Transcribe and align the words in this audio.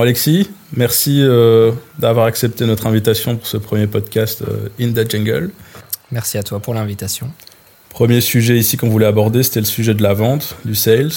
Bon 0.00 0.04
Alexis, 0.04 0.48
merci 0.74 1.20
euh, 1.20 1.72
d'avoir 1.98 2.24
accepté 2.24 2.64
notre 2.64 2.86
invitation 2.86 3.36
pour 3.36 3.46
ce 3.46 3.58
premier 3.58 3.86
podcast 3.86 4.40
euh, 4.40 4.70
In 4.80 4.92
the 4.94 5.10
Jungle. 5.10 5.50
Merci 6.10 6.38
à 6.38 6.42
toi 6.42 6.58
pour 6.58 6.72
l'invitation. 6.72 7.30
Premier 7.90 8.22
sujet 8.22 8.56
ici 8.56 8.78
qu'on 8.78 8.88
voulait 8.88 9.04
aborder, 9.04 9.42
c'était 9.42 9.60
le 9.60 9.66
sujet 9.66 9.92
de 9.92 10.02
la 10.02 10.14
vente, 10.14 10.56
du 10.64 10.74
sales. 10.74 11.10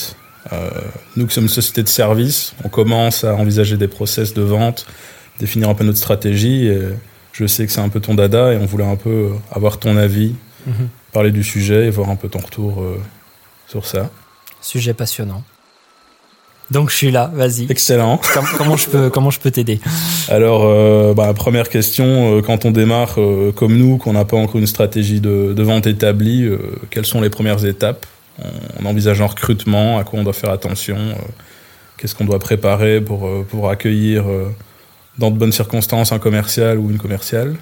Euh, 0.52 0.70
nous 1.16 1.26
qui 1.28 1.34
sommes 1.34 1.46
une 1.46 1.50
société 1.50 1.82
de 1.82 1.88
service, 1.88 2.56
on 2.66 2.68
commence 2.68 3.24
à 3.24 3.36
envisager 3.36 3.78
des 3.78 3.88
process 3.88 4.34
de 4.34 4.42
vente, 4.42 4.86
définir 5.40 5.70
un 5.70 5.76
peu 5.76 5.86
notre 5.86 6.00
stratégie. 6.00 6.68
Et 6.68 6.82
je 7.32 7.48
sais 7.48 7.66
que 7.66 7.72
c'est 7.72 7.80
un 7.80 7.88
peu 7.88 8.02
ton 8.02 8.16
dada 8.16 8.52
et 8.52 8.58
on 8.58 8.66
voulait 8.66 8.84
un 8.84 8.98
peu 8.98 9.30
avoir 9.50 9.80
ton 9.80 9.96
avis, 9.96 10.36
mhm. 10.68 10.90
parler 11.14 11.32
du 11.32 11.46
sujet 11.46 11.86
et 11.86 11.90
voir 11.90 12.10
un 12.10 12.18
peu 12.18 12.28
ton 12.28 12.40
retour 12.40 12.86
sur 13.66 13.86
ça. 13.86 14.10
Sujet 14.60 14.94
passionnant. 14.94 15.42
Donc 16.74 16.90
je 16.90 16.96
suis 16.96 17.12
là, 17.12 17.30
vas-y. 17.36 17.68
Excellent. 17.70 18.20
comment 18.58 18.76
je 18.76 18.90
peux 18.90 19.10
comment 19.12 19.30
je 19.30 19.40
peux 19.40 19.52
t'aider? 19.52 19.80
Alors 20.28 20.64
euh, 20.66 21.14
bah, 21.14 21.32
première 21.36 21.70
question, 21.70 22.38
euh, 22.38 22.42
quand 22.42 22.66
on 22.66 22.72
démarre 22.72 23.22
euh, 23.22 23.52
comme 23.52 23.78
nous, 23.78 23.98
qu'on 23.98 24.14
n'a 24.14 24.26
pas 24.26 24.38
encore 24.38 24.60
une 24.60 24.66
stratégie 24.66 25.22
de, 25.22 25.54
vente 25.62 25.86
établie, 25.86 26.50
quelles 26.90 27.06
sont 27.06 27.22
les 27.22 27.30
premières 27.30 27.64
étapes? 27.64 28.08
On, 28.80 28.86
envisage 28.86 29.22
un 29.22 29.28
recrutement, 29.28 30.00
à 30.00 30.04
quoi 30.04 30.20
on 30.20 30.24
doit 30.24 30.34
faire 30.34 30.50
attention, 30.50 30.98
qu'est-ce 31.98 32.16
qu'on 32.16 32.26
doit 32.26 32.40
préparer 32.40 33.00
pour 33.00 33.30
pour 33.46 33.70
accueillir 33.70 34.26
dans 35.20 35.30
de 35.30 35.38
bonnes 35.38 35.52
circonstances 35.52 36.12
un 36.12 36.20
commercial 36.20 36.80
ou 36.80 36.90
une 36.90 36.98
commerciale? 36.98 37.56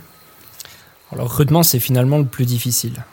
Alors, 1.12 1.26
le 1.26 1.30
recrutement, 1.30 1.64
c'est 1.64 1.80
finalement 1.80 2.18
le 2.18 2.26
plus 2.26 2.46
difficile. 2.46 3.04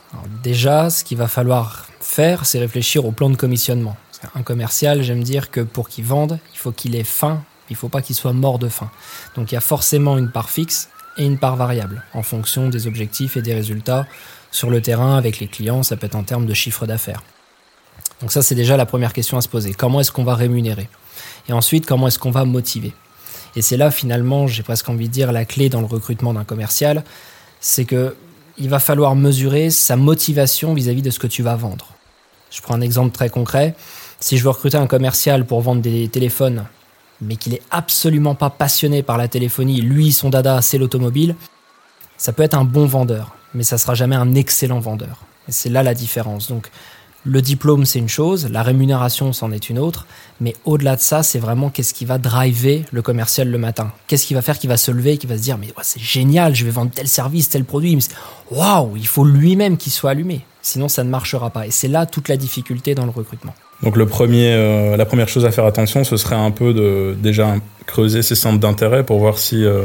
déjà, 0.45 0.91
ce 0.91 1.03
qu'il 1.03 1.19
va 1.19 1.27
falloir 1.27 1.87
faire, 2.01 2.47
c'est 2.47 2.61
réfléchir 2.61 3.05
au 3.05 3.11
plan 3.11 3.29
de 3.29 3.37
commissionnement. 3.37 3.97
Un 4.35 4.43
commercial, 4.43 5.03
j'aime 5.03 5.23
dire 5.23 5.51
que 5.51 5.61
pour 5.61 5.89
qu'il 5.89 6.05
vende, 6.05 6.39
il 6.53 6.59
faut 6.59 6.73
qu'il 6.73 6.97
ait 6.97 7.05
faim, 7.05 7.43
il 7.71 7.75
ne 7.75 7.79
faut 7.79 7.89
pas 7.89 8.03
qu'il 8.03 8.17
soit 8.17 8.33
mort 8.33 8.59
de 8.59 8.69
faim. 8.69 8.91
Donc 9.37 9.53
il 9.53 9.55
y 9.55 9.59
a 9.59 9.61
forcément 9.61 10.19
une 10.19 10.31
part 10.31 10.51
fixe 10.51 10.89
et 11.17 11.25
une 11.25 11.39
part 11.39 11.57
variable 11.57 12.03
en 12.15 12.23
fonction 12.23 12.69
des 12.69 12.87
objectifs 12.87 13.37
et 13.37 13.43
des 13.43 13.55
résultats 13.55 14.07
sur 14.51 14.71
le 14.71 14.81
terrain 14.81 15.17
avec 15.17 15.41
les 15.41 15.47
clients, 15.47 15.83
ça 15.83 15.97
peut 15.97 16.07
être 16.07 16.15
en 16.15 16.23
termes 16.23 16.47
de 16.47 16.55
chiffre 16.55 16.87
d'affaires. 16.87 17.23
Donc 18.21 18.33
ça 18.33 18.43
c'est 18.43 18.55
déjà 18.55 18.77
la 18.77 18.87
première 18.87 19.13
question 19.13 19.37
à 19.37 19.41
se 19.41 19.49
poser. 19.49 19.75
Comment 19.75 20.01
est-ce 20.01 20.11
qu'on 20.11 20.25
va 20.25 20.35
rémunérer? 20.35 20.89
Et 21.49 21.53
ensuite, 21.53 21.87
comment 21.87 22.09
est-ce 22.09 22.19
qu'on 22.19 22.31
va 22.31 22.45
motiver? 22.45 22.95
Et 23.57 23.63
c'est 23.63 23.77
là 23.77 23.91
finalement, 23.91 24.47
j'ai 24.47 24.63
presque 24.63 24.89
envie 24.89 25.09
de 25.09 25.13
dire, 25.13 25.33
la 25.33 25.45
clé 25.45 25.69
dans 25.69 25.81
le 25.81 25.87
recrutement 25.87 26.35
d'un 26.35 26.45
commercial, 26.45 27.05
c'est 27.61 27.85
que 27.85 28.17
il 28.57 28.69
va 28.69 28.81
falloir 28.81 29.15
mesurer 29.15 29.71
sa 29.71 29.97
motivation 29.97 30.75
vis 30.75 30.89
à 30.89 30.93
-vis 30.93 31.03
de 31.03 31.11
ce 31.11 31.21
que 31.21 31.29
tu 31.29 31.43
vas 31.45 31.55
vendre. 31.55 31.95
Je 32.51 32.61
prends 32.61 32.75
un 32.75 32.81
exemple 32.81 33.13
très 33.13 33.31
concret. 33.31 33.75
Si 34.21 34.37
je 34.37 34.43
veux 34.43 34.51
recruter 34.51 34.77
un 34.77 34.89
commercial 34.89 35.47
pour 35.47 35.61
vendre 35.61 35.81
des 35.81 36.09
téléphones, 36.09 36.65
mais 37.21 37.37
qu'il 37.37 37.55
est 37.55 37.63
absolument 37.71 38.35
pas 38.35 38.51
passionné 38.51 39.03
par 39.03 39.17
la 39.17 39.29
téléphonie, 39.29 39.81
lui, 39.81 40.13
son 40.13 40.29
dada, 40.29 40.61
c'est 40.61 40.79
l'automobile, 40.79 41.37
ça 42.17 42.33
peut 42.33 42.43
être 42.43 42.55
un 42.55 42.65
bon 42.65 42.87
vendeur, 42.87 43.37
mais 43.55 43.63
ça 43.63 43.79
sera 43.79 43.95
jamais 43.95 44.17
un 44.17 44.35
excellent 44.35 44.81
vendeur. 44.81 45.23
Et 45.49 45.53
c'est 45.53 45.69
là 45.69 45.85
la 45.85 45.95
différence. 45.95 46.49
Donc, 46.49 46.69
le 47.25 47.43
diplôme, 47.43 47.85
c'est 47.85 47.99
une 48.01 48.09
chose, 48.09 48.49
la 48.51 48.63
rémunération, 48.63 49.33
c'en 49.33 49.53
est 49.53 49.71
une 49.71 49.79
autre, 49.79 50.07
mais 50.41 50.55
au-delà 50.65 50.97
de 50.97 51.01
ça, 51.01 51.23
c'est 51.23 51.39
vraiment 51.39 51.71
qu'est-ce 51.71 51.95
qui 51.95 52.05
va 52.05 52.19
driver 52.19 52.87
le 52.91 53.03
commercial 53.03 53.49
le 53.49 53.59
matin. 53.59 53.93
Qu'est-ce 54.09 54.27
qui 54.27 54.35
va 54.35 54.43
faire 54.43 54.59
qu'il 54.59 54.69
va 54.69 54.77
se 54.77 54.91
lever, 54.91 55.19
qu'il 55.19 55.29
va 55.29 55.37
se 55.37 55.43
dire, 55.43 55.59
mais 55.59 55.69
c'est 55.83 56.01
génial, 56.01 56.55
je 56.57 56.65
vais 56.65 56.71
vendre 56.71 56.91
tel 56.93 57.07
service, 57.07 57.49
tel 57.49 57.65
produit. 57.65 57.99
Waouh, 58.51 58.97
il 58.97 59.07
faut 59.07 59.25
lui-même 59.25 59.77
qu'il 59.77 59.93
soit 59.93 60.11
allumé. 60.11 60.45
Sinon, 60.63 60.89
ça 60.89 61.05
ne 61.05 61.11
marchera 61.11 61.51
pas. 61.51 61.67
Et 61.67 61.71
c'est 61.71 61.89
là 61.89 62.07
toute 62.07 62.29
la 62.29 62.37
difficulté 62.37 62.95
dans 62.95 63.05
le 63.05 63.11
recrutement. 63.11 63.55
Donc 63.83 63.97
le 63.97 64.07
premier, 64.07 64.53
euh, 64.53 64.97
la 64.97 65.05
première 65.05 65.29
chose 65.29 65.45
à 65.45 65.53
faire 65.53 65.65
attention, 65.65 66.05
ce 66.05 66.17
serait 66.17 66.37
un 66.37 66.51
peu 66.51 66.75
de 66.75 67.15
déjà 67.17 67.55
creuser 67.87 68.23
ses 68.23 68.35
centres 68.35 68.59
d'intérêt 68.59 69.05
pour 69.05 69.19
voir 69.19 69.39
si 69.39 69.65
euh, 69.65 69.85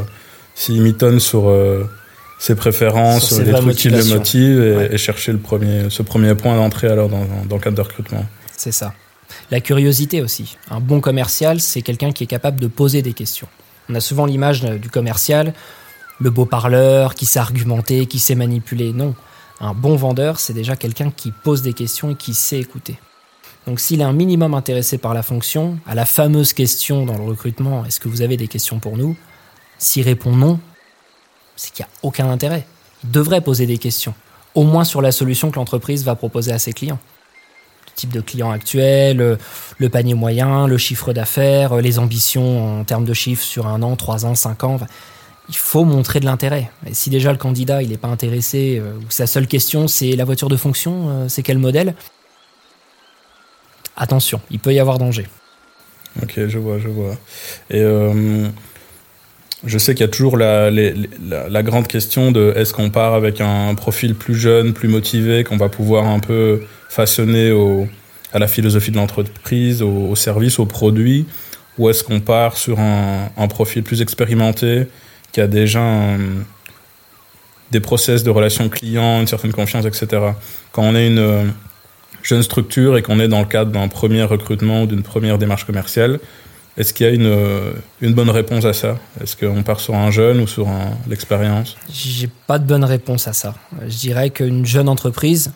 s'il 0.56 0.82
mitonne 0.82 1.20
sur 1.20 1.50
euh, 1.50 1.88
ses 2.40 2.56
préférences, 2.56 3.28
sur 3.28 3.44
les 3.44 3.52
trucs 3.52 3.76
qui 3.76 3.90
le 3.90 4.04
motivent 4.06 4.88
et, 4.92 4.98
chercher 4.98 5.32
le 5.32 5.38
premier, 5.38 5.90
ce 5.90 6.02
premier 6.02 6.34
point 6.36 6.56
d'entrée 6.56 6.88
alors 6.88 7.08
dans, 7.08 7.26
dans 7.48 7.56
le 7.56 7.62
cadre 7.62 7.78
de 7.78 7.82
recrutement. 7.82 8.26
C'est 8.58 8.72
ça. 8.72 8.94
La 9.52 9.62
curiosité 9.62 10.22
aussi. 10.22 10.58
Un 10.70 10.80
bon 10.80 11.00
commercial, 11.00 11.60
c'est 11.60 11.82
quelqu'un 11.82 12.12
qui 12.12 12.24
est 12.24 12.28
capable 12.28 12.60
de 12.60 12.68
poser 12.68 13.02
des 13.02 13.14
questions. 13.14 13.48
On 13.90 13.96
a 13.96 14.00
souvent 14.00 14.26
l'image 14.26 14.62
du 14.62 14.90
commercial, 14.90 15.54
le 16.20 16.30
beau 16.30 16.46
parleur, 16.46 17.16
qui 17.16 17.26
sait 17.26 17.40
argumenter, 17.40 18.06
qui 18.06 18.20
sait 18.20 18.36
manipuler. 18.36 18.94
Non. 18.94 19.14
Un 19.60 19.74
bon 19.74 19.96
vendeur, 19.96 20.40
c'est 20.40 20.54
déjà 20.54 20.76
quelqu'un 20.76 21.12
qui 21.12 21.32
pose 21.32 21.62
des 21.62 21.74
questions 21.74 22.12
et 22.12 22.16
qui 22.16 22.34
sait 22.34 22.60
écouter. 22.60 22.98
Donc 23.68 23.80
s'il 23.80 24.02
est 24.02 24.06
un 24.06 24.14
minimum 24.14 24.54
intéressé 24.54 24.98
par 24.98 25.14
la 25.14 25.24
fonction, 25.24 25.78
à 25.88 25.96
la 25.96 26.06
fameuse 26.06 26.54
question 26.54 27.06
dans 27.06 27.18
le 27.18 27.24
recrutement, 27.24 27.86
est-ce 27.86 28.00
que 28.00 28.10
vous 28.10 28.22
avez 28.22 28.36
des 28.36 28.48
questions 28.48 28.80
pour 28.80 28.98
nous 28.98 29.16
S'il 29.78 30.04
répond 30.04 30.36
non, 30.36 30.60
c'est 31.56 31.72
qu'il 31.72 31.86
n'y 31.86 31.90
a 31.90 32.08
aucun 32.08 32.30
intérêt. 32.30 32.66
Il 33.04 33.12
devrait 33.12 33.42
poser 33.42 33.66
des 33.66 33.78
questions, 33.78 34.14
au 34.54 34.64
moins 34.64 34.84
sur 34.84 35.02
la 35.02 35.12
solution 35.12 35.50
que 35.50 35.56
l'entreprise 35.56 36.04
va 36.04 36.16
proposer 36.16 36.52
à 36.52 36.60
ses 36.60 36.74
clients. 36.74 37.00
Le 37.88 37.92
type 37.96 38.12
de 38.12 38.22
client 38.22 38.52
actuel, 38.52 39.38
le 39.78 39.90
panier 39.90 40.14
moyen, 40.14 40.68
le 40.68 40.78
chiffre 40.78 41.14
d'affaires, 41.14 41.78
les 41.78 42.00
ambitions 42.00 42.80
en 42.80 42.84
termes 42.84 43.06
de 43.06 43.14
chiffres 43.14 43.44
sur 43.44 43.68
un 43.68 43.82
an, 43.82 43.96
trois 43.96 44.26
ans, 44.26 44.36
cinq 44.36 44.64
ans. 44.64 44.78
Il 45.50 45.56
faut 45.56 45.86
montrer 45.86 46.20
de 46.20 46.26
l'intérêt. 46.26 46.72
Et 46.88 46.94
si 46.94 47.10
déjà 47.10 47.32
le 47.32 47.38
candidat 47.38 47.82
il 47.84 47.90
n'est 47.90 47.98
pas 47.98 48.08
intéressé, 48.08 48.80
euh, 48.82 48.94
sa 49.10 49.28
seule 49.28 49.48
question 49.48 49.88
c'est 49.88 50.16
la 50.16 50.26
voiture 50.26 50.48
de 50.48 50.56
fonction, 50.56 51.10
euh, 51.10 51.26
c'est 51.30 51.44
quel 51.44 51.60
modèle? 51.60 51.96
Attention, 53.96 54.42
il 54.52 54.60
peut 54.60 54.74
y 54.74 54.80
avoir 54.80 54.98
danger. 54.98 55.26
Ok, 56.22 56.34
je 56.48 56.58
vois, 56.60 56.78
je 56.78 56.88
vois. 56.88 57.16
Et 57.70 57.82
euh, 57.82 58.48
je 59.66 59.78
sais 59.78 59.96
qu'il 59.96 60.02
y 60.02 60.10
a 60.10 60.12
toujours 60.12 60.38
la, 60.38 61.64
grande 61.64 61.88
question 61.88 62.32
de 62.32 62.54
est-ce 62.56 62.74
qu'on 62.74 62.90
part 62.90 63.14
avec 63.14 63.42
un 63.42 63.74
profil 63.76 64.16
plus 64.16 64.36
jeune, 64.36 64.74
plus 64.74 64.90
motivé, 64.90 65.44
qu'on 65.44 65.58
va 65.58 65.70
pouvoir 65.70 66.06
un 66.06 66.20
peu 66.20 66.62
façonner 66.90 67.52
à 68.32 68.40
la 68.40 68.48
philosophie 68.48 68.92
de 68.92 68.98
l'entreprise, 68.98 69.82
au, 69.82 70.16
service, 70.16 70.60
au 70.60 70.66
produit, 70.66 71.26
ou 71.78 71.90
est-ce 71.90 72.04
qu'on 72.04 72.20
part 72.20 72.58
sur 72.58 72.80
un, 72.80 73.48
profil 73.48 73.84
plus 73.84 74.02
expérimenté, 74.02 74.88
qui 75.32 75.42
a 75.42 75.48
déjà 75.48 75.82
des 77.72 77.80
process 77.80 78.24
de 78.24 78.30
relation 78.30 78.70
client, 78.70 79.22
une 79.22 79.28
certaine 79.28 79.54
confiance, 79.54 79.86
etc. 79.86 80.22
Quand 80.72 80.84
on 80.84 80.96
est 80.96 81.08
une 81.08 81.54
jeune 82.24 82.42
structure 82.42 82.98
et 82.98 83.04
qu'on 83.04 83.20
est 83.20 83.28
dans 83.28 83.40
le 83.40 83.46
cadre 83.46 83.72
d'un 83.72 83.88
premier 83.88 84.24
recrutement 84.24 84.84
ou 84.84 84.86
d'une 84.88 85.04
première 85.04 85.38
démarche 85.38 85.66
commerciale, 85.66 86.20
est-ce 86.76 86.94
qu'il 86.94 87.06
y 87.06 87.10
a 87.10 87.14
une, 87.14 87.28
euh, 87.28 87.74
une 88.02 88.14
bonne 88.14 88.32
réponse 88.32 88.66
à 88.66 88.74
ça? 88.74 88.98
Est-ce 89.22 89.38
qu'on 89.38 89.62
part 89.62 89.80
sur 89.80 89.94
un 89.94 90.10
jeune 90.10 90.40
ou 90.40 90.48
sur 90.48 90.68
l'expérience? 91.08 91.76
J'ai 91.92 92.30
pas 92.48 92.58
de 92.58 92.66
bonne 92.66 92.84
réponse 92.84 93.28
à 93.28 93.34
ça. 93.34 93.54
Je 93.88 93.98
dirais 93.98 94.32
qu'une 94.32 94.66
jeune 94.66 94.90
entreprise, 94.90 95.52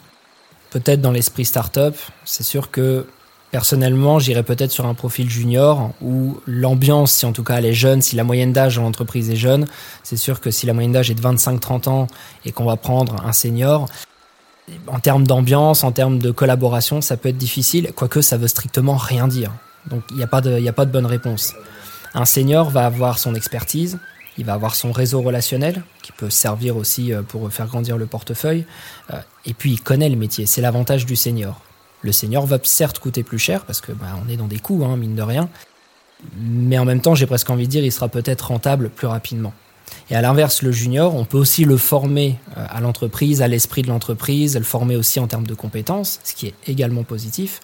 peut-être 0.69 1.01
dans 1.01 1.11
l'esprit 1.11 1.45
start-up, 1.45 1.95
c'est 2.23 2.43
sûr 2.43 2.69
que 2.69 3.07
personnellement, 3.51 4.19
j'irais 4.19 4.43
peut-être 4.43 4.71
sur 4.71 4.85
un 4.85 4.93
profil 4.93 5.29
junior 5.29 5.91
où 6.01 6.39
l'ambiance, 6.45 7.13
si 7.13 7.25
en 7.25 7.31
tout 7.31 7.43
cas 7.43 7.55
elle 7.55 7.65
est 7.65 7.73
jeune, 7.73 8.01
si 8.01 8.15
la 8.15 8.23
moyenne 8.23 8.53
d'âge 8.53 8.75
dans 8.75 8.83
l'entreprise 8.83 9.29
est 9.29 9.37
jeune, 9.37 9.65
c'est 10.03 10.17
sûr 10.17 10.41
que 10.41 10.51
si 10.51 10.65
la 10.65 10.73
moyenne 10.73 10.91
d'âge 10.91 11.09
est 11.09 11.15
de 11.15 11.21
25-30 11.21 11.89
ans 11.89 12.07
et 12.45 12.51
qu'on 12.51 12.65
va 12.65 12.75
prendre 12.75 13.15
un 13.25 13.31
senior, 13.31 13.87
en 14.87 14.99
termes 14.99 15.25
d'ambiance, 15.25 15.83
en 15.83 15.91
termes 15.91 16.19
de 16.19 16.31
collaboration, 16.31 17.01
ça 17.01 17.17
peut 17.17 17.29
être 17.29 17.37
difficile, 17.37 17.91
quoique 17.95 18.21
ça 18.21 18.37
veut 18.37 18.47
strictement 18.47 18.95
rien 18.95 19.27
dire. 19.27 19.51
Donc 19.89 20.03
il 20.11 20.17
n'y 20.17 20.23
a, 20.23 20.27
pas 20.27 20.41
de, 20.41 20.65
a 20.65 20.73
pas 20.73 20.85
de 20.85 20.91
bonne 20.91 21.05
réponse. 21.05 21.53
Un 22.13 22.25
senior 22.25 22.69
va 22.69 22.85
avoir 22.85 23.19
son 23.19 23.35
expertise, 23.35 23.99
il 24.37 24.45
va 24.45 24.53
avoir 24.53 24.75
son 24.75 24.91
réseau 24.91 25.21
relationnel, 25.21 25.83
qui 26.01 26.11
peut 26.11 26.29
servir 26.29 26.77
aussi 26.77 27.13
euh, 27.13 27.21
pour 27.21 27.51
faire 27.51 27.67
grandir 27.67 27.97
le 27.97 28.05
portefeuille, 28.05 28.65
euh, 29.11 29.19
et 29.45 29.53
puis 29.53 29.71
il 29.73 29.81
connaît 29.81 30.09
le 30.09 30.17
métier, 30.17 30.45
c'est 30.45 30.61
l'avantage 30.61 31.05
du 31.05 31.15
senior. 31.15 31.61
Le 32.01 32.11
senior 32.11 32.45
va 32.45 32.57
certes 32.63 32.99
coûter 32.99 33.23
plus 33.23 33.39
cher, 33.39 33.65
parce 33.65 33.81
que 33.81 33.91
bah, 33.91 34.07
on 34.23 34.29
est 34.29 34.37
dans 34.37 34.47
des 34.47 34.59
coûts, 34.59 34.83
hein, 34.85 34.97
mine 34.97 35.15
de 35.15 35.21
rien, 35.21 35.49
mais 36.37 36.77
en 36.77 36.85
même 36.85 37.01
temps, 37.01 37.15
j'ai 37.15 37.25
presque 37.25 37.49
envie 37.49 37.65
de 37.65 37.71
dire, 37.71 37.83
il 37.83 37.91
sera 37.91 38.09
peut-être 38.09 38.47
rentable 38.47 38.89
plus 38.89 39.07
rapidement. 39.07 39.53
Et 40.09 40.15
à 40.15 40.21
l'inverse, 40.21 40.61
le 40.61 40.71
junior, 40.71 41.15
on 41.15 41.25
peut 41.25 41.37
aussi 41.37 41.65
le 41.65 41.77
former 41.77 42.39
euh, 42.57 42.65
à 42.69 42.79
l'entreprise, 42.79 43.41
à 43.41 43.47
l'esprit 43.47 43.81
de 43.81 43.87
l'entreprise, 43.87 44.57
le 44.57 44.63
former 44.63 44.95
aussi 44.95 45.19
en 45.19 45.27
termes 45.27 45.47
de 45.47 45.53
compétences, 45.53 46.19
ce 46.23 46.33
qui 46.33 46.47
est 46.47 46.53
également 46.67 47.03
positif. 47.03 47.59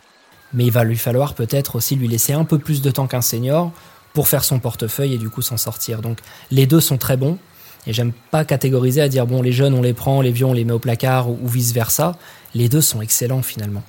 Mais 0.53 0.65
il 0.65 0.71
va 0.71 0.83
lui 0.83 0.97
falloir 0.97 1.33
peut-être 1.33 1.75
aussi 1.75 1.95
lui 1.95 2.07
laisser 2.07 2.33
un 2.33 2.45
peu 2.45 2.59
plus 2.59 2.81
de 2.81 2.91
temps 2.91 3.07
qu'un 3.07 3.21
senior 3.21 3.71
pour 4.13 4.27
faire 4.27 4.43
son 4.43 4.59
portefeuille 4.59 5.13
et 5.13 5.17
du 5.17 5.29
coup 5.29 5.41
s'en 5.41 5.57
sortir. 5.57 6.01
Donc 6.01 6.19
les 6.51 6.67
deux 6.67 6.81
sont 6.81 6.97
très 6.97 7.17
bons. 7.17 7.37
Et 7.85 7.91
j'aime 7.91 8.13
pas 8.31 8.45
catégoriser 8.45 9.01
à 9.01 9.09
dire 9.09 9.25
bon 9.25 9.41
les 9.41 9.51
jeunes 9.51 9.73
on 9.73 9.81
les 9.81 9.93
prend, 9.93 10.21
les 10.21 10.31
vieux 10.31 10.45
on 10.45 10.53
les 10.53 10.63
met 10.63 10.71
au 10.71 10.79
placard 10.79 11.29
ou, 11.29 11.47
vice 11.47 11.73
versa. 11.73 12.13
Les 12.53 12.69
deux 12.69 12.81
sont 12.81 13.01
excellents 13.01 13.41
finalement. 13.41 13.83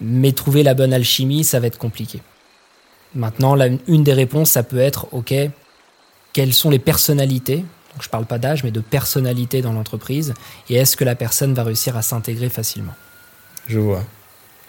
Mais 0.00 0.32
trouver 0.32 0.62
la 0.62 0.74
bonne 0.74 0.92
alchimie, 0.92 1.44
ça 1.44 1.60
va 1.60 1.66
être 1.66 1.76
compliqué. 1.76 2.22
Maintenant, 3.14 3.56
une 3.88 4.04
des 4.04 4.12
réponses, 4.12 4.50
ça 4.50 4.62
peut 4.62 4.78
être 4.78 5.08
ok, 5.12 5.34
quelles 6.32 6.54
sont 6.54 6.70
les 6.70 6.78
personnalités, 6.78 7.56
donc 7.56 8.02
je 8.02 8.08
ne 8.08 8.10
parle 8.10 8.26
pas 8.26 8.38
d'âge, 8.38 8.64
mais 8.64 8.70
de 8.70 8.80
personnalité 8.80 9.62
dans 9.62 9.72
l'entreprise, 9.72 10.34
et 10.68 10.76
est-ce 10.76 10.96
que 10.96 11.04
la 11.04 11.14
personne 11.14 11.54
va 11.54 11.64
réussir 11.64 11.96
à 11.96 12.02
s'intégrer 12.02 12.48
facilement? 12.48 12.94
Je 13.66 13.78
vois. 13.78 14.04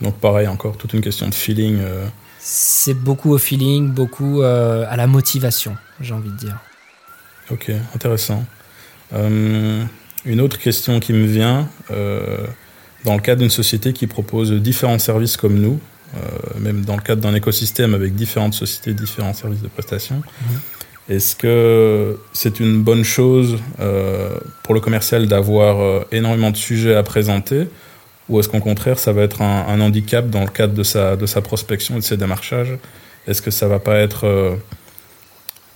Donc 0.01 0.19
pareil, 0.19 0.47
encore 0.47 0.77
toute 0.77 0.93
une 0.93 1.01
question 1.01 1.29
de 1.29 1.33
feeling. 1.33 1.79
Euh, 1.79 2.07
C'est 2.39 2.95
beaucoup 2.95 3.31
au 3.31 3.37
feeling, 3.37 3.89
beaucoup 3.89 4.41
euh, 4.41 4.85
à 4.89 4.95
la 4.95 5.07
motivation, 5.07 5.77
j'ai 5.99 6.13
envie 6.13 6.31
de 6.31 6.37
dire. 6.37 6.57
Ok, 7.51 7.71
intéressant. 7.93 8.43
Euh, 9.13 9.83
une 10.25 10.41
autre 10.41 10.57
question 10.57 10.99
qui 10.99 11.13
me 11.13 11.25
vient, 11.25 11.67
dans 13.03 13.15
le 13.15 13.21
cadre 13.21 13.41
d'une 13.41 13.49
société 13.49 13.93
qui 13.93 14.07
propose 14.07 14.51
différents 14.51 14.99
services 14.99 15.35
comme 15.35 15.59
nous, 15.59 15.79
même 16.59 16.85
dans 16.85 16.95
le 16.95 17.01
cadre 17.01 17.21
d'un 17.21 17.33
écosystème 17.33 17.93
avec 17.95 18.15
différentes 18.15 18.53
sociétés, 18.53 18.93
différents 18.93 19.33
services 19.33 19.61
de 19.61 19.67
prestation, 19.67 20.17
mhm. 20.17 20.59
Est-ce 21.09 21.35
que 21.35 22.17
c'est 22.33 22.59
une 22.59 22.81
bonne 22.81 23.03
chose 23.03 23.57
pour 24.63 24.73
le 24.73 24.79
commercial 24.79 25.27
d'avoir 25.27 26.05
énormément 26.11 26.51
de 26.51 26.57
sujets 26.57 26.95
à 26.95 27.03
présenter 27.03 27.67
ou 28.31 28.39
est-ce 28.39 28.47
qu'au 28.47 28.59
contraire, 28.59 28.97
ça 28.97 29.11
va 29.11 29.23
être 29.23 29.41
un, 29.41 29.81
handicap 29.81 30.29
dans 30.29 30.39
le 30.39 30.47
cadre 30.47 30.73
de 30.73 30.83
sa, 30.83 31.17
de 31.17 31.25
sa 31.25 31.41
prospection 31.41 31.95
et 31.95 31.99
de 31.99 32.03
ses 32.03 32.15
démarchages? 32.15 32.77
Est-ce 33.27 33.41
que 33.41 33.51
ça 33.51 33.67
va 33.67 33.79
pas 33.79 33.97
être. 33.97 34.25
Euh, 34.25 34.55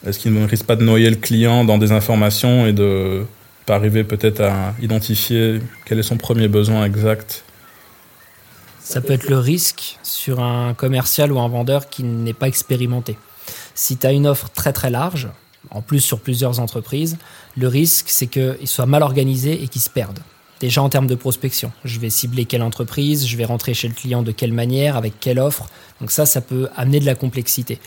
est-ce 0.07 0.19
qu'il 0.19 0.33
ne 0.33 0.47
risque 0.47 0.65
pas 0.65 0.77
de 0.77 0.83
noyer 0.83 1.09
le 1.09 1.17
client 1.17 1.65
dans 1.65 1.77
des 1.77 1.91
informations 1.91 2.65
et 2.65 2.71
de 2.71 3.25
pas 3.65 3.75
arriver 3.75 4.05
peut-être 4.05 4.39
à 4.39 4.73
identifier 4.81 5.59
quel 5.85 5.99
est 5.99 6.03
son 6.03 6.15
premier 6.15 6.47
besoin 6.47 6.85
exact? 6.85 7.43
Ça 8.79 9.01
peut 9.01 9.13
être 9.13 9.29
le 9.29 9.39
risque 9.39 9.97
sur 10.01 10.41
un 10.41 10.73
commercial 10.75 11.33
ou 11.33 11.39
un 11.39 11.49
vendeur 11.49 11.89
qui 11.89 12.03
n'est 12.03 12.33
pas 12.33 12.47
expérimenté. 12.47 13.17
Si 13.75 13.97
tu 13.97 14.07
as 14.07 14.13
une 14.13 14.25
offre 14.25 14.49
très 14.49 14.73
très 14.73 14.89
large, 14.89 15.27
en 15.69 15.81
plus 15.81 15.99
sur 15.99 16.21
plusieurs 16.21 16.59
entreprises, 16.59 17.17
le 17.57 17.67
risque 17.67 18.07
c'est 18.09 18.27
qu'il 18.27 18.67
soit 18.67 18.85
mal 18.85 19.03
organisé 19.03 19.61
et 19.61 19.67
qu'il 19.67 19.81
se 19.81 19.89
perde. 19.89 20.19
Déjà 20.61 20.81
en 20.81 20.89
termes 20.89 21.07
de 21.07 21.15
prospection, 21.15 21.71
je 21.83 21.99
vais 21.99 22.09
cibler 22.09 22.45
quelle 22.45 22.63
entreprise, 22.63 23.27
je 23.27 23.35
vais 23.35 23.43
rentrer 23.43 23.73
chez 23.73 23.89
le 23.89 23.93
client 23.93 24.23
de 24.23 24.31
quelle 24.31 24.53
manière, 24.53 24.95
avec 24.95 25.19
quelle 25.19 25.39
offre. 25.39 25.69
Donc 25.99 26.11
ça, 26.11 26.25
ça 26.25 26.39
peut 26.39 26.69
amener 26.77 27.01
de 27.01 27.05
la 27.05 27.15
complexité. 27.15 27.79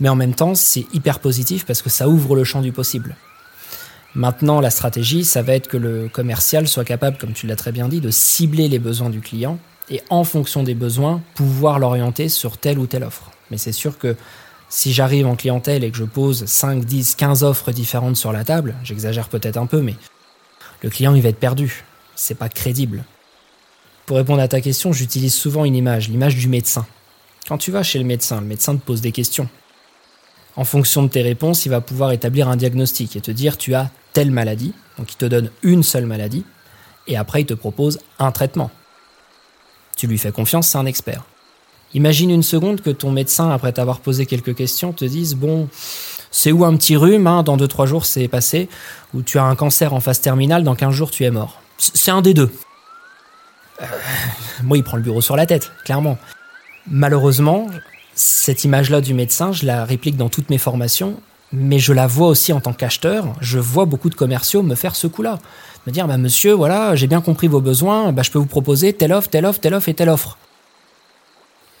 Mais 0.00 0.10
en 0.10 0.16
même 0.16 0.34
temps, 0.34 0.54
c'est 0.54 0.86
hyper 0.92 1.18
positif 1.20 1.64
parce 1.64 1.80
que 1.80 1.88
ça 1.88 2.08
ouvre 2.08 2.36
le 2.36 2.44
champ 2.44 2.60
du 2.60 2.72
possible. 2.72 3.16
Maintenant, 4.14 4.60
la 4.60 4.70
stratégie, 4.70 5.24
ça 5.24 5.40
va 5.40 5.54
être 5.54 5.68
que 5.68 5.76
le 5.76 6.08
commercial 6.08 6.68
soit 6.68 6.84
capable, 6.84 7.16
comme 7.16 7.32
tu 7.32 7.46
l'as 7.46 7.56
très 7.56 7.72
bien 7.72 7.88
dit, 7.88 8.00
de 8.00 8.10
cibler 8.10 8.68
les 8.68 8.78
besoins 8.78 9.08
du 9.08 9.20
client 9.20 9.58
et 9.88 10.02
en 10.10 10.24
fonction 10.24 10.62
des 10.62 10.74
besoins, 10.74 11.22
pouvoir 11.34 11.78
l'orienter 11.78 12.28
sur 12.28 12.58
telle 12.58 12.78
ou 12.78 12.86
telle 12.86 13.04
offre. 13.04 13.30
Mais 13.50 13.56
c'est 13.56 13.72
sûr 13.72 13.98
que 13.98 14.16
si 14.70 14.94
j'arrive 14.94 15.26
en 15.26 15.36
clientèle 15.36 15.84
et 15.84 15.90
que 15.90 15.98
je 15.98 16.04
pose 16.04 16.46
5, 16.46 16.84
10, 16.84 17.16
15 17.16 17.42
offres 17.44 17.72
différentes 17.72 18.16
sur 18.16 18.32
la 18.32 18.44
table, 18.44 18.76
j'exagère 18.82 19.28
peut-être 19.28 19.58
un 19.58 19.66
peu, 19.66 19.82
mais 19.82 19.96
le 20.82 20.88
client, 20.88 21.14
il 21.14 21.20
va 21.20 21.28
être 21.28 21.38
perdu 21.38 21.84
c'est 22.20 22.34
pas 22.34 22.48
crédible. 22.48 23.04
Pour 24.06 24.18
répondre 24.18 24.42
à 24.42 24.48
ta 24.48 24.60
question, 24.60 24.92
j'utilise 24.92 25.34
souvent 25.34 25.64
une 25.64 25.74
image, 25.74 26.08
l'image 26.08 26.36
du 26.36 26.48
médecin. 26.48 26.86
Quand 27.48 27.58
tu 27.58 27.70
vas 27.70 27.82
chez 27.82 27.98
le 27.98 28.04
médecin, 28.04 28.40
le 28.40 28.46
médecin 28.46 28.76
te 28.76 28.84
pose 28.84 29.00
des 29.00 29.12
questions. 29.12 29.48
En 30.56 30.64
fonction 30.64 31.02
de 31.02 31.08
tes 31.08 31.22
réponses, 31.22 31.64
il 31.64 31.70
va 31.70 31.80
pouvoir 31.80 32.12
établir 32.12 32.48
un 32.48 32.56
diagnostic 32.56 33.16
et 33.16 33.20
te 33.20 33.30
dire 33.30 33.56
tu 33.56 33.74
as 33.74 33.90
telle 34.12 34.30
maladie, 34.30 34.74
donc 34.98 35.12
il 35.12 35.16
te 35.16 35.24
donne 35.24 35.50
une 35.62 35.82
seule 35.82 36.06
maladie, 36.06 36.44
et 37.06 37.16
après 37.16 37.42
il 37.42 37.46
te 37.46 37.54
propose 37.54 37.98
un 38.18 38.32
traitement. 38.32 38.70
Tu 39.96 40.06
lui 40.06 40.18
fais 40.18 40.32
confiance, 40.32 40.68
c'est 40.68 40.78
un 40.78 40.86
expert. 40.86 41.24
Imagine 41.94 42.30
une 42.30 42.42
seconde 42.42 42.80
que 42.80 42.90
ton 42.90 43.10
médecin, 43.10 43.50
après 43.50 43.72
t'avoir 43.72 44.00
posé 44.00 44.26
quelques 44.26 44.54
questions, 44.54 44.92
te 44.92 45.04
dise 45.04 45.34
bon, 45.34 45.68
c'est 46.30 46.52
où 46.52 46.64
un 46.64 46.76
petit 46.76 46.96
rhume, 46.96 47.26
hein, 47.26 47.42
dans 47.42 47.56
2-3 47.56 47.86
jours 47.86 48.06
c'est 48.06 48.28
passé, 48.28 48.68
ou 49.14 49.22
tu 49.22 49.38
as 49.38 49.44
un 49.44 49.56
cancer 49.56 49.92
en 49.92 50.00
phase 50.00 50.20
terminale, 50.20 50.62
dans 50.62 50.74
15 50.76 50.94
jours 50.94 51.10
tu 51.10 51.24
es 51.24 51.30
mort. 51.30 51.60
C'est 51.78 52.10
un 52.10 52.22
des 52.22 52.34
deux. 52.34 52.50
Euh, 53.80 53.86
moi, 54.62 54.76
il 54.76 54.84
prend 54.84 54.96
le 54.96 55.02
bureau 55.02 55.20
sur 55.20 55.36
la 55.36 55.46
tête, 55.46 55.72
clairement. 55.84 56.18
Malheureusement, 56.90 57.66
cette 58.14 58.64
image-là 58.64 59.00
du 59.00 59.14
médecin, 59.14 59.52
je 59.52 59.64
la 59.64 59.84
réplique 59.84 60.16
dans 60.16 60.28
toutes 60.28 60.50
mes 60.50 60.58
formations, 60.58 61.18
mais 61.52 61.78
je 61.78 61.92
la 61.92 62.06
vois 62.06 62.28
aussi 62.28 62.52
en 62.52 62.60
tant 62.60 62.72
qu'acheteur. 62.72 63.34
Je 63.40 63.58
vois 63.58 63.86
beaucoup 63.86 64.10
de 64.10 64.14
commerciaux 64.14 64.62
me 64.62 64.74
faire 64.74 64.94
ce 64.94 65.06
coup-là. 65.06 65.38
Me 65.86 65.92
dire, 65.92 66.06
bah, 66.06 66.18
monsieur, 66.18 66.52
voilà, 66.52 66.94
j'ai 66.94 67.06
bien 67.06 67.22
compris 67.22 67.48
vos 67.48 67.60
besoins, 67.60 68.12
bah, 68.12 68.22
je 68.22 68.30
peux 68.30 68.38
vous 68.38 68.46
proposer 68.46 68.92
telle 68.92 69.12
offre, 69.12 69.30
telle 69.30 69.46
offre, 69.46 69.60
telle 69.60 69.74
offre 69.74 69.88
et 69.88 69.94
telle 69.94 70.10
offre. 70.10 70.36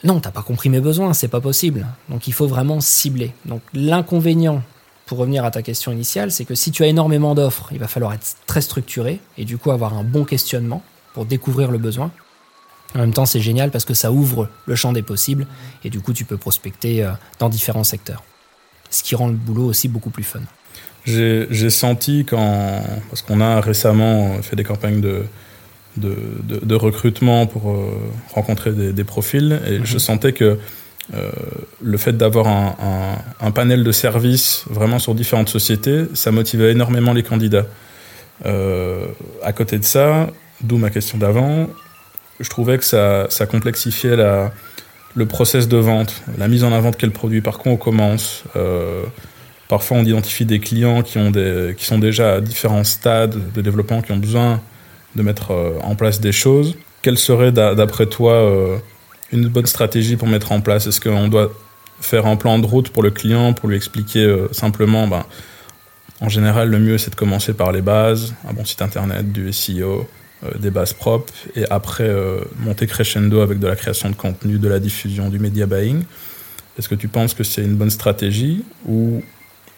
Non, 0.02 0.20
t'as 0.20 0.30
pas 0.30 0.42
compris 0.42 0.68
mes 0.70 0.80
besoins, 0.80 1.12
c'est 1.12 1.28
pas 1.28 1.40
possible. 1.40 1.86
Donc 2.08 2.26
il 2.26 2.32
faut 2.32 2.46
vraiment 2.46 2.80
cibler. 2.80 3.32
Donc 3.44 3.60
l'inconvénient 3.74 4.62
pour 5.06 5.18
revenir 5.18 5.44
à 5.44 5.50
ta 5.50 5.62
question 5.62 5.92
initiale, 5.92 6.30
c'est 6.30 6.44
que 6.44 6.54
si 6.54 6.70
tu 6.70 6.84
as 6.84 6.86
énormément 6.86 7.34
d'offres, 7.34 7.68
il 7.72 7.78
va 7.78 7.88
falloir 7.88 8.12
être 8.12 8.36
très 8.46 8.60
structuré 8.60 9.20
et 9.36 9.44
du 9.44 9.58
coup 9.58 9.72
avoir 9.72 9.94
un 9.94 10.04
bon 10.04 10.24
questionnement 10.24 10.82
pour 11.14 11.24
découvrir 11.24 11.70
le 11.70 11.78
besoin. 11.78 12.12
En 12.94 13.00
même 13.00 13.12
temps, 13.12 13.26
c'est 13.26 13.40
génial 13.40 13.70
parce 13.70 13.84
que 13.84 13.94
ça 13.94 14.10
ouvre 14.10 14.48
le 14.66 14.74
champ 14.74 14.92
des 14.92 15.02
possibles 15.02 15.46
et 15.84 15.90
du 15.90 16.00
coup, 16.00 16.12
tu 16.12 16.24
peux 16.24 16.36
prospecter 16.36 17.04
euh, 17.04 17.10
dans 17.38 17.48
différents 17.48 17.84
secteurs. 17.84 18.22
Ce 18.88 19.02
qui 19.02 19.14
rend 19.14 19.28
le 19.28 19.34
boulot 19.34 19.64
aussi 19.64 19.88
beaucoup 19.88 20.10
plus 20.10 20.24
fun. 20.24 20.40
J'ai 21.04 21.70
senti 21.70 22.24
quand, 22.24 22.82
parce 23.08 23.22
qu'on 23.22 23.40
a 23.40 23.60
récemment 23.60 24.42
fait 24.42 24.56
des 24.56 24.64
campagnes 24.64 25.00
de, 25.00 25.24
de, 25.96 26.74
recrutement 26.74 27.46
pour 27.46 27.70
euh, 27.70 27.90
rencontrer 28.32 28.72
des, 28.72 29.04
profils 29.04 29.60
et 29.66 29.80
je 29.84 29.94
mhm. 29.94 29.98
sentais 29.98 30.32
que 30.32 30.58
euh, 31.14 31.30
le 31.82 31.98
fait 31.98 32.16
d'avoir 32.16 32.46
un, 32.46 33.50
panel 33.50 33.82
de 33.82 33.92
services 33.92 34.64
vraiment 34.70 34.98
sur 34.98 35.14
différentes 35.14 35.48
sociétés, 35.48 36.04
ça 36.14 36.30
motivait 36.30 36.70
énormément 36.70 37.12
les 37.12 37.24
candidats. 37.24 37.66
Euh, 38.46 39.06
à 39.42 39.52
côté 39.52 39.78
de 39.78 39.84
ça, 39.84 40.28
d'où 40.60 40.78
ma 40.78 40.90
question 40.90 41.18
d'avant, 41.18 41.68
je 42.38 42.48
trouvais 42.48 42.78
que 42.78 42.84
ça, 42.84 43.26
complexifiait 43.50 44.16
la, 44.16 44.52
le 45.16 45.26
process 45.26 45.66
de 45.66 45.76
vente, 45.76 46.22
la 46.38 46.46
mise 46.46 46.62
en 46.62 46.72
avant 46.72 46.90
de 46.90 46.96
quel 46.96 47.10
produit, 47.10 47.40
par 47.40 47.58
quoi 47.58 47.72
on 47.72 47.76
commence. 47.76 48.44
Parfois, 49.68 49.98
on 49.98 50.04
identifie 50.04 50.46
des 50.46 50.58
clients 50.60 51.02
qui, 51.02 51.18
ont 51.18 51.30
des, 51.30 51.74
qui 51.76 51.84
sont 51.84 51.98
déjà 51.98 52.34
à 52.34 52.40
différents 52.40 52.84
stades 52.84 53.52
de 53.52 53.60
développement, 53.60 54.02
qui 54.02 54.12
ont 54.12 54.16
besoin 54.16 54.60
de 55.16 55.22
mettre 55.22 55.52
en 55.82 55.94
place 55.94 56.20
des 56.20 56.32
choses. 56.32 56.76
Quel 57.02 57.18
serait, 57.18 57.52
d'après 57.52 58.06
toi, 58.06 58.80
une 59.32 59.48
bonne 59.48 59.66
stratégie 59.66 60.16
pour 60.16 60.28
mettre 60.28 60.52
en 60.52 60.60
place? 60.60 60.86
Est-ce 60.86 61.00
qu'on 61.00 61.28
doit 61.28 61.50
faire 62.00 62.26
un 62.26 62.36
plan 62.36 62.58
de 62.58 62.66
route 62.66 62.90
pour 62.90 63.02
le 63.02 63.10
client, 63.10 63.52
pour 63.52 63.68
lui 63.68 63.76
expliquer 63.76 64.24
euh, 64.24 64.48
simplement, 64.52 65.06
ben, 65.06 65.24
en 66.20 66.28
général, 66.28 66.68
le 66.68 66.78
mieux 66.78 66.98
c'est 66.98 67.10
de 67.10 67.14
commencer 67.14 67.52
par 67.54 67.72
les 67.72 67.82
bases, 67.82 68.34
un 68.48 68.52
bon 68.52 68.64
site 68.64 68.82
internet, 68.82 69.30
du 69.30 69.52
SEO, 69.52 70.08
euh, 70.44 70.50
des 70.58 70.70
bases 70.70 70.92
propres, 70.92 71.32
et 71.54 71.64
après 71.70 72.08
euh, 72.08 72.40
monter 72.58 72.86
crescendo 72.86 73.40
avec 73.40 73.58
de 73.58 73.66
la 73.66 73.76
création 73.76 74.10
de 74.10 74.14
contenu, 74.14 74.58
de 74.58 74.68
la 74.68 74.78
diffusion, 74.78 75.28
du 75.28 75.38
media 75.38 75.66
buying. 75.66 76.02
Est-ce 76.78 76.88
que 76.88 76.94
tu 76.94 77.08
penses 77.08 77.34
que 77.34 77.44
c'est 77.44 77.62
une 77.62 77.76
bonne 77.76 77.90
stratégie 77.90 78.64
ou 78.86 79.22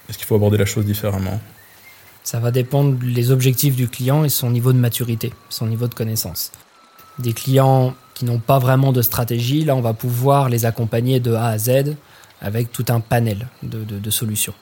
est-ce 0.09 0.19
qu'il 0.19 0.27
faut 0.27 0.37
aborder 0.37 0.59
la 0.59 0.67
chose 0.67 0.85
différemment? 0.85 1.41
Ça 2.25 2.39
va 2.39 2.51
dépendre 2.51 2.95
des 2.95 3.31
objectifs 3.31 3.75
du 3.75 3.89
client 3.89 4.25
et 4.25 4.29
son 4.29 4.51
niveau 4.51 4.73
de 4.73 4.79
maturité, 4.79 5.33
son 5.49 5.67
niveau 5.67 5.89
de 5.89 5.95
connaissance. 5.95 6.53
Des 7.19 7.33
clients 7.33 7.95
qui 8.15 8.25
n'ont 8.25 8.39
pas 8.39 8.59
vraiment 8.59 8.93
de 8.93 9.03
stratégie, 9.03 9.65
là 9.65 9.75
on 9.75 9.81
va 9.81 9.95
pouvoir 9.95 10.49
les 10.49 10.65
accompagner 10.65 11.21
de 11.21 11.33
A 11.35 11.49
à 11.49 11.59
Z 11.59 11.97
avec 12.41 12.73
tout 12.73 12.85
un 12.89 13.01
panel 13.01 13.49
de, 13.63 14.11
solutions. 14.11 14.55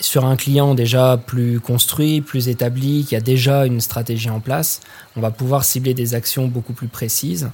Sur 0.00 0.24
un 0.24 0.36
client 0.36 0.74
déjà 0.74 1.16
plus 1.16 1.60
construit, 1.60 2.20
plus 2.20 2.48
établi, 2.48 3.04
qui 3.04 3.16
a 3.16 3.20
déjà 3.20 3.66
une 3.66 3.80
stratégie 3.80 4.30
en 4.30 4.40
place, 4.40 4.80
on 5.16 5.20
va 5.20 5.30
pouvoir 5.30 5.64
cibler 5.64 5.94
des 5.94 6.14
actions 6.14 6.48
beaucoup 6.48 6.72
plus 6.72 6.88
précises 6.88 7.50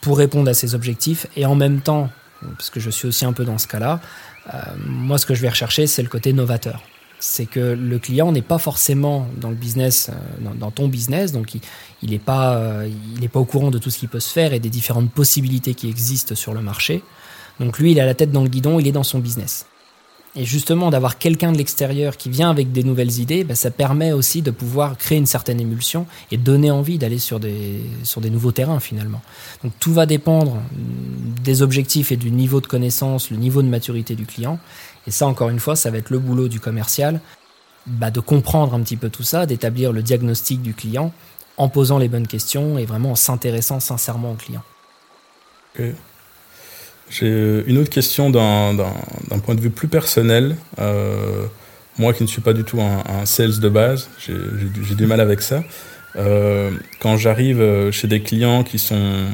pour 0.00 0.18
répondre 0.18 0.48
à 0.48 0.54
ses 0.54 0.74
objectifs 0.74 1.26
et 1.36 1.46
en 1.46 1.54
même 1.54 1.80
temps, 1.80 2.10
parce 2.56 2.70
que 2.70 2.80
je 2.80 2.90
suis 2.90 3.08
aussi 3.08 3.24
un 3.24 3.32
peu 3.32 3.44
dans 3.44 3.58
ce 3.58 3.66
cas-là, 3.66 4.00
euh, 4.54 4.58
moi 4.86 5.18
ce 5.18 5.26
que 5.26 5.34
je 5.34 5.42
vais 5.42 5.48
rechercher 5.48 5.86
c'est 5.86 6.02
le 6.02 6.08
côté 6.08 6.32
novateur 6.32 6.82
c'est 7.26 7.46
que 7.46 7.60
le 7.60 7.98
client 7.98 8.30
n'est 8.30 8.40
pas 8.40 8.58
forcément 8.58 9.26
dans 9.36 9.50
le 9.50 9.56
business, 9.56 10.10
euh, 10.10 10.54
dans, 10.54 10.70
ton 10.70 10.86
business, 10.86 11.32
donc 11.32 11.54
il 12.02 12.10
n'est 12.10 12.20
pas, 12.20 12.54
euh, 12.54 12.88
pas 13.32 13.40
au 13.40 13.44
courant 13.44 13.70
de 13.72 13.78
tout 13.78 13.90
ce 13.90 13.98
qui 13.98 14.06
peut 14.06 14.20
se 14.20 14.32
faire 14.32 14.52
et 14.52 14.60
des 14.60 14.70
différentes 14.70 15.10
possibilités 15.10 15.74
qui 15.74 15.88
existent 15.88 16.36
sur 16.36 16.54
le 16.54 16.60
marché. 16.60 17.02
Donc 17.58 17.78
lui, 17.80 17.92
il 17.92 18.00
a 18.00 18.06
la 18.06 18.14
tête 18.14 18.30
dans 18.30 18.42
le 18.42 18.48
guidon, 18.48 18.78
il 18.78 18.86
est 18.86 18.92
dans 18.92 19.02
son 19.02 19.18
business. 19.18 19.66
Et 20.38 20.44
justement, 20.44 20.90
d'avoir 20.90 21.18
quelqu'un 21.18 21.50
de 21.50 21.56
l'extérieur 21.56 22.18
qui 22.18 22.28
vient 22.28 22.50
avec 22.50 22.70
des 22.70 22.84
nouvelles 22.84 23.18
idées, 23.20 23.42
bah, 23.42 23.54
ça 23.54 23.70
permet 23.70 24.12
aussi 24.12 24.42
de 24.42 24.50
pouvoir 24.50 24.98
créer 24.98 25.16
une 25.16 25.26
certaine 25.26 25.60
émulsion 25.60 26.06
et 26.30 26.36
donner 26.36 26.70
envie 26.70 26.98
d'aller 26.98 27.18
sur 27.18 27.40
des, 27.40 27.80
sur 28.04 28.20
des 28.20 28.28
nouveaux 28.28 28.52
terrains 28.52 28.78
finalement. 28.78 29.22
Donc 29.64 29.72
tout 29.80 29.94
va 29.94 30.04
dépendre 30.04 30.58
des 31.42 31.62
objectifs 31.62 32.12
et 32.12 32.16
du 32.16 32.30
niveau 32.30 32.60
de 32.60 32.66
connaissance, 32.66 33.30
le 33.30 33.38
niveau 33.38 33.62
de 33.62 33.68
maturité 33.68 34.14
du 34.14 34.26
client. 34.26 34.60
Et 35.06 35.10
ça, 35.10 35.26
encore 35.26 35.50
une 35.50 35.60
fois, 35.60 35.76
ça 35.76 35.90
va 35.90 35.98
être 35.98 36.10
le 36.10 36.18
boulot 36.18 36.48
du 36.48 36.60
commercial, 36.60 37.20
bah, 37.86 38.10
de 38.10 38.20
comprendre 38.20 38.74
un 38.74 38.80
petit 38.80 38.96
peu 38.96 39.08
tout 39.08 39.22
ça, 39.22 39.46
d'établir 39.46 39.92
le 39.92 40.02
diagnostic 40.02 40.62
du 40.62 40.74
client 40.74 41.12
en 41.56 41.68
posant 41.68 41.98
les 41.98 42.08
bonnes 42.08 42.26
questions 42.26 42.78
et 42.78 42.84
vraiment 42.84 43.12
en 43.12 43.14
s'intéressant 43.14 43.80
sincèrement 43.80 44.32
au 44.32 44.34
client. 44.34 44.62
J'ai 47.08 47.62
une 47.66 47.78
autre 47.78 47.90
question 47.90 48.30
d'un 48.30 49.38
point 49.44 49.54
de 49.54 49.60
vue 49.60 49.70
plus 49.70 49.88
personnel. 49.88 50.56
Euh, 50.78 51.46
moi 51.98 52.12
qui 52.12 52.22
ne 52.22 52.28
suis 52.28 52.42
pas 52.42 52.52
du 52.52 52.64
tout 52.64 52.80
un, 52.80 53.24
sales 53.26 53.60
de 53.60 53.68
base, 53.68 54.10
j'ai 54.18 54.94
du 54.94 55.06
mal 55.06 55.20
avec 55.20 55.40
ça. 55.40 55.62
Euh, 56.16 56.70
quand 56.98 57.16
j'arrive 57.16 57.90
chez 57.90 58.08
des 58.08 58.22
clients 58.22 58.64
qui 58.64 58.78
sont 58.78 59.26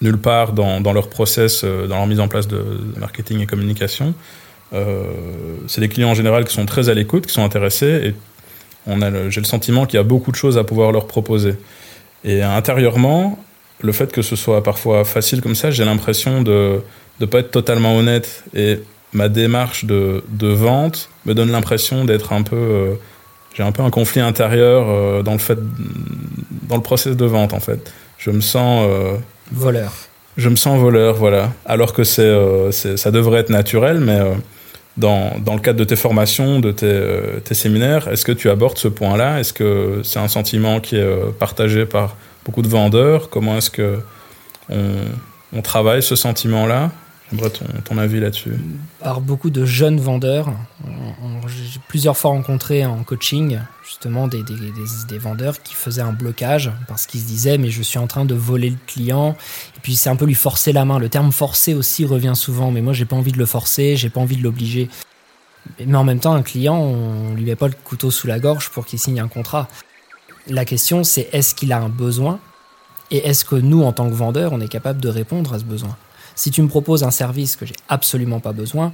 nulle 0.00 0.18
part 0.18 0.52
dans, 0.52 0.80
dans, 0.80 0.92
leur 0.92 1.08
process, 1.08 1.64
dans 1.64 1.96
leur 1.96 2.06
mise 2.06 2.20
en 2.20 2.28
place 2.28 2.48
de, 2.48 2.62
marketing 2.98 3.40
et 3.40 3.46
communication. 3.46 4.14
c'est 4.72 5.80
des 5.80 5.88
clients 5.88 6.10
en 6.10 6.14
général 6.14 6.44
qui 6.44 6.54
sont 6.54 6.66
très 6.66 6.88
à 6.88 6.94
l'écoute, 6.94 7.26
qui 7.26 7.32
sont 7.32 7.44
intéressés, 7.44 8.08
et 8.08 8.14
j'ai 9.30 9.40
le 9.40 9.46
sentiment 9.46 9.86
qu'il 9.86 9.96
y 9.96 10.00
a 10.00 10.04
beaucoup 10.04 10.30
de 10.30 10.36
choses 10.36 10.58
à 10.58 10.64
pouvoir 10.64 10.92
leur 10.92 11.06
proposer. 11.06 11.54
Et 12.24 12.42
intérieurement, 12.42 13.38
le 13.80 13.92
fait 13.92 14.12
que 14.12 14.22
ce 14.22 14.36
soit 14.36 14.62
parfois 14.62 15.04
facile 15.04 15.40
comme 15.40 15.54
ça, 15.54 15.70
j'ai 15.70 15.84
l'impression 15.84 16.42
de 16.42 16.80
ne 17.20 17.26
pas 17.26 17.40
être 17.40 17.50
totalement 17.50 17.96
honnête. 17.96 18.44
Et 18.54 18.80
ma 19.12 19.28
démarche 19.28 19.84
de, 19.84 20.24
de 20.28 20.48
vente 20.48 21.08
me 21.24 21.34
donne 21.34 21.50
l'impression 21.50 22.04
d'être 22.04 22.32
un 22.32 22.42
peu. 22.42 22.56
Euh, 22.56 22.94
j'ai 23.54 23.62
un 23.62 23.72
peu 23.72 23.82
un 23.82 23.90
conflit 23.90 24.20
intérieur 24.20 24.86
euh, 24.88 25.22
dans 25.22 25.32
le 25.32 25.38
fait. 25.38 25.58
dans 26.68 26.76
le 26.76 26.82
process 26.82 27.16
de 27.16 27.24
vente, 27.24 27.54
en 27.54 27.60
fait. 27.60 27.92
Je 28.18 28.30
me 28.30 28.40
sens. 28.40 28.88
Euh, 29.52 29.58
voleur. 29.58 29.92
Je 30.36 30.48
me 30.48 30.56
sens 30.56 30.78
voleur, 30.78 31.14
voilà. 31.14 31.52
Alors 31.64 31.92
que 31.92 32.04
c'est, 32.04 32.30
ça 32.72 33.10
devrait 33.10 33.40
être 33.40 33.50
naturel, 33.50 34.00
mais 34.00 34.20
dans, 34.96 35.38
dans, 35.38 35.54
le 35.54 35.60
cadre 35.60 35.78
de 35.78 35.84
tes 35.84 35.96
formations, 35.96 36.60
de 36.60 36.72
tes, 36.72 37.40
tes 37.42 37.54
séminaires, 37.54 38.08
est-ce 38.08 38.24
que 38.24 38.32
tu 38.32 38.50
abordes 38.50 38.76
ce 38.76 38.88
point-là? 38.88 39.40
Est-ce 39.40 39.54
que 39.54 40.00
c'est 40.04 40.18
un 40.18 40.28
sentiment 40.28 40.80
qui 40.80 40.96
est 40.96 41.32
partagé 41.38 41.86
par 41.86 42.16
beaucoup 42.44 42.60
de 42.60 42.68
vendeurs? 42.68 43.30
Comment 43.30 43.56
est-ce 43.56 43.70
que 43.70 43.98
on, 44.68 45.62
travaille 45.62 46.02
ce 46.02 46.16
sentiment-là? 46.16 46.90
J'aimerais 47.30 47.50
ton, 47.84 47.98
avis 47.98 48.20
là-dessus. 48.20 48.52
Par 49.00 49.20
beaucoup 49.20 49.50
de 49.50 49.64
jeunes 49.64 49.98
vendeurs, 49.98 50.52
j'ai 51.48 51.80
plusieurs 51.88 52.16
fois 52.16 52.30
rencontré 52.30 52.86
en 52.86 53.02
coaching 53.02 53.58
justement 53.84 54.28
des, 54.28 54.42
des, 54.42 55.18
vendeurs 55.18 55.60
qui 55.62 55.74
faisaient 55.74 56.02
un 56.02 56.12
blocage 56.12 56.70
parce 56.86 57.06
qu'ils 57.06 57.20
se 57.20 57.26
disaient 57.26 57.58
mais 57.58 57.70
je 57.70 57.82
suis 57.82 57.98
en 57.98 58.06
train 58.06 58.24
de 58.24 58.34
voler 58.34 58.70
le 58.70 58.76
client 58.86 59.36
et 59.76 59.80
puis 59.80 59.96
c'est 59.96 60.08
un 60.08 60.16
peu 60.16 60.24
lui 60.24 60.34
forcer 60.34 60.72
la 60.72 60.84
main. 60.84 60.98
Le 60.98 61.08
terme 61.08 61.32
forcer 61.32 61.74
aussi 61.74 62.04
revient 62.04 62.34
souvent 62.34 62.70
mais 62.70 62.80
moi 62.80 62.92
j'ai 62.92 63.06
pas 63.06 63.16
envie 63.16 63.32
de 63.32 63.38
le 63.38 63.46
forcer, 63.46 63.96
j'ai 63.96 64.10
pas 64.10 64.20
envie 64.20 64.36
de 64.36 64.42
l'obliger. 64.42 64.88
Mais 65.84 65.96
en 65.96 66.04
même 66.04 66.20
temps 66.20 66.34
un 66.34 66.42
client 66.42 66.78
on 66.78 67.34
lui 67.34 67.44
met 67.44 67.56
pas 67.56 67.68
le 67.68 67.74
couteau 67.84 68.12
sous 68.12 68.28
la 68.28 68.38
gorge 68.38 68.70
pour 68.70 68.86
qu'il 68.86 68.98
signe 68.98 69.18
un 69.18 69.28
contrat. 69.28 69.68
La 70.48 70.64
question, 70.64 71.02
c'est 71.02 71.28
est-ce 71.32 71.56
qu'il 71.56 71.72
a 71.72 71.78
un 71.78 71.88
besoin? 71.88 72.38
Et 73.10 73.18
est-ce 73.18 73.44
que 73.44 73.56
nous, 73.56 73.82
en 73.82 73.92
tant 73.92 74.08
que 74.08 74.14
vendeurs, 74.14 74.52
on 74.52 74.60
est 74.60 74.68
capable 74.68 75.00
de 75.00 75.08
répondre 75.08 75.52
à 75.52 75.58
ce 75.58 75.64
besoin? 75.64 75.96
Si 76.36 76.50
tu 76.52 76.62
me 76.62 76.68
proposes 76.68 77.02
un 77.02 77.10
service 77.10 77.56
que 77.56 77.66
j'ai 77.66 77.74
absolument 77.88 78.38
pas 78.38 78.52
besoin, 78.52 78.92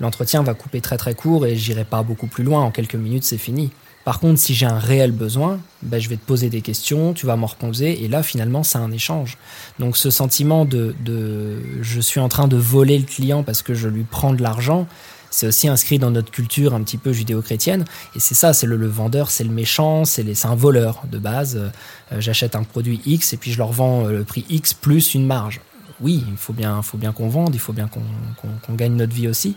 l'entretien 0.00 0.42
va 0.42 0.54
couper 0.54 0.80
très 0.80 0.96
très 0.96 1.14
court 1.14 1.44
et 1.44 1.56
j'irai 1.56 1.84
pas 1.84 2.02
beaucoup 2.02 2.26
plus 2.26 2.44
loin. 2.44 2.62
En 2.62 2.70
quelques 2.70 2.94
minutes, 2.94 3.24
c'est 3.24 3.38
fini. 3.38 3.70
Par 4.04 4.20
contre, 4.20 4.38
si 4.38 4.54
j'ai 4.54 4.66
un 4.66 4.78
réel 4.78 5.12
besoin, 5.12 5.60
ben, 5.82 5.98
je 5.98 6.08
vais 6.08 6.16
te 6.16 6.24
poser 6.24 6.50
des 6.50 6.60
questions, 6.60 7.14
tu 7.14 7.26
vas 7.26 7.36
m'en 7.36 7.46
reposer, 7.46 8.04
et 8.04 8.08
là, 8.08 8.22
finalement, 8.22 8.62
c'est 8.62 8.76
un 8.76 8.92
échange. 8.92 9.38
Donc, 9.78 9.96
ce 9.96 10.10
sentiment 10.10 10.66
de, 10.66 10.94
de 11.04 11.58
je 11.80 12.00
suis 12.00 12.20
en 12.20 12.28
train 12.28 12.46
de 12.46 12.56
voler 12.56 12.98
le 12.98 13.04
client 13.04 13.42
parce 13.42 13.62
que 13.62 13.72
je 13.72 13.88
lui 13.88 14.04
prends 14.04 14.34
de 14.34 14.42
l'argent, 14.42 14.86
c'est 15.34 15.48
aussi 15.48 15.66
inscrit 15.66 15.98
dans 15.98 16.12
notre 16.12 16.30
culture 16.30 16.74
un 16.74 16.82
petit 16.82 16.96
peu 16.96 17.12
judéo-chrétienne. 17.12 17.84
Et 18.14 18.20
c'est 18.20 18.34
ça, 18.34 18.52
c'est 18.52 18.66
le, 18.66 18.86
vendeur, 18.86 19.30
c'est 19.30 19.42
le 19.42 19.50
méchant, 19.50 20.04
c'est 20.04 20.24
un 20.44 20.54
voleur 20.54 21.02
de 21.10 21.18
base. 21.18 21.56
Euh, 21.56 22.20
j'achète 22.20 22.54
un 22.54 22.62
produit 22.62 23.00
X 23.04 23.32
et 23.32 23.36
puis 23.36 23.50
je 23.50 23.58
leur 23.58 23.72
vends 23.72 24.06
euh, 24.06 24.18
le 24.18 24.24
prix 24.24 24.44
X 24.48 24.74
plus 24.74 25.14
une 25.14 25.26
marge. 25.26 25.60
Oui, 26.00 26.24
il 26.28 26.36
faut 26.36 26.52
bien, 26.52 26.82
faut 26.82 26.98
bien 26.98 27.12
qu'on 27.12 27.28
vende, 27.28 27.54
il 27.54 27.60
faut 27.60 27.72
bien 27.72 27.88
qu'on 27.88 28.74
gagne 28.74 28.94
notre 28.94 29.14
vie 29.14 29.28
aussi. 29.28 29.56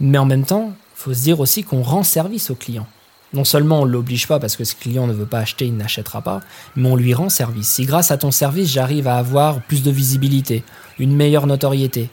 Mais 0.00 0.18
en 0.18 0.24
même 0.24 0.44
temps, 0.44 0.72
il 0.72 1.00
faut 1.00 1.14
se 1.14 1.22
dire 1.22 1.40
aussi 1.40 1.64
qu'on 1.64 1.82
rend 1.82 2.02
service 2.02 2.50
au 2.50 2.54
client. 2.54 2.86
Non 3.34 3.44
seulement 3.44 3.82
on 3.82 3.86
ne 3.86 3.90
l'oblige 3.90 4.26
pas 4.26 4.38
parce 4.38 4.56
que 4.56 4.64
ce 4.64 4.74
client 4.74 5.06
ne 5.06 5.12
veut 5.12 5.26
pas 5.26 5.40
acheter, 5.40 5.66
il 5.66 5.76
n'achètera 5.76 6.22
pas, 6.22 6.40
mais 6.76 6.88
on 6.88 6.96
lui 6.96 7.12
rend 7.12 7.28
service. 7.28 7.68
Si 7.68 7.84
grâce 7.84 8.10
à 8.10 8.16
ton 8.16 8.30
service, 8.30 8.70
j'arrive 8.70 9.06
à 9.06 9.16
avoir 9.16 9.60
plus 9.62 9.82
de 9.82 9.90
visibilité, 9.90 10.64
une 10.98 11.14
meilleure 11.14 11.46
notoriété, 11.46 12.08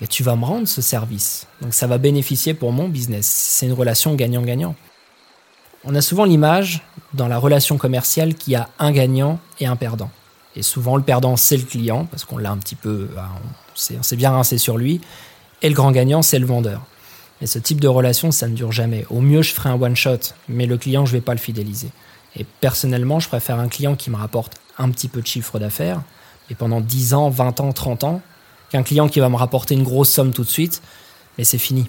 et 0.00 0.06
tu 0.06 0.22
vas 0.22 0.36
me 0.36 0.44
rendre 0.44 0.68
ce 0.68 0.80
service. 0.80 1.46
Donc 1.60 1.74
ça 1.74 1.88
va 1.88 1.98
bénéficier 1.98 2.54
pour 2.54 2.72
mon 2.72 2.88
business. 2.88 3.26
C'est 3.26 3.66
une 3.66 3.72
relation 3.72 4.14
gagnant-gagnant. 4.14 4.76
On 5.84 5.94
a 5.94 6.00
souvent 6.00 6.24
l'image 6.24 6.82
dans 7.14 7.26
la 7.26 7.38
relation 7.38 7.76
commerciale 7.76 8.34
qu'il 8.34 8.52
y 8.52 8.56
a 8.56 8.68
un 8.78 8.92
gagnant 8.92 9.40
et 9.58 9.66
un 9.66 9.76
perdant. 9.76 10.10
Et 10.60 10.62
souvent 10.62 10.98
le 10.98 11.02
perdant 11.02 11.36
c'est 11.36 11.56
le 11.56 11.62
client 11.62 12.04
parce 12.04 12.26
qu'on 12.26 12.36
l'a 12.36 12.50
un 12.50 12.58
petit 12.58 12.74
peu, 12.74 13.08
bah, 13.14 13.30
on 13.98 14.02
s'est 14.02 14.16
bien 14.16 14.30
rincé 14.30 14.58
sur 14.58 14.76
lui. 14.76 15.00
Et 15.62 15.70
le 15.70 15.74
grand 15.74 15.90
gagnant 15.90 16.20
c'est 16.20 16.38
le 16.38 16.44
vendeur. 16.44 16.82
Mais 17.40 17.46
ce 17.46 17.58
type 17.58 17.80
de 17.80 17.88
relation 17.88 18.30
ça 18.30 18.46
ne 18.46 18.54
dure 18.54 18.70
jamais. 18.70 19.06
Au 19.08 19.22
mieux 19.22 19.40
je 19.40 19.54
ferai 19.54 19.70
un 19.70 19.80
one 19.80 19.96
shot, 19.96 20.34
mais 20.50 20.66
le 20.66 20.76
client 20.76 21.06
je 21.06 21.12
vais 21.12 21.22
pas 21.22 21.32
le 21.32 21.38
fidéliser. 21.40 21.88
Et 22.36 22.44
personnellement 22.60 23.20
je 23.20 23.28
préfère 23.28 23.58
un 23.58 23.68
client 23.68 23.96
qui 23.96 24.10
me 24.10 24.16
rapporte 24.16 24.60
un 24.76 24.90
petit 24.90 25.08
peu 25.08 25.22
de 25.22 25.26
chiffre 25.26 25.58
d'affaires 25.58 26.02
et 26.50 26.54
pendant 26.54 26.82
10 26.82 27.14
ans, 27.14 27.30
20 27.30 27.60
ans, 27.60 27.72
30 27.72 28.04
ans, 28.04 28.20
qu'un 28.68 28.82
client 28.82 29.08
qui 29.08 29.20
va 29.20 29.30
me 29.30 29.36
rapporter 29.36 29.74
une 29.74 29.82
grosse 29.82 30.10
somme 30.10 30.34
tout 30.34 30.44
de 30.44 30.50
suite, 30.50 30.82
mais 31.38 31.44
c'est 31.44 31.56
fini. 31.56 31.88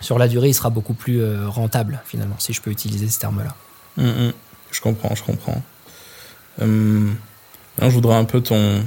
Sur 0.00 0.16
la 0.16 0.28
durée, 0.28 0.48
il 0.48 0.54
sera 0.54 0.70
beaucoup 0.70 0.94
plus 0.94 1.20
euh, 1.20 1.48
rentable, 1.48 2.00
finalement, 2.06 2.36
si 2.38 2.52
je 2.52 2.62
peux 2.62 2.70
utiliser 2.70 3.08
ce 3.08 3.18
terme-là. 3.18 3.56
Hum, 3.98 4.06
hum. 4.06 4.32
Je 4.70 4.80
comprends, 4.80 5.12
je 5.14 5.24
comprends. 5.24 5.60
Hum, 6.60 7.16
je 7.78 7.88
voudrais 7.88 8.16
un 8.16 8.24
peu 8.24 8.40
ton. 8.40 8.56
Euh, 8.56 8.80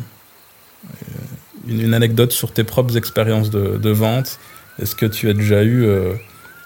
une, 1.68 1.94
anecdote 1.94 2.32
sur 2.32 2.52
tes 2.52 2.64
propres 2.64 2.98
expériences 2.98 3.50
de, 3.50 3.90
vente. 3.90 4.40
Est-ce 4.82 4.96
que 4.96 5.06
tu 5.06 5.30
as 5.30 5.34
déjà 5.34 5.64
eu 5.64 5.86
euh, 5.86 6.14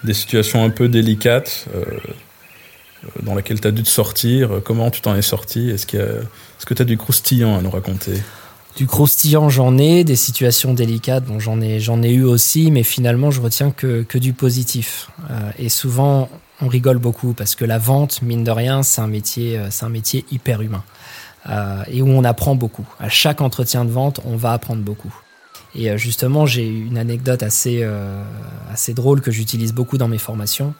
des 0.02 0.14
situations 0.14 0.64
un 0.64 0.70
peu 0.70 0.88
délicates 0.88 1.66
dans 3.22 3.34
lesquelles 3.34 3.60
tu 3.60 3.68
as 3.68 3.70
dû 3.70 3.82
te 3.82 3.88
sortir? 3.88 4.60
Comment 4.64 4.90
tu 4.90 5.00
t'en 5.00 5.14
es 5.14 5.22
sorti? 5.22 5.70
Est-ce 5.70 5.86
est 5.96 6.66
que 6.66 6.74
tu 6.74 6.82
as 6.82 6.84
du 6.84 6.96
croustillant 6.96 7.56
à 7.56 7.62
nous 7.62 7.70
raconter? 7.70 8.14
Du 8.78 8.86
croustillant, 8.86 9.48
j'en 9.48 9.76
ai, 9.76 10.04
des 10.04 10.14
situations 10.14 10.72
délicates, 10.72 11.24
bon, 11.24 11.40
j'en 11.40 11.60
ai, 11.60 11.80
j'en 11.80 12.00
ai 12.00 12.12
eu 12.12 12.22
aussi, 12.22 12.70
mais 12.70 12.84
finalement, 12.84 13.32
je 13.32 13.40
retiens 13.40 13.72
que, 13.72 14.02
que 14.02 14.18
du 14.18 14.32
positif. 14.34 15.10
Euh, 15.30 15.50
et 15.58 15.68
souvent, 15.68 16.28
on 16.60 16.68
rigole 16.68 16.98
beaucoup 16.98 17.32
parce 17.32 17.56
que 17.56 17.64
la 17.64 17.78
vente, 17.78 18.22
mine 18.22 18.44
de 18.44 18.52
rien, 18.52 18.84
c'est 18.84 19.00
un 19.00 19.08
métier, 19.08 19.58
euh, 19.58 19.66
c'est 19.70 19.84
un 19.84 19.88
métier 19.88 20.24
hyper 20.30 20.62
humain 20.62 20.84
euh, 21.48 21.82
et 21.88 22.02
où 22.02 22.08
on 22.08 22.24
apprend 22.24 22.54
beaucoup. 22.54 22.86
À 23.00 23.08
chaque 23.08 23.40
entretien 23.40 23.84
de 23.84 23.90
vente, 23.90 24.20
on 24.24 24.36
va 24.36 24.52
apprendre 24.52 24.82
beaucoup. 24.82 25.14
Et 25.74 25.96
justement, 25.98 26.46
j'ai 26.46 26.66
une 26.66 26.96
anecdote 26.96 27.42
assez, 27.42 27.86
assez 28.72 28.94
drôle 28.94 29.20
que 29.20 29.30
j'utilise 29.30 29.74
beaucoup 29.74 29.98
dans 29.98 30.08
mes 30.08 30.18
formations. 30.18 30.72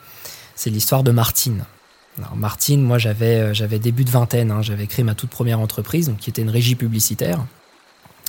C'est 0.56 0.70
l'histoire 0.70 1.02
de 1.02 1.10
Martine. 1.10 1.64
Alors 2.16 2.34
Martine, 2.36 2.82
moi 2.82 2.96
j'avais 2.96 3.54
j'avais 3.54 3.78
début 3.78 4.04
de 4.04 4.10
vingtaine, 4.10 4.50
hein. 4.50 4.62
j'avais 4.62 4.86
créé 4.86 5.04
ma 5.04 5.14
toute 5.14 5.28
première 5.30 5.60
entreprise, 5.60 6.08
donc, 6.08 6.16
qui 6.16 6.30
était 6.30 6.42
une 6.42 6.50
régie 6.50 6.74
publicitaire. 6.74 7.44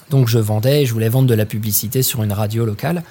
Donc 0.10 0.28
je 0.28 0.38
vendais, 0.38 0.86
je 0.86 0.94
voulais 0.94 1.10
vendre 1.10 1.28
de 1.28 1.34
la 1.34 1.46
publicité 1.46 2.04
sur 2.04 2.22
une 2.24 2.34
radio 2.34 2.66
locale. 2.66 3.04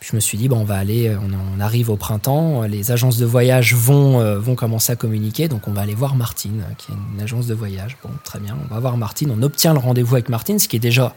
Je 0.00 0.14
me 0.14 0.20
suis 0.20 0.36
dit, 0.36 0.48
bon, 0.48 0.58
on 0.58 0.64
va 0.64 0.76
aller, 0.76 1.08
euh, 1.08 1.16
on, 1.18 1.60
arrive 1.60 1.90
au 1.90 1.96
printemps, 1.96 2.62
les 2.62 2.92
agences 2.92 3.16
de 3.16 3.24
voyage 3.24 3.74
vont, 3.74 4.20
euh, 4.20 4.38
vont 4.38 4.54
commencer 4.54 4.92
à 4.92 4.96
communiquer, 4.96 5.48
donc 5.48 5.66
on 5.68 5.72
va 5.72 5.80
aller 5.80 5.94
voir 5.94 6.14
Martine, 6.14 6.64
qui 6.76 6.92
est 6.92 6.94
une 7.14 7.22
agence 7.22 7.46
de 7.46 7.54
voyage. 7.54 7.96
Bon, 8.02 8.10
très 8.22 8.38
bien, 8.38 8.56
on 8.62 8.72
va 8.72 8.78
voir 8.78 8.96
Martine, 8.96 9.32
on 9.36 9.42
obtient 9.42 9.72
le 9.72 9.78
rendez-vous 9.78 10.14
avec 10.14 10.28
Martine, 10.28 10.58
ce 10.58 10.68
qui 10.68 10.76
est 10.76 10.80
déjà 10.80 11.14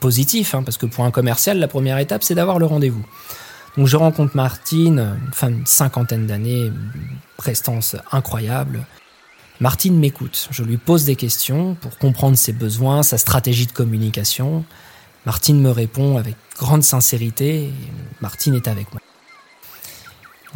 positif, 0.00 0.54
hein, 0.54 0.62
parce 0.62 0.76
que 0.76 0.86
pour 0.86 1.04
un 1.04 1.10
commercial, 1.10 1.58
la 1.58 1.68
première 1.68 1.98
étape, 1.98 2.22
c'est 2.22 2.34
d'avoir 2.34 2.58
le 2.58 2.66
rendez-vous. 2.66 3.04
Donc 3.76 3.86
je 3.86 3.96
rencontre 3.96 4.36
Martine, 4.36 4.98
une 5.26 5.32
femme 5.32 5.62
de 5.62 5.68
cinquantaine 5.68 6.26
d'années, 6.26 6.70
prestance 7.36 7.96
incroyable, 8.12 8.84
Martine 9.60 9.98
m'écoute. 9.98 10.48
Je 10.50 10.62
lui 10.62 10.78
pose 10.78 11.04
des 11.04 11.16
questions 11.16 11.74
pour 11.74 11.98
comprendre 11.98 12.36
ses 12.36 12.52
besoins, 12.52 13.02
sa 13.02 13.18
stratégie 13.18 13.66
de 13.66 13.72
communication. 13.72 14.64
Martine 15.26 15.60
me 15.60 15.70
répond 15.70 16.16
avec 16.16 16.36
grande 16.56 16.82
sincérité 16.82 17.70
Martine 18.20 18.54
est 18.54 18.68
avec 18.68 18.92
moi. 18.92 19.00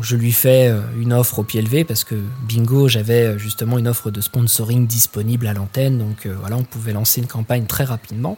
Je 0.01 0.17
lui 0.17 0.33
fais 0.33 0.69
euh, 0.69 0.81
une 0.99 1.13
offre 1.13 1.39
au 1.39 1.45
pied 1.45 1.63
levé 1.63 1.85
parce 1.85 2.03
que 2.03 2.17
bingo, 2.49 2.89
j'avais 2.89 3.27
euh, 3.27 3.39
justement 3.39 3.79
une 3.79 3.87
offre 3.87 4.11
de 4.11 4.21
sponsoring 4.21 4.89
disponible 4.89 5.47
à 5.47 5.53
l'antenne, 5.53 5.99
donc 5.99 6.27
euh, 6.27 6.35
voilà, 6.41 6.57
on 6.57 6.65
pouvait 6.65 6.93
lancer 6.93 7.21
une 7.21 7.29
campagne 7.29 7.67
très 7.67 7.85
rapidement. 7.85 8.37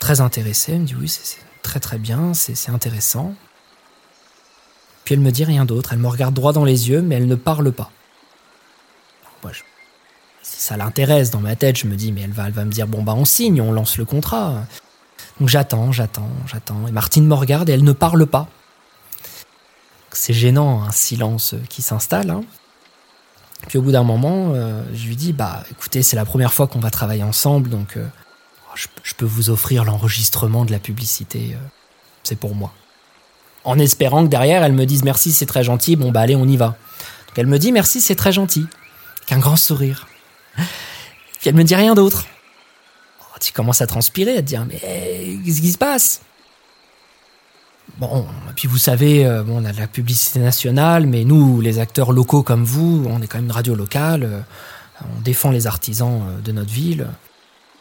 Très 0.00 0.20
intéressée, 0.20 0.72
elle 0.72 0.80
me 0.80 0.86
dit 0.86 0.96
oui, 0.96 1.08
c'est 1.08 1.38
très 1.62 1.78
très 1.78 1.98
bien, 1.98 2.34
c'est 2.34 2.70
intéressant. 2.70 3.34
Puis 5.04 5.14
elle 5.14 5.20
me 5.20 5.30
dit 5.30 5.44
rien 5.44 5.64
d'autre, 5.64 5.92
elle 5.92 6.00
me 6.00 6.08
regarde 6.08 6.34
droit 6.34 6.52
dans 6.52 6.64
les 6.64 6.88
yeux, 6.88 7.02
mais 7.02 7.14
elle 7.14 7.28
ne 7.28 7.36
parle 7.36 7.70
pas 7.70 7.92
si 10.42 10.60
ça 10.60 10.76
l'intéresse 10.76 11.30
dans 11.30 11.40
ma 11.40 11.56
tête, 11.56 11.76
je 11.76 11.86
me 11.86 11.96
dis, 11.96 12.12
mais 12.12 12.22
elle 12.22 12.30
va, 12.30 12.46
elle 12.46 12.52
va 12.52 12.64
me 12.64 12.70
dire, 12.70 12.86
bon, 12.86 13.02
bah, 13.02 13.14
on 13.16 13.24
signe, 13.24 13.60
on 13.60 13.72
lance 13.72 13.98
le 13.98 14.04
contrat. 14.04 14.64
Donc 15.40 15.48
j'attends, 15.48 15.92
j'attends, 15.92 16.30
j'attends. 16.46 16.86
Et 16.86 16.92
Martine 16.92 17.26
me 17.26 17.34
regarde 17.34 17.68
et 17.68 17.72
elle 17.72 17.84
ne 17.84 17.92
parle 17.92 18.26
pas. 18.26 18.48
C'est 20.12 20.32
gênant, 20.32 20.82
un 20.82 20.92
silence 20.92 21.54
qui 21.68 21.82
s'installe. 21.82 22.30
Hein. 22.30 22.42
Puis 23.68 23.78
au 23.78 23.82
bout 23.82 23.92
d'un 23.92 24.04
moment, 24.04 24.52
euh, 24.54 24.82
je 24.94 25.06
lui 25.08 25.16
dis, 25.16 25.32
bah, 25.32 25.62
écoutez, 25.70 26.02
c'est 26.02 26.16
la 26.16 26.24
première 26.24 26.52
fois 26.52 26.66
qu'on 26.66 26.78
va 26.78 26.90
travailler 26.90 27.22
ensemble, 27.22 27.68
donc 27.68 27.96
euh, 27.96 28.06
je, 28.74 29.14
peux 29.14 29.26
vous 29.26 29.50
offrir 29.50 29.84
l'enregistrement 29.84 30.64
de 30.64 30.72
la 30.72 30.78
publicité. 30.78 31.52
Euh, 31.54 31.58
c'est 32.22 32.38
pour 32.38 32.54
moi. 32.54 32.72
En 33.64 33.78
espérant 33.78 34.24
que 34.24 34.30
derrière, 34.30 34.62
elle 34.62 34.72
me 34.72 34.86
dise 34.86 35.02
merci, 35.04 35.32
c'est 35.32 35.46
très 35.46 35.64
gentil, 35.64 35.96
bon, 35.96 36.12
bah, 36.12 36.20
allez, 36.20 36.36
on 36.36 36.46
y 36.46 36.56
va. 36.56 36.76
Elle 37.36 37.46
me 37.46 37.58
dit 37.58 37.72
merci, 37.72 38.00
c'est 38.00 38.14
très 38.14 38.32
gentil 38.32 38.66
qu'un 39.26 39.38
grand 39.38 39.56
sourire. 39.56 40.06
Puis 40.56 41.50
elle 41.50 41.54
me 41.54 41.64
dit 41.64 41.74
rien 41.74 41.94
d'autre. 41.94 42.24
Tu 43.40 43.52
commences 43.52 43.80
à 43.82 43.86
transpirer, 43.86 44.36
à 44.36 44.42
te 44.42 44.46
dire 44.46 44.64
mais 44.66 44.78
qu'est-ce 45.44 45.60
qui 45.60 45.72
se 45.72 45.78
passe? 45.78 46.22
Bon, 47.98 48.26
puis 48.56 48.68
vous 48.68 48.78
savez, 48.78 49.24
euh, 49.24 49.42
on 49.48 49.64
a 49.64 49.72
de 49.72 49.78
la 49.78 49.86
publicité 49.86 50.38
nationale, 50.38 51.06
mais 51.06 51.24
nous, 51.24 51.60
les 51.62 51.78
acteurs 51.78 52.12
locaux 52.12 52.42
comme 52.42 52.64
vous, 52.64 53.06
on 53.08 53.22
est 53.22 53.26
quand 53.26 53.38
même 53.38 53.46
une 53.46 53.52
radio 53.52 53.74
locale, 53.74 54.24
euh, 54.24 54.40
on 55.16 55.20
défend 55.22 55.50
les 55.50 55.66
artisans 55.66 56.22
euh, 56.28 56.40
de 56.42 56.52
notre 56.52 56.70
ville. 56.70 57.06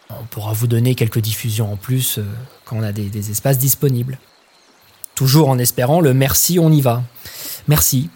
On 0.10 0.24
pourra 0.26 0.54
vous 0.54 0.68
donner 0.68 0.96
quelques 0.96 1.20
diffusions 1.20 1.74
en 1.74 1.76
plus 1.76 2.20
quand 2.64 2.78
on 2.78 2.84
a 2.84 2.92
des, 2.92 3.10
des 3.10 3.32
espaces 3.32 3.58
disponibles. 3.58 4.20
Toujours 5.16 5.50
en 5.50 5.58
espérant 5.58 6.00
le 6.00 6.14
merci, 6.14 6.60
on 6.60 6.72
y 6.72 6.80
va. 6.80 7.02
Merci. 7.68 8.10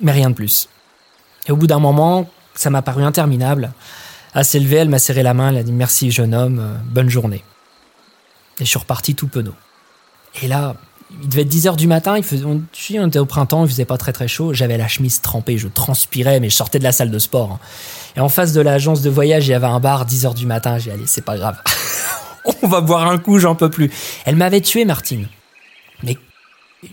Mais 0.00 0.10
rien 0.10 0.30
de 0.30 0.34
plus. 0.34 0.68
Et 1.46 1.52
au 1.52 1.56
bout 1.56 1.68
d'un 1.68 1.78
moment, 1.78 2.28
ça 2.54 2.70
m'a 2.70 2.82
paru 2.82 3.04
interminable. 3.04 3.72
À 4.34 4.44
s'élever, 4.44 4.76
elle 4.76 4.88
m'a 4.88 4.98
serré 4.98 5.22
la 5.22 5.34
main, 5.34 5.50
elle 5.50 5.58
a 5.58 5.62
dit 5.62 5.72
merci 5.72 6.10
jeune 6.10 6.34
homme, 6.34 6.78
bonne 6.86 7.08
journée. 7.08 7.44
Et 8.60 8.64
je 8.64 8.68
suis 8.70 8.78
reparti 8.78 9.14
tout 9.14 9.28
penaud. 9.28 9.54
Et 10.42 10.48
là, 10.48 10.74
il 11.20 11.28
devait 11.28 11.42
être 11.42 11.48
10 11.48 11.66
heures 11.66 11.76
du 11.76 11.86
matin, 11.86 12.16
il 12.16 12.22
faisait, 12.24 12.44
on, 12.44 12.62
était 13.06 13.18
au 13.18 13.26
printemps, 13.26 13.64
il 13.64 13.68
faisait 13.68 13.84
pas 13.84 13.98
très 13.98 14.12
très 14.12 14.28
chaud, 14.28 14.54
j'avais 14.54 14.78
la 14.78 14.88
chemise 14.88 15.20
trempée, 15.20 15.58
je 15.58 15.68
transpirais, 15.68 16.40
mais 16.40 16.48
je 16.48 16.54
sortais 16.54 16.78
de 16.78 16.84
la 16.84 16.92
salle 16.92 17.10
de 17.10 17.18
sport. 17.18 17.58
Et 18.16 18.20
en 18.20 18.28
face 18.28 18.52
de 18.52 18.60
l'agence 18.60 19.02
de 19.02 19.10
voyage, 19.10 19.46
il 19.46 19.50
y 19.50 19.54
avait 19.54 19.66
un 19.66 19.80
bar, 19.80 20.06
10 20.06 20.26
heures 20.26 20.34
du 20.34 20.46
matin, 20.46 20.78
j'ai 20.78 20.90
dit, 20.90 20.96
allez, 20.96 21.06
c'est 21.06 21.24
pas 21.24 21.36
grave. 21.36 21.58
on 22.62 22.66
va 22.66 22.80
boire 22.80 23.08
un 23.08 23.18
coup, 23.18 23.38
j'en 23.38 23.54
peux 23.54 23.70
plus. 23.70 23.90
Elle 24.24 24.36
m'avait 24.36 24.60
tué, 24.60 24.84
Martine. 24.84 25.28
Mais 26.02 26.16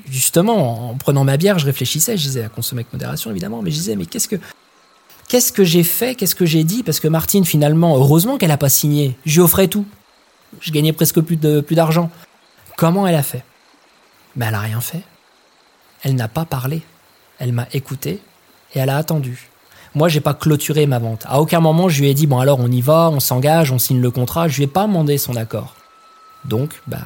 justement, 0.10 0.90
en 0.90 0.96
prenant 0.96 1.24
ma 1.24 1.38
bière, 1.38 1.58
je 1.60 1.66
réfléchissais, 1.66 2.18
je 2.18 2.24
disais 2.24 2.44
à 2.44 2.50
consommer 2.50 2.82
avec 2.82 2.94
modération, 2.94 3.32
évidemment, 3.32 3.62
mais 3.62 3.72
je 3.72 3.76
disais, 3.78 3.96
mais 3.96 4.06
qu'est-ce 4.06 4.28
que, 4.28 4.38
qu'est-ce 5.30 5.54
que 5.54 5.64
j'ai 5.64 5.84
fait, 5.84 6.16
qu'est-ce 6.16 6.36
que 6.36 6.46
j'ai 6.46 6.66
dit? 6.66 6.84
Parce 6.84 7.00
que 7.00 7.08
Martine, 7.08 7.46
finalement, 7.46 7.96
heureusement 7.96 8.38
qu'elle 8.38 8.52
a 8.52 8.58
pas 8.58 8.68
signé. 8.68 9.16
Je 9.26 9.36
lui 9.36 9.42
offrais 9.42 9.70
tout. 9.70 9.86
Je 10.60 10.72
gagnais 10.72 10.92
presque 10.92 11.22
plus 11.22 11.38
d'argent. 11.38 12.10
Comment 12.76 13.08
elle 13.08 13.16
a 13.16 13.24
fait? 13.24 13.46
Mais 14.36 14.48
elle 14.48 14.56
a 14.56 14.60
rien 14.60 14.82
fait. 14.82 15.04
Elle 16.04 16.16
n'a 16.16 16.28
pas 16.28 16.44
parlé. 16.44 16.82
Elle 17.38 17.54
m'a 17.54 17.68
écouté 17.72 18.20
et 18.74 18.80
elle 18.80 18.90
a 18.90 18.98
attendu. 18.98 19.50
Moi, 19.96 20.10
j'ai 20.10 20.20
pas 20.20 20.34
clôturé 20.34 20.86
ma 20.86 21.00
vente. 21.00 21.24
À 21.28 21.40
aucun 21.40 21.62
moment, 21.62 21.90
je 21.90 22.02
lui 22.02 22.10
ai 22.10 22.14
dit 22.14 22.28
bon 22.28 22.40
alors 22.40 22.60
on 22.60 22.72
y 22.72 22.82
va, 22.82 23.10
on 23.10 23.20
s'engage, 23.20 23.72
on 23.72 23.80
signe 23.80 24.02
le 24.02 24.12
contrat. 24.12 24.48
Je 24.48 24.58
lui 24.58 24.64
ai 24.64 24.68
pas 24.68 24.88
demandé 24.88 25.18
son 25.18 25.36
accord. 25.36 25.76
Donc, 26.46 26.82
bah, 26.88 27.00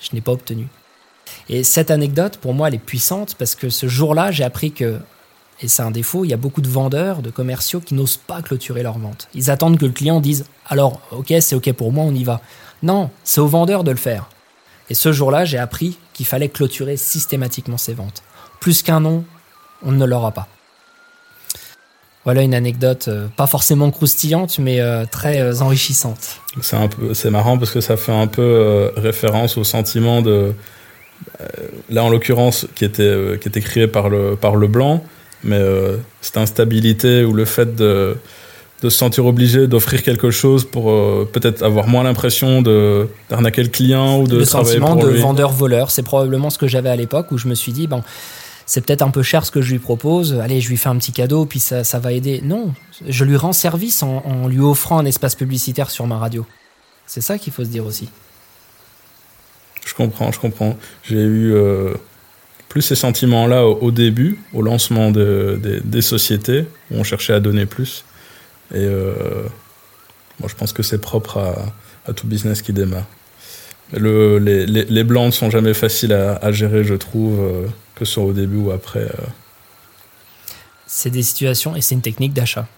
je 0.00 0.10
n'ai 0.12 0.20
pas 0.20 0.32
obtenu. 0.32 0.68
Et 1.48 1.64
cette 1.64 1.90
anecdote, 1.90 2.38
pour 2.38 2.54
moi, 2.54 2.68
elle 2.68 2.74
est 2.74 2.78
puissante 2.78 3.34
parce 3.34 3.54
que 3.54 3.70
ce 3.70 3.88
jour-là, 3.88 4.30
j'ai 4.30 4.44
appris 4.44 4.72
que, 4.72 4.98
et 5.62 5.68
c'est 5.68 5.82
un 5.82 5.90
défaut, 5.90 6.24
il 6.24 6.28
y 6.28 6.34
a 6.34 6.38
beaucoup 6.38 6.62
de 6.62 6.68
vendeurs, 6.68 7.20
de 7.20 7.30
commerciaux 7.30 7.80
qui 7.80 7.94
n'osent 7.94 8.16
pas 8.16 8.40
clôturer 8.40 8.82
leur 8.82 8.98
vente. 8.98 9.28
Ils 9.34 9.50
attendent 9.50 9.78
que 9.78 9.84
le 9.84 9.92
client 9.92 10.20
dise 10.20 10.46
alors, 10.66 11.00
ok, 11.10 11.34
c'est 11.40 11.54
ok 11.54 11.72
pour 11.72 11.92
moi, 11.92 12.04
on 12.04 12.14
y 12.14 12.24
va. 12.24 12.40
Non, 12.82 13.10
c'est 13.24 13.40
au 13.40 13.46
vendeur 13.46 13.84
de 13.84 13.90
le 13.90 13.96
faire. 13.96 14.28
Et 14.88 14.94
ce 14.94 15.12
jour-là, 15.12 15.44
j'ai 15.44 15.58
appris 15.58 15.98
qu'il 16.14 16.26
fallait 16.26 16.48
clôturer 16.48 16.96
systématiquement 16.96 17.76
ses 17.76 17.92
ventes. 17.92 18.22
Plus 18.58 18.82
qu'un 18.82 19.00
nom, 19.00 19.24
on 19.82 19.92
ne 19.92 20.04
l'aura 20.04 20.32
pas. 20.32 20.48
Voilà 22.24 22.42
une 22.42 22.54
anecdote 22.54 23.08
euh, 23.08 23.28
pas 23.34 23.46
forcément 23.46 23.90
croustillante, 23.90 24.58
mais 24.58 24.80
euh, 24.80 25.06
très 25.10 25.40
euh, 25.40 25.60
enrichissante. 25.60 26.40
C'est 26.60 26.76
un 26.76 26.88
peu, 26.88 27.14
c'est 27.14 27.30
marrant 27.30 27.56
parce 27.56 27.70
que 27.70 27.80
ça 27.80 27.96
fait 27.96 28.12
un 28.12 28.26
peu 28.26 28.92
référence 28.96 29.56
au 29.56 29.64
sentiment 29.64 30.20
de, 30.20 30.52
là 31.88 32.04
en 32.04 32.10
l'occurrence, 32.10 32.66
qui 32.74 32.84
était 32.84 33.38
qui 33.40 33.48
était 33.48 33.62
créé 33.62 33.86
par 33.86 34.10
le 34.10 34.36
par 34.36 34.56
le 34.56 34.66
blanc, 34.66 35.02
mais 35.42 35.60
cette 36.20 36.36
instabilité 36.36 37.24
ou 37.24 37.32
le 37.32 37.44
fait 37.44 37.74
de 37.74 38.16
de 38.82 38.88
se 38.88 38.96
sentir 38.96 39.26
obligé 39.26 39.66
d'offrir 39.66 40.02
quelque 40.02 40.30
chose 40.30 40.64
pour 40.64 40.90
euh, 40.90 41.28
peut-être 41.30 41.62
avoir 41.62 41.86
moins 41.86 42.02
l'impression 42.02 42.62
de 42.62 43.08
d'arnaquer 43.28 43.62
le 43.62 43.68
client 43.68 44.20
ou 44.20 44.26
de 44.26 44.38
le 44.38 44.46
travailler 44.46 44.78
sentiment 44.78 44.96
pour 44.96 45.04
de 45.04 45.18
vendeur-voleur, 45.18 45.90
c'est 45.90 46.02
probablement 46.02 46.50
ce 46.50 46.58
que 46.58 46.66
j'avais 46.66 46.88
à 46.88 46.96
l'époque 46.96 47.30
où 47.30 47.38
je 47.38 47.46
me 47.48 47.54
suis 47.54 47.72
dit 47.72 47.86
bon, 47.86 48.02
c'est 48.66 48.80
peut-être 48.80 49.02
un 49.02 49.10
peu 49.10 49.22
cher 49.22 49.44
ce 49.44 49.50
que 49.50 49.60
je 49.60 49.72
lui 49.72 49.78
propose. 49.78 50.34
Allez, 50.34 50.60
je 50.60 50.68
lui 50.68 50.76
fais 50.76 50.88
un 50.88 50.96
petit 50.96 51.12
cadeau 51.12 51.44
puis 51.44 51.60
ça, 51.60 51.84
ça 51.84 51.98
va 51.98 52.12
aider. 52.12 52.40
Non, 52.42 52.72
je 53.06 53.24
lui 53.24 53.36
rends 53.36 53.52
service 53.52 54.02
en, 54.02 54.22
en 54.24 54.48
lui 54.48 54.60
offrant 54.60 54.98
un 54.98 55.04
espace 55.04 55.34
publicitaire 55.34 55.90
sur 55.90 56.06
ma 56.06 56.18
radio. 56.18 56.46
C'est 57.06 57.20
ça 57.20 57.38
qu'il 57.38 57.52
faut 57.52 57.64
se 57.64 57.70
dire 57.70 57.84
aussi. 57.84 58.08
Je 59.84 59.94
comprends, 59.94 60.30
je 60.30 60.38
comprends. 60.38 60.76
J'ai 61.02 61.16
eu 61.16 61.52
euh, 61.52 61.94
plus 62.70 62.82
ces 62.82 62.94
sentiments-là 62.94 63.66
au, 63.66 63.90
début, 63.90 64.38
au 64.54 64.62
lancement 64.62 65.10
de, 65.10 65.60
des- 65.84 66.00
sociétés, 66.02 66.66
où 66.90 66.98
on 66.98 67.04
cherchait 67.04 67.32
à 67.32 67.40
donner 67.40 67.66
plus. 67.66 68.04
Et 68.72 68.78
euh, 68.78 69.12
moi, 70.38 70.48
je 70.48 70.54
pense 70.54 70.72
que 70.72 70.84
c'est 70.84 71.00
propre 71.00 71.38
à, 72.06 72.12
tout 72.12 72.28
business 72.28 72.62
qui 72.62 72.72
démarre. 72.72 73.06
Le, 73.92 74.38
les, 74.38 75.04
blancs 75.04 75.26
ne 75.26 75.30
sont 75.32 75.50
jamais 75.50 75.74
faciles 75.74 76.12
à, 76.12 76.36
à 76.36 76.52
gérer, 76.52 76.84
je 76.84 76.94
trouve, 76.94 77.40
euh, 77.40 77.66
que 77.96 78.04
ce 78.04 78.14
soit 78.14 78.24
au 78.24 78.32
début 78.32 78.58
ou 78.58 78.70
après. 78.70 79.00
euh. 79.00 79.26
C'est 80.86 81.10
des 81.10 81.24
situations 81.24 81.74
et 81.74 81.80
c'est 81.80 81.96
une 81.96 82.02
technique 82.02 82.32
d'achat. 82.32 82.68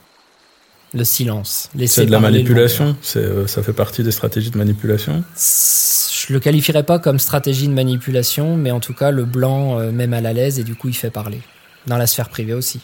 Le 0.95 1.05
silence. 1.05 1.71
C'est 1.87 2.05
de 2.05 2.11
la 2.11 2.21
manipulation, 2.21 2.97
euh, 3.17 3.47
ça 3.47 3.63
fait 3.63 3.73
partie 3.73 4.03
des 4.03 4.11
stratégies 4.11 4.51
de 4.51 4.59
manipulation. 4.59 5.25
Je 5.35 6.33
le 6.33 6.39
qualifierais 6.39 6.83
pas 6.83 6.99
comme 6.99 7.19
stratégie 7.19 7.67
de 7.67 7.73
manipulation, 7.73 8.57
mais 8.57 8.71
en 8.71 8.81
tout 8.81 8.93
cas, 8.93 9.11
le 9.11 9.25
blanc 9.25 9.79
euh, 9.79 9.91
met 9.91 10.07
mal 10.07 10.27
à 10.27 10.35
l'aise 10.35 10.59
et 10.59 10.65
du 10.65 10.75
coup, 10.75 10.89
il 10.89 10.95
fait 10.95 11.11
parler. 11.11 11.41
Dans 11.87 11.97
la 11.97 12.07
sphère 12.07 12.29
privée 12.29 12.53
aussi. 12.53 12.81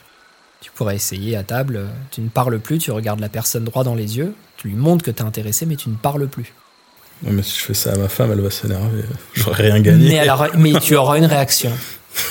Tu 0.61 0.71
pourrais 0.73 0.97
essayer 0.97 1.37
à 1.37 1.43
table, 1.43 1.77
euh, 1.77 1.87
tu 2.11 2.23
ne 2.23 2.29
parles 2.29 2.59
plus, 2.59 2.79
tu 2.79 2.91
regardes 2.91 3.21
la 3.21 3.29
personne 3.29 3.65
droit 3.65 3.85
dans 3.85 3.95
les 3.95 4.17
yeux, 4.17 4.33
tu 4.57 4.69
lui 4.69 4.75
montres 4.75 5.05
que 5.05 5.11
tu 5.11 5.23
es 5.23 5.27
intéressé, 5.27 5.67
mais 5.67 5.77
tu 5.77 5.91
ne 5.91 5.95
parles 5.95 6.27
plus. 6.29 6.55
Mais 7.23 7.43
si 7.43 7.59
je 7.59 7.65
fais 7.65 7.75
ça 7.75 7.93
à 7.93 7.97
ma 7.97 8.09
femme, 8.09 8.33
elle 8.33 8.41
va 8.41 8.51
s'énerver. 8.51 9.03
J'aurais 9.35 9.71
rien 9.71 9.81
gagné. 9.81 10.09
Mais, 10.09 10.19
alors, 10.19 10.47
mais 10.57 10.73
tu 10.81 10.97
auras 10.97 11.19
une 11.19 11.27
réaction. 11.27 11.71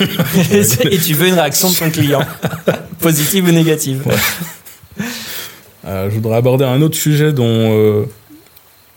et 0.00 0.98
tu 0.98 1.14
veux 1.14 1.28
une 1.28 1.34
réaction 1.34 1.70
de 1.70 1.76
ton 1.76 1.90
client, 1.90 2.20
positive 2.98 3.44
ou 3.44 3.52
négative. 3.52 4.02
Je 5.88 6.14
voudrais 6.14 6.36
aborder 6.36 6.64
un 6.64 6.80
autre 6.82 6.96
sujet 6.96 7.32
dont 7.32 7.44
euh, 7.48 8.04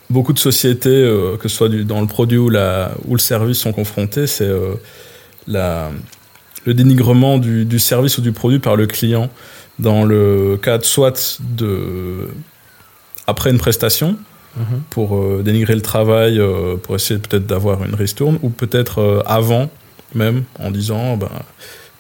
beaucoup 0.10 0.34
de 0.34 0.40
sociétés, 0.40 0.90
euh, 0.90 1.38
que 1.38 1.48
ce 1.48 1.56
soit 1.56 1.70
du- 1.70 1.86
dans 1.86 2.02
le 2.02 2.08
produit 2.08 2.38
ou, 2.38 2.50
la, 2.50 2.92
ou 3.08 3.14
le 3.16 3.20
service, 3.20 3.58
sont 3.60 3.72
confrontées. 3.72 4.28
C'est 4.28 4.44
euh, 4.46 4.74
la, 5.48 5.92
le 6.66 6.74
dénigrement 6.74 7.38
du, 7.38 7.66
du 7.66 7.80
service 7.80 8.18
ou 8.18 8.22
du 8.22 8.32
produit 8.32 8.60
par 8.60 8.76
le 8.76 8.88
client. 8.88 9.30
Dans 9.80 10.04
le 10.04 10.60
cadre 10.62 10.86
soit 10.86 11.40
de 11.40 12.28
après 13.28 13.50
une 13.52 13.58
prestation, 13.60 14.18
Mhm. 14.58 14.82
pour 14.90 15.16
euh, 15.16 15.42
dénigrer 15.46 15.76
le 15.76 15.82
travail, 15.82 16.38
euh, 16.38 16.76
pour 16.76 16.94
essayer 16.96 17.18
peut-être 17.22 17.48
d'avoir 17.48 17.86
une 17.86 17.96
ristourne, 17.96 18.38
ou 18.42 18.50
peut-être 18.50 19.00
euh, 19.00 19.22
avant 19.26 19.70
même, 20.14 20.44
en 20.60 20.72
disant 20.72 21.16
ben, 21.16 21.30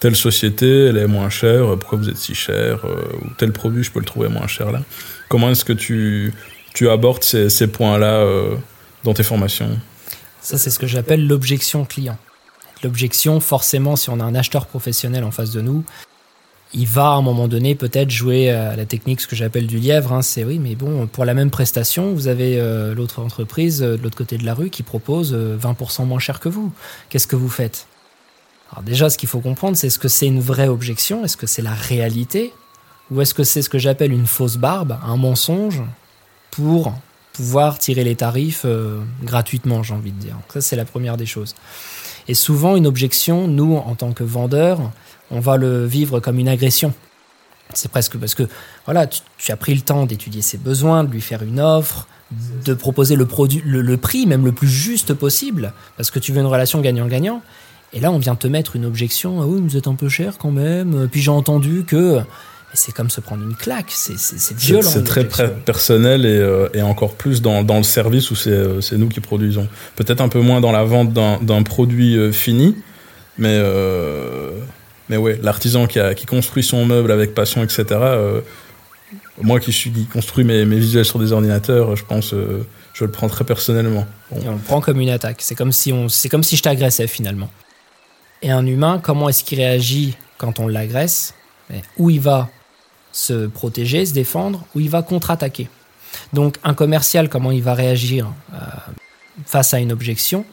telle 0.01 0.15
société, 0.15 0.87
elle 0.87 0.97
est 0.97 1.07
moins 1.07 1.29
chère, 1.29 1.77
pourquoi 1.77 1.99
vous 1.99 2.09
êtes 2.09 2.17
si 2.17 2.33
cher, 2.33 2.79
euh, 2.85 3.03
ou 3.21 3.29
tel 3.37 3.53
produit, 3.53 3.83
je 3.83 3.91
peux 3.91 3.99
le 3.99 4.05
trouver 4.05 4.29
moins 4.29 4.47
cher 4.47 4.71
là. 4.71 4.81
Comment 5.29 5.51
est-ce 5.51 5.63
que 5.63 5.73
tu, 5.73 6.33
tu 6.73 6.89
abordes 6.89 7.23
ces, 7.23 7.67
points-là 7.67 8.15
euh, 8.15 8.55
dans 9.03 9.13
tes 9.13 9.21
formations? 9.21 9.79
Ça, 10.41 10.57
c'est 10.57 10.71
ce 10.71 10.79
que 10.79 10.87
j'appelle 10.87 11.25
l'objection 11.27 11.85
client. 11.85 12.17
L'objection, 12.83 13.39
forcément, 13.39 13.95
si 13.95 14.09
on 14.09 14.19
a 14.19 14.23
un 14.23 14.33
acheteur 14.33 14.65
professionnel 14.65 15.23
en 15.23 15.29
face 15.29 15.51
de 15.51 15.61
nous, 15.61 15.85
il 16.73 16.87
va 16.87 17.09
à 17.09 17.13
un 17.13 17.21
moment 17.21 17.47
donné 17.47 17.75
peut-être 17.75 18.09
jouer 18.09 18.49
à 18.49 18.75
la 18.75 18.85
technique, 18.87 19.21
ce 19.21 19.27
que 19.27 19.35
j'appelle 19.35 19.67
du 19.67 19.77
lièvre. 19.77 20.13
hein. 20.13 20.23
c'est 20.23 20.43
oui, 20.43 20.57
mais 20.57 20.73
bon, 20.73 21.05
pour 21.05 21.25
la 21.25 21.35
même 21.35 21.51
prestation, 21.51 22.11
vous 22.11 22.27
avez 22.27 22.59
euh, 22.59 22.95
l'autre 22.95 23.19
entreprise 23.19 23.81
de 23.81 23.99
l'autre 24.01 24.17
côté 24.17 24.37
de 24.39 24.45
la 24.45 24.55
rue 24.55 24.71
qui 24.71 24.81
propose 24.81 25.31
euh, 25.35 25.57
20% 25.57 26.05
moins 26.05 26.17
cher 26.17 26.39
que 26.39 26.49
vous. 26.49 26.71
Qu'est-ce 27.09 27.27
que 27.27 27.35
vous 27.35 27.49
faites? 27.49 27.85
Alors 28.71 28.83
déjà, 28.83 29.09
ce 29.09 29.17
qu'il 29.17 29.29
faut 29.29 29.41
comprendre, 29.41 29.75
c'est 29.75 29.87
est-ce 29.87 29.99
que 29.99 30.07
c'est 30.07 30.27
une 30.27 30.39
vraie 30.39 30.67
objection? 30.67 31.25
Est-ce 31.25 31.37
que 31.37 31.47
c'est 31.47 31.61
la 31.61 31.73
réalité? 31.73 32.53
Ou 33.11 33.21
est-ce 33.21 33.33
que 33.33 33.43
c'est 33.43 33.61
ce 33.61 33.69
que 33.69 33.77
j'appelle 33.77 34.13
une 34.13 34.27
fausse 34.27 34.57
barbe, 34.57 34.97
un 35.03 35.17
mensonge 35.17 35.81
pour 36.51 36.93
pouvoir 37.33 37.79
tirer 37.79 38.03
les 38.03 38.15
tarifs 38.15 38.63
euh, 38.65 39.01
gratuitement, 39.23 39.83
j'ai 39.83 39.93
envie 39.93 40.11
de 40.11 40.19
dire. 40.19 40.37
Ça, 40.49 40.61
c'est 40.61 40.75
la 40.75 40.85
première 40.85 41.17
des 41.17 41.25
choses. 41.25 41.55
Et 42.27 42.33
souvent, 42.33 42.75
une 42.75 42.87
objection, 42.87 43.47
nous, 43.47 43.75
en 43.75 43.95
tant 43.95 44.11
que 44.13 44.23
vendeurs, 44.23 44.79
on 45.31 45.39
va 45.39 45.57
le 45.57 45.85
vivre 45.85 46.19
comme 46.19 46.39
une 46.39 46.49
agression. 46.49 46.93
C'est 47.73 47.89
presque 47.89 48.17
parce 48.17 48.35
que, 48.35 48.43
voilà, 48.85 49.07
tu, 49.07 49.51
as 49.51 49.57
pris 49.57 49.73
le 49.73 49.81
temps 49.81 50.05
d'étudier 50.05 50.41
ses 50.41 50.57
besoins, 50.57 51.03
de 51.03 51.11
lui 51.11 51.21
faire 51.21 51.41
une 51.41 51.59
offre, 51.59 52.07
de 52.65 52.73
proposer 52.73 53.15
le, 53.15 53.25
produit, 53.25 53.61
le 53.65 53.97
prix 53.97 54.25
même 54.25 54.45
le 54.45 54.51
plus 54.51 54.67
juste 54.67 55.13
possible, 55.13 55.73
parce 55.97 56.11
que 56.11 56.19
tu 56.19 56.31
veux 56.33 56.39
une 56.39 56.47
relation 56.47 56.81
gagnant-gagnant. 56.81 57.41
Et 57.93 57.99
là, 57.99 58.11
on 58.11 58.19
vient 58.19 58.35
te 58.35 58.47
mettre 58.47 58.75
une 58.75 58.85
objection. 58.85 59.41
Ah 59.41 59.45
oui, 59.45 59.61
vous 59.61 59.75
êtes 59.75 59.87
un 59.87 59.95
peu 59.95 60.09
cher 60.09 60.37
quand 60.37 60.51
même. 60.51 61.07
Puis 61.11 61.21
j'ai 61.21 61.31
entendu 61.31 61.83
que. 61.85 62.21
C'est 62.73 62.93
comme 62.93 63.09
se 63.09 63.19
prendre 63.19 63.43
une 63.43 63.55
claque. 63.55 63.89
C'est 63.89 64.15
violent. 64.57 64.89
c'est 64.89 65.03
très 65.03 65.25
personnel 65.25 66.25
et, 66.25 66.37
euh, 66.37 66.69
et 66.73 66.81
encore 66.81 67.15
plus 67.15 67.41
dans, 67.41 67.63
dans 67.63 67.77
le 67.77 67.83
service 67.83 68.31
où 68.31 68.35
c'est 68.35 68.49
euh, 68.49 68.79
c'est 68.79 68.97
nous 68.97 69.09
qui 69.09 69.19
produisons. 69.19 69.67
Peut-être 69.97 70.21
un 70.21 70.29
peu 70.29 70.39
moins 70.39 70.61
dans 70.61 70.71
la 70.71 70.83
vente 70.83 71.11
d'un 71.11 71.63
produit 71.63 72.15
euh, 72.15 72.31
fini, 72.31 72.77
mais, 73.37 73.57
euh, 73.59 74.51
mais 75.09 75.17
ouais, 75.17 75.37
l'artisan 75.43 75.85
qui, 75.85 76.25
construit 76.25 76.63
son 76.63 76.85
meuble 76.85 77.11
avec 77.11 77.33
passion, 77.33 77.61
etc., 77.61 77.83
euh, 77.91 78.41
moi 79.41 79.59
qui 79.59 79.73
suis 79.73 79.91
qui 79.91 80.05
construis 80.05 80.45
mes, 80.45 80.63
mes 80.63 80.79
visuels 80.79 81.03
sur 81.03 81.19
des 81.19 81.33
ordinateurs, 81.33 81.97
je 81.97 82.05
pense, 82.05 82.33
je 82.93 83.03
le 83.03 83.11
prends 83.11 83.27
très 83.27 83.43
personnellement. 83.43 84.05
Et 84.33 84.47
on 84.47 84.53
le 84.53 84.59
prend 84.59 84.79
comme 84.79 85.01
une 85.01 85.09
attaque. 85.09 85.41
C'est 85.41 85.55
comme 85.55 85.73
si 85.73 85.91
on, 85.91 86.07
c'est 86.07 86.29
comme 86.29 86.43
si 86.43 86.55
je 86.55 86.63
t'agressais 86.63 87.07
finalement. 87.07 87.49
Et 88.41 88.49
un 88.49 88.65
humain, 88.65 88.99
comment 89.01 89.29
est-ce 89.29 89.43
qu'il 89.43 89.59
réagit 89.59 90.17
quand 90.37 90.59
on 90.59 90.67
l'agresse? 90.67 91.33
Où 91.97 92.09
il 92.09 92.19
va 92.19 92.49
se 93.13 93.47
protéger, 93.47 94.05
se 94.05 94.13
défendre, 94.13 94.65
ou 94.75 94.79
il 94.79 94.89
va 94.89 95.03
contre-attaquer? 95.03 95.69
Donc 96.33 96.57
un 96.63 96.73
commercial, 96.73 97.29
comment 97.29 97.51
il 97.51 97.63
va 97.63 97.73
réagir 97.73 98.27
euh, 98.53 98.57
face 99.45 99.73
à 99.73 99.79
une 99.79 99.91
objection? 99.91 100.45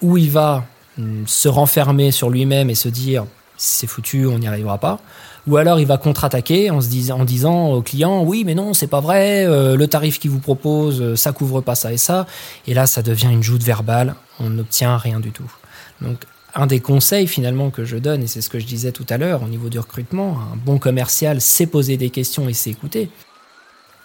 Où 0.00 0.16
il 0.16 0.30
va 0.30 0.64
hum, 0.98 1.24
se 1.26 1.48
renfermer 1.48 2.10
sur 2.10 2.30
lui-même 2.30 2.70
et 2.70 2.74
se 2.74 2.88
dire 2.88 3.26
c'est 3.56 3.86
foutu, 3.86 4.26
on 4.26 4.38
n'y 4.38 4.48
arrivera 4.48 4.78
pas? 4.78 5.00
Ou 5.46 5.58
alors 5.58 5.78
il 5.78 5.86
va 5.86 5.98
contre-attaquer 5.98 6.70
en, 6.70 6.78
disant, 6.78 7.20
en 7.20 7.24
disant 7.24 7.72
au 7.72 7.82
client 7.82 8.22
oui 8.22 8.44
mais 8.46 8.54
non 8.54 8.72
c'est 8.72 8.86
pas 8.86 9.00
vrai, 9.00 9.44
euh, 9.44 9.76
le 9.76 9.86
tarif 9.86 10.18
qu'il 10.18 10.30
vous 10.30 10.40
propose 10.40 11.02
euh, 11.02 11.16
ça 11.16 11.32
couvre 11.32 11.60
pas 11.60 11.74
ça 11.74 11.92
et 11.92 11.98
ça. 11.98 12.26
Et 12.66 12.72
là 12.72 12.86
ça 12.86 13.02
devient 13.02 13.28
une 13.30 13.42
joute 13.42 13.62
verbale, 13.62 14.14
on 14.40 14.48
n'obtient 14.48 14.96
rien 14.96 15.20
du 15.20 15.32
tout. 15.32 15.52
Donc 16.00 16.24
un 16.54 16.66
des 16.66 16.80
conseils 16.80 17.26
finalement 17.26 17.70
que 17.70 17.84
je 17.84 17.96
donne, 17.96 18.22
et 18.22 18.26
c'est 18.26 18.40
ce 18.40 18.48
que 18.48 18.58
je 18.58 18.66
disais 18.66 18.92
tout 18.92 19.06
à 19.10 19.18
l'heure 19.18 19.42
au 19.42 19.48
niveau 19.48 19.68
du 19.68 19.78
recrutement, 19.78 20.38
un 20.52 20.56
bon 20.56 20.78
commercial 20.78 21.40
sait 21.40 21.66
poser 21.66 21.96
des 21.96 22.10
questions 22.10 22.48
et 22.48 22.52
sait 22.52 22.70
écouter, 22.70 23.10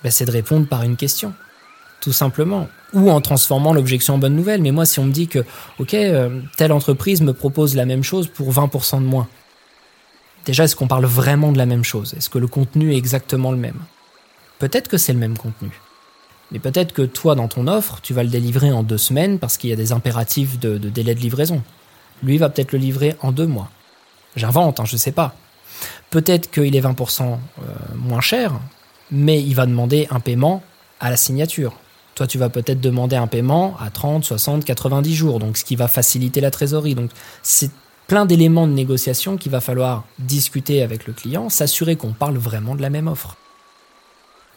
ben, 0.04 0.12
c'est 0.12 0.26
de 0.26 0.32
répondre 0.32 0.68
par 0.68 0.84
une 0.84 0.96
question, 0.96 1.34
tout 2.02 2.14
simplement, 2.14 2.68
ou 2.94 3.12
en 3.12 3.22
transformant 3.22 3.74
l'objection 3.74 4.16
en 4.16 4.18
bonne 4.18 4.36
nouvelle. 4.36 4.62
Mais 4.62 4.72
moi, 4.72 4.86
si 4.86 5.00
on 5.00 5.06
me 5.06 5.12
dit 5.12 5.28
que, 5.28 5.40
ok, 5.78 5.94
euh, 5.94 6.42
telle 6.58 6.72
entreprise 6.72 7.22
me 7.22 7.34
propose 7.34 7.76
la 7.76 7.86
même 7.86 8.04
chose 8.04 8.28
pour 8.28 8.52
20% 8.52 9.02
de 9.02 9.06
moins, 9.06 9.28
déjà, 10.46 10.64
est-ce 10.64 10.76
qu'on 10.76 10.88
parle 10.88 11.06
vraiment 11.06 11.52
de 11.52 11.58
la 11.58 11.68
même 11.68 11.84
chose? 11.84 12.16
Est-ce 12.16 12.30
que 12.30 12.40
le 12.40 12.48
contenu 12.48 12.94
est 12.94 12.98
exactement 12.98 13.52
le 13.52 13.58
même? 13.58 13.80
Peut-être 14.58 14.88
que 14.88 14.98
c'est 14.98 15.14
le 15.14 15.20
même 15.20 15.38
contenu. 15.38 15.70
Mais 16.52 16.58
peut-être 16.58 16.94
que 16.94 17.04
toi, 17.04 17.36
dans 17.36 17.48
ton 17.48 17.68
offre, 17.68 18.00
tu 18.02 18.16
vas 18.16 18.24
le 18.24 18.30
délivrer 18.30 18.72
en 18.72 18.82
deux 18.82 18.98
semaines 18.98 19.38
parce 19.38 19.58
qu'il 19.58 19.70
y 19.70 19.74
a 19.74 19.76
des 19.76 19.92
impératifs 19.92 20.58
de 20.58 20.78
délai 20.78 21.14
de 21.14 21.20
livraison. 21.20 21.62
Lui 22.24 22.38
va 22.38 22.50
peut-être 22.50 22.72
le 22.72 22.80
livrer 22.80 23.16
en 23.22 23.32
deux 23.32 23.48
mois. 23.48 23.70
J'invente, 24.36 24.80
hein, 24.80 24.86
je 24.86 24.94
ne 24.94 25.00
sais 25.00 25.12
pas. 25.12 25.36
Peut-être 26.10 26.52
qu'il 26.52 26.76
est 26.76 26.82
20% 26.82 27.24
euh, 27.24 27.38
moins 27.96 28.22
cher, 28.22 28.54
mais 29.12 29.42
il 29.42 29.56
va 29.56 29.66
demander 29.66 30.08
un 30.12 30.20
paiement 30.20 30.64
à 31.00 31.10
la 31.10 31.18
signature. 31.18 31.76
Toi, 32.16 32.28
tu 32.28 32.38
vas 32.38 32.50
peut-être 32.50 32.82
demander 32.82 33.16
un 33.16 33.28
paiement 33.28 33.78
à 33.80 33.90
30, 33.90 34.26
60, 34.26 34.66
90 34.66 35.16
jours, 35.16 35.40
donc 35.40 35.56
ce 35.58 35.64
qui 35.64 35.76
va 35.76 35.88
faciliter 35.88 36.42
la 36.42 36.52
trésorerie. 36.52 36.96
Donc, 36.96 37.12
c'est 37.44 37.72
plein 38.08 38.26
d'éléments 38.26 38.68
de 38.68 38.74
négociation 38.74 39.38
qu'il 39.38 39.52
va 39.52 39.62
falloir 39.62 40.04
discuter 40.18 40.82
avec 40.82 41.06
le 41.06 41.14
client, 41.14 41.48
s'assurer 41.50 41.96
qu'on 41.96 42.12
parle 42.12 42.38
vraiment 42.38 42.76
de 42.76 42.82
la 42.82 42.90
même 42.90 43.08
offre. 43.08 43.38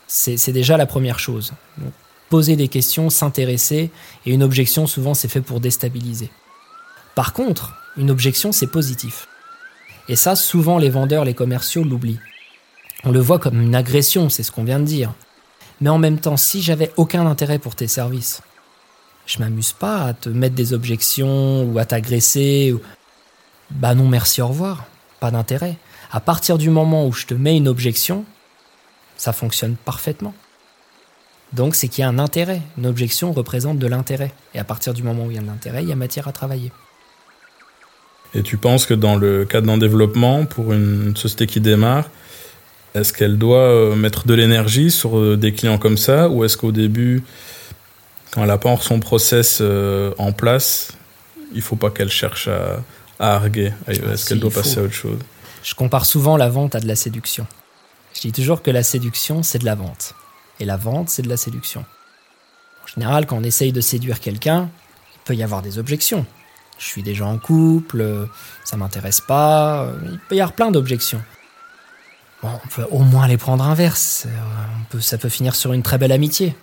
C'est 0.09 0.53
déjà 0.53 0.77
la 0.77 0.87
première 0.87 1.19
chose. 1.19 1.53
poser 2.29 2.57
des 2.57 2.69
questions, 2.69 3.11
s'intéresser, 3.11 3.91
et 4.27 4.33
une 4.33 4.43
objection, 4.43 4.87
souvent, 4.87 5.15
c'est 5.15 5.29
fait 5.29 5.41
pour 5.43 5.61
déstabiliser. 5.61 6.31
Par 7.15 7.33
contre, 7.33 7.75
une 7.97 8.11
objection, 8.11 8.53
c'est 8.53 8.67
positif. 8.67 9.29
Et 10.09 10.17
ça, 10.17 10.35
souvent, 10.37 10.79
les 10.79 10.91
vendeurs, 10.91 11.25
les 11.25 11.35
commerciaux 11.35 11.85
l'oublient. 11.85 12.21
On 13.05 13.11
le 13.11 13.21
voit 13.21 13.39
comme 13.39 13.61
une 13.61 13.75
agression, 13.75 14.29
c'est 14.29 14.43
ce 14.43 14.53
qu'on 14.53 14.65
vient 14.65 14.81
de 14.81 14.85
dire. 14.85 15.13
Mais 15.81 15.91
en 15.91 15.99
même 15.99 16.19
temps, 16.19 16.37
si 16.37 16.63
j'avais 16.63 16.93
aucun 16.97 17.27
intérêt 17.27 17.59
pour 17.59 17.75
tes 17.75 17.89
services, 17.89 18.43
je 19.27 19.39
m'amuse 19.39 19.73
pas 19.73 20.05
à 20.05 20.15
te 20.15 20.29
mettre 20.29 20.55
des 20.55 20.73
objections 20.73 21.65
ou 21.65 21.79
à 21.79 21.85
t'agresser. 21.85 22.73
Ou... 22.73 22.81
Bah 23.71 23.95
non, 23.95 24.09
merci, 24.09 24.43
au 24.43 24.49
revoir. 24.49 24.85
Pas 25.21 25.31
d'intérêt. 25.31 25.77
À 26.11 26.21
partir 26.21 26.59
du 26.59 26.71
moment 26.71 27.07
où 27.07 27.13
je 27.13 27.27
te 27.27 27.35
mets 27.35 27.57
une 27.57 27.69
objection, 27.69 28.25
ça 29.17 29.33
fonctionne 29.33 29.77
parfaitement. 29.77 30.35
Donc 31.53 31.75
c'est 31.75 31.89
qu'il 31.89 32.03
y 32.03 32.05
a 32.05 32.09
un 32.09 32.19
intérêt. 32.19 32.63
Une 32.79 32.87
objection 32.87 33.33
représente 33.33 33.79
de 33.79 33.87
l'intérêt. 33.87 34.33
Et 34.55 34.59
à 34.59 34.65
partir 34.65 34.95
du 34.95 35.03
moment 35.03 35.25
où 35.25 35.31
il 35.31 35.37
y 35.37 35.39
a 35.39 35.43
de 35.43 35.47
l'intérêt, 35.47 35.83
il 35.83 35.89
y 35.89 35.93
a 35.93 35.97
matière 35.97 36.29
à 36.29 36.33
travailler. 36.33 36.73
Et 38.35 38.43
tu 38.43 38.57
penses 38.57 38.87
que 38.87 38.95
dans 38.95 39.17
le 39.17 39.45
cadre 39.45 39.67
d'un 39.67 39.79
développement, 39.79 40.47
pour 40.47 40.73
une 40.73 41.15
société 41.17 41.47
qui 41.47 41.61
démarre, 41.61 42.09
est-ce 42.95 43.13
qu'elle 43.13 43.39
doit 43.39 43.59
euh, 43.59 43.95
mettre 43.95 44.27
de 44.27 44.35
l'énergie 44.35 44.91
sur 44.91 45.19
euh, 45.19 45.37
des 45.37 45.53
clients 45.53 45.79
comme 45.79 45.97
ça 45.97 46.29
ou 46.29 46.45
est-ce 46.45 46.57
qu'au 46.57 46.73
début, 46.73 47.23
quand 48.31 48.43
elle 48.43 48.49
n'a 48.49 48.59
pas 48.59 48.77
son 48.79 49.01
process 49.01 49.59
euh, 49.61 50.13
en 50.19 50.33
place, 50.33 50.93
il 51.55 51.63
faut 51.63 51.77
pas 51.77 51.91
qu'elle 51.91 52.11
cherche 52.11 52.49
à, 52.49 52.83
arguer? 53.19 53.73
Est-ce 53.87 54.29
qu'elle 54.29 54.41
doit 54.41 54.51
passer 54.51 54.81
à 54.81 54.83
autre 54.83 54.95
chose? 54.95 55.19
Je 55.63 55.75
compare 55.75 56.07
souvent 56.07 56.37
la 56.37 56.49
vente 56.49 56.75
à 56.75 56.81
de 56.81 56.89
la 56.89 56.97
séduction. 56.97 57.47
Je 58.15 58.21
dis 58.21 58.33
toujours 58.33 58.63
que 58.63 58.71
la 58.71 58.83
séduction, 58.83 59.43
c'est 59.43 59.59
de 59.59 59.65
la 59.65 59.75
vente. 59.75 60.15
Et 60.59 60.65
la 60.65 60.77
vente, 60.77 61.09
c'est 61.09 61.23
de 61.23 61.29
la 61.29 61.37
séduction. 61.37 61.85
En 62.83 62.87
général, 62.87 63.27
quand 63.27 63.37
on 63.37 63.45
essaye 63.45 63.73
de 63.73 63.81
séduire 63.81 64.21
quelqu'un, 64.21 64.69
il 65.15 65.19
peut 65.25 65.35
y 65.35 65.43
avoir 65.43 65.63
des 65.63 65.79
objections 65.79 66.27
je 66.83 66.89
suis 66.89 67.03
déjà 67.03 67.27
en 67.27 67.39
couple, 67.39 68.29
ça 68.65 68.77
m'intéresse 68.77 69.21
pas. 69.21 69.89
Il 70.05 70.19
peut 70.29 70.35
y 70.35 70.41
avoir 70.41 70.53
plein 70.53 70.71
d'objections. 70.71 71.23
Bon, 72.43 72.49
on 72.65 72.69
peut 72.69 72.87
au 72.91 73.01
moins 73.01 73.29
les 73.29 73.37
prendre 73.37 73.65
inverse. 73.65 74.27
On 74.27 74.85
peut, 74.91 75.01
ça 75.01 75.17
peut 75.17 75.29
finir 75.29 75.55
sur 75.55 75.73
une 75.73 75.83
très 75.83 75.97
belle 75.97 76.11
amitié. 76.11 76.57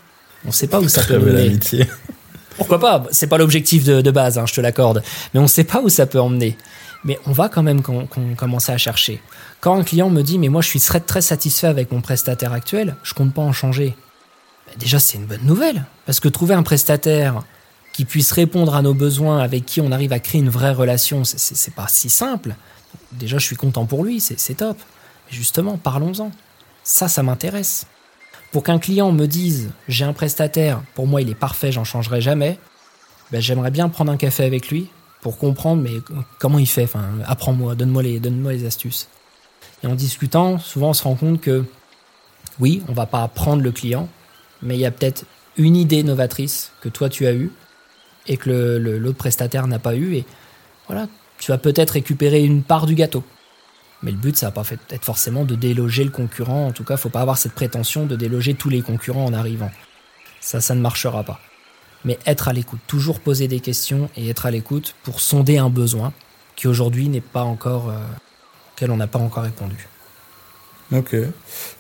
On 0.44 0.50
ne 0.50 0.54
sait 0.54 0.68
pas 0.68 0.80
où 0.80 0.90
ça 0.90 1.04
peut 1.04 1.18
emmener. 1.18 1.48
Amitié. 1.48 1.88
Pourquoi 2.58 2.80
pas 2.80 3.06
C'est 3.12 3.28
pas 3.28 3.38
l'objectif 3.38 3.86
de, 3.86 4.12
base, 4.12 4.38
hein, 4.38 4.46
je 4.46 4.54
te 4.54 4.60
l'accorde. 4.60 5.02
Mais 5.34 5.40
on 5.40 5.44
ne 5.44 5.48
sait 5.48 5.64
pas 5.64 5.80
où 5.80 5.88
ça 5.88 6.06
peut 6.06 6.20
emmener. 6.20 6.58
Mais 7.06 7.18
on 7.26 7.32
va 7.32 7.48
quand 7.48 7.64
même 7.64 7.82
commencer 7.82 8.74
à 8.74 8.78
chercher. 8.78 9.22
Quand 9.62 9.80
un 9.80 9.84
client 9.84 10.10
me 10.10 10.22
dit 10.22 10.38
mais 10.38 10.50
moi 10.50 10.62
je 10.62 10.68
suis 10.68 10.82
très, 10.82 11.00
très 11.00 11.22
satisfait 11.22 11.68
avec 11.68 11.94
mon 11.94 12.02
prestataire 12.02 12.52
actuel, 12.52 12.98
je 13.04 13.14
compte 13.14 13.34
pas 13.34 13.42
en 13.42 13.54
changer. 13.54 13.96
déjà 14.78 15.00
c'est 15.00 15.18
une 15.18 15.26
bonne 15.26 15.46
nouvelle 15.46 15.86
parce 16.06 16.20
que 16.20 16.28
trouver 16.28 16.56
un 16.56 16.64
prestataire 16.64 17.44
qui 18.00 18.06
puisse 18.06 18.32
répondre 18.32 18.76
à 18.76 18.82
nos 18.82 18.94
besoins, 18.94 19.40
avec 19.40 19.66
qui 19.66 19.82
on 19.82 19.92
arrive 19.92 20.14
à 20.14 20.20
créer 20.20 20.40
une 20.40 20.48
vraie 20.48 20.72
relation, 20.72 21.26
c'est 21.26 21.74
pas 21.74 21.90
si 21.90 22.10
simple. 22.10 22.56
Déjà, 23.12 23.40
je 23.40 23.46
suis 23.46 23.58
content 23.58 23.86
pour 23.86 24.06
lui, 24.06 24.22
c'est 24.22 24.54
top. 24.54 24.78
Justement, 25.30 25.78
parlons-en. 25.78 26.32
Ça, 26.82 27.10
ça 27.10 27.24
m'intéresse. 27.24 27.88
Pour 28.54 28.64
qu'un 28.64 28.80
client 28.80 29.12
me 29.12 29.26
dise 29.26 29.72
j'ai 29.90 30.06
un 30.06 30.14
prestataire, 30.14 30.82
pour 30.96 31.08
moi 31.08 31.22
il 31.22 31.30
est 31.30 31.36
parfait, 31.36 31.74
j'en 31.74 31.84
changerai 31.84 32.22
jamais, 32.22 32.58
ben, 33.32 33.42
j'aimerais 33.42 33.70
bien 33.70 33.90
prendre 33.90 34.14
un 34.14 34.18
café 34.18 34.46
avec 34.46 34.70
lui 34.70 34.88
pour 35.20 35.38
comprendre 35.38 35.84
mais 35.84 35.98
comment 36.40 36.58
il 36.58 36.68
fait? 36.68 36.88
Apprends-moi, 37.26 37.76
donne-moi 37.76 38.04
les, 38.04 38.22
donne-moi 38.22 38.54
les 38.54 38.66
astuces. 38.66 39.10
Et 39.84 39.88
en 39.88 39.96
discutant, 39.96 40.58
souvent 40.58 40.92
on 40.92 40.94
se 40.94 41.04
rend 41.04 41.16
compte 41.16 41.42
que 41.42 41.66
oui, 42.62 42.82
on 42.88 42.94
va 42.94 43.08
pas 43.08 43.24
apprendre 43.24 43.62
le 43.62 43.74
client, 43.74 44.08
mais 44.62 44.76
il 44.76 44.80
y 44.80 44.86
a 44.86 44.92
peut-être 44.92 45.26
une 45.58 45.76
idée 45.76 46.02
novatrice 46.04 46.72
que 46.80 46.88
toi 46.88 47.10
tu 47.10 47.28
as 47.28 47.34
eue 47.34 47.52
et 48.30 48.38
que 48.38 48.78
l'autre 48.78 49.18
prestataire 49.18 49.68
n'a 49.68 49.80
pas 49.80 49.96
eu. 49.96 50.16
Et 50.16 50.26
voilà, 50.88 51.08
tu 51.40 51.52
vas 51.52 51.58
peut-être 51.58 51.92
récupérer 51.92 52.42
une 52.42 52.64
part 52.64 52.86
du 52.86 52.96
gâteau. 52.96 53.24
Mais 54.02 54.12
le 54.12 54.18
but, 54.18 54.38
ça 54.38 54.46
va 54.46 54.52
pas 54.52 54.64
être 54.92 55.04
forcément 55.04 55.44
de 55.44 55.56
déloger 55.56 56.06
le 56.06 56.12
concurrent. 56.12 56.68
En 56.68 56.72
tout 56.72 56.86
cas, 56.86 56.96
faut 56.96 57.10
pas 57.10 57.20
avoir 57.20 57.38
cette 57.38 57.52
prétention 57.52 58.06
de 58.06 58.16
déloger 58.16 58.54
tous 58.54 58.70
les 58.70 58.82
concurrents 58.82 59.26
en 59.26 59.34
arrivant. 59.34 59.72
Ça, 60.40 60.62
ça 60.62 60.74
ne 60.74 60.80
marchera 60.80 61.24
pas. 61.24 61.42
Mais 62.06 62.18
être 62.26 62.48
à 62.48 62.54
l'écoute, 62.54 62.80
toujours 62.88 63.20
poser 63.20 63.50
des 63.50 63.60
questions 63.60 64.10
et 64.16 64.30
être 64.30 64.46
à 64.46 64.52
l'écoute 64.52 64.96
pour 65.04 65.20
sonder 65.20 65.58
un 65.58 65.70
besoin 65.70 66.14
qui 66.56 66.68
aujourd'hui 66.68 67.10
n'est 67.10 67.20
pas 67.20 67.44
encore, 67.44 67.90
euh, 67.90 67.98
auquel 68.74 68.92
on 68.92 68.98
n'a 68.98 69.08
pas 69.08 69.20
encore 69.20 69.44
répondu. 69.44 69.88
Ok. 70.94 71.14
Et 71.14 71.28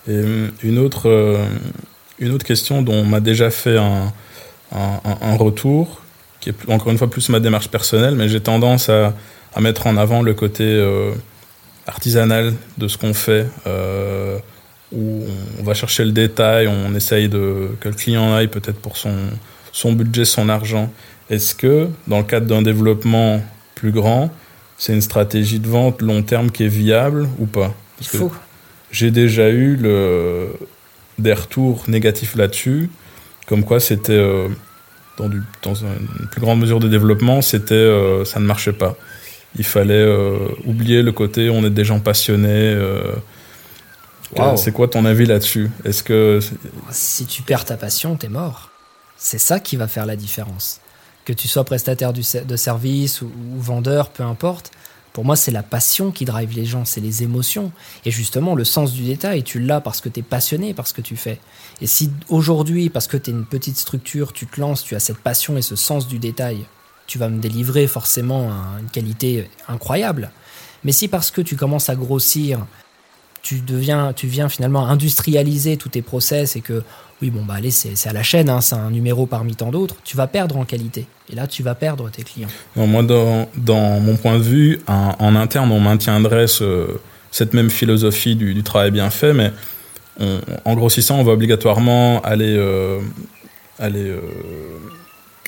euh, 0.07 0.49
une 0.62 0.77
autre, 0.77 1.07
euh, 1.07 1.47
une 2.17 2.31
autre 2.31 2.45
question 2.45 2.81
dont 2.81 2.95
on 2.95 3.05
m'a 3.05 3.21
déjà 3.21 3.49
fait 3.49 3.77
un, 3.77 4.12
un 4.71 5.35
retour, 5.38 6.01
qui 6.39 6.49
est 6.49 6.56
encore 6.69 6.91
une 6.91 6.97
fois 6.97 7.10
plus 7.10 7.30
ma 7.30 7.39
démarche 7.39 7.69
personnelle, 7.69 8.15
mais 8.15 8.30
j'ai 8.30 8.39
tendance 8.39 8.89
à, 8.89 9.13
à, 9.54 9.62
mettre 9.62 9.88
en 9.88 9.97
avant 9.97 10.21
le 10.21 10.34
côté 10.34 10.63
euh, 10.63 11.12
artisanal 11.88 12.54
de 12.78 12.88
ce 12.88 12.97
qu'on 12.97 13.13
fait, 13.13 13.47
euh, 13.67 14.38
où 14.91 15.23
on 15.60 15.63
va 15.63 15.73
chercher 15.73 16.06
le 16.06 16.12
détail, 16.12 16.67
on 16.67 16.95
essaye 16.95 17.30
de 17.30 17.69
que 17.80 17.89
le 17.89 17.95
client 17.95 18.34
aille 18.34 18.47
peut-être 18.47 18.80
pour 18.80 18.97
son, 18.97 19.15
son 19.71 19.93
budget, 19.93 20.25
son 20.25 20.49
argent. 20.49 20.91
Est-ce 21.30 21.54
que 21.54 21.89
dans 22.08 22.17
le 22.19 22.23
cadre 22.23 22.47
d'un 22.47 22.62
développement 22.62 23.41
plus 23.75 23.91
grand, 23.91 24.32
c'est 24.78 24.93
une 24.93 25.02
stratégie 25.02 25.60
de 25.60 25.67
vente 25.67 26.02
long 26.02 26.23
terme 26.23 26.49
qui 26.49 26.63
est 26.63 26.69
viable 26.69 27.28
ou 27.38 27.45
pas? 27.45 27.73
Parce 27.97 28.15
faut. 28.15 28.32
J'ai 28.91 29.12
déjà 29.12 29.49
eu 29.49 29.75
le, 29.75 30.49
des 31.19 31.34
retours 31.34 31.84
négatifs 31.88 32.36
là-dessus, 32.36 32.89
comme 33.45 33.63
quoi 33.63 33.80
c'était 33.80 34.13
euh, 34.13 34.47
dans, 35.19 35.29
du, 35.29 35.43
dans 35.62 35.75
une 35.75 36.27
plus 36.32 36.41
grande 36.41 36.60
mesure 36.60 36.79
de 36.79 36.88
développement, 36.88 37.41
c'était 37.41 37.73
euh, 37.75 38.25
ça 38.25 38.39
ne 38.39 38.45
marchait 38.45 38.73
pas. 38.73 38.95
Il 39.58 39.65
fallait 39.65 39.93
euh, 39.93 40.38
oublier 40.65 41.01
le 41.01 41.12
côté 41.12 41.49
on 41.49 41.63
est 41.63 41.69
des 41.69 41.86
gens 41.86 41.99
passionnés. 41.99 42.73
Euh, 42.73 43.13
c'est 44.55 44.71
quoi 44.71 44.88
ton 44.88 45.05
avis 45.05 45.25
là-dessus? 45.25 45.69
Est-ce 45.86 46.03
que 46.03 46.39
si 46.91 47.25
tu 47.25 47.41
perds 47.41 47.65
ta 47.65 47.77
passion, 47.77 48.15
t'es 48.15 48.29
mort. 48.29 48.69
C'est 49.17 49.39
ça 49.39 49.60
qui 49.60 49.75
va 49.75 49.88
faire 49.88 50.05
la 50.05 50.15
différence. 50.15 50.79
Que 51.25 51.34
tu 51.34 51.47
sois 51.47 51.63
prestataire 51.63 52.13
de 52.13 52.55
service 52.55 53.21
ou, 53.21 53.29
vendeur, 53.58 54.10
peu 54.10 54.23
importe, 54.23 54.71
Pour 55.19 55.25
moi, 55.25 55.36
c'est 55.36 55.51
la 55.51 55.63
passion 55.63 56.12
qui 56.12 56.23
drive 56.23 56.55
les 56.55 56.63
gens, 56.63 56.86
c'est 56.86 57.01
les 57.01 57.23
émotions. 57.23 57.73
Et 58.05 58.10
justement, 58.10 58.55
le 58.55 58.63
sens 58.63 58.93
du 58.93 59.03
détail, 59.03 59.43
tu 59.43 59.60
l'as 59.60 59.82
parce 59.82 59.99
que 59.99 60.08
tu 60.08 60.21
es 60.21 60.23
passionné 60.23 60.73
par 60.73 60.88
ce 60.88 60.93
que 60.93 61.01
tu 61.01 61.17
fais. 61.17 61.41
Et 61.82 61.88
si 61.88 62.10
aujourd'hui, 62.29 62.89
parce 62.89 63.08
que 63.08 63.17
tu 63.17 63.29
es 63.29 63.34
une 63.34 63.43
petite 63.43 63.75
structure, 63.75 64.32
tu 64.32 64.47
te 64.47 64.62
lances, 64.62 64.82
tu 64.82 64.95
as 64.95 65.01
cette 65.01 65.17
passion 65.17 65.58
et 65.58 65.62
ce 65.62 65.75
sens 65.75 66.08
du 66.08 66.19
détail, 66.19 66.63
tu 67.05 67.17
vas 67.17 67.27
me 67.27 67.41
délivrer 67.41 67.86
forcément 67.88 68.49
une 68.79 68.88
qualité 68.88 69.49
incroyable. 69.67 70.32
Mais 70.86 70.93
si 70.93 71.10
parce 71.10 71.32
que 71.32 71.41
tu 71.41 71.58
commences 71.58 71.89
à 71.89 71.95
grossir, 71.95 72.65
tu 73.41 73.60
deviens, 73.60 74.13
tu 74.13 74.25
viens 74.25 74.47
finalement 74.47 74.88
industrialiser 74.88 75.75
tous 75.75 75.89
tes 75.89 76.01
process 76.01 76.55
et 76.55 76.62
que 76.62 76.82
oui, 77.21 77.29
bon, 77.29 77.43
bah 77.43 77.55
allez, 77.58 77.71
c'est 77.71 78.08
à 78.08 78.13
la 78.13 78.23
chaîne, 78.23 78.49
hein, 78.49 78.62
c'est 78.62 78.75
un 78.75 78.91
numéro 78.91 79.25
parmi 79.25 79.55
tant 79.55 79.71
d'autres, 79.71 79.95
tu 80.03 80.15
vas 80.15 80.27
perdre 80.27 80.58
en 80.58 80.65
qualité. 80.65 81.05
Et 81.32 81.36
là, 81.36 81.47
tu 81.47 81.63
vas 81.63 81.75
perdre 81.75 82.10
tes 82.10 82.23
clients. 82.23 82.47
moi, 82.75 83.03
dans, 83.03 83.99
mon 83.99 84.15
point 84.15 84.38
de 84.38 84.43
vue, 84.43 84.79
en, 84.88 85.36
interne, 85.36 85.71
on 85.71 85.79
maintiendrait 85.79 86.45
cette 87.32 87.53
même 87.53 87.69
philosophie 87.69 88.36
du, 88.36 88.63
travail 88.63 88.91
bien 88.91 89.10
fait, 89.10 89.34
mais 89.34 89.51
en 90.65 90.75
grossissant, 90.75 91.19
on 91.19 91.23
va 91.23 91.34
obligatoirement 91.34 92.21
aller, 92.21 92.55
euh, 92.58 92.99
aller 93.79 94.10
euh, 94.10 94.19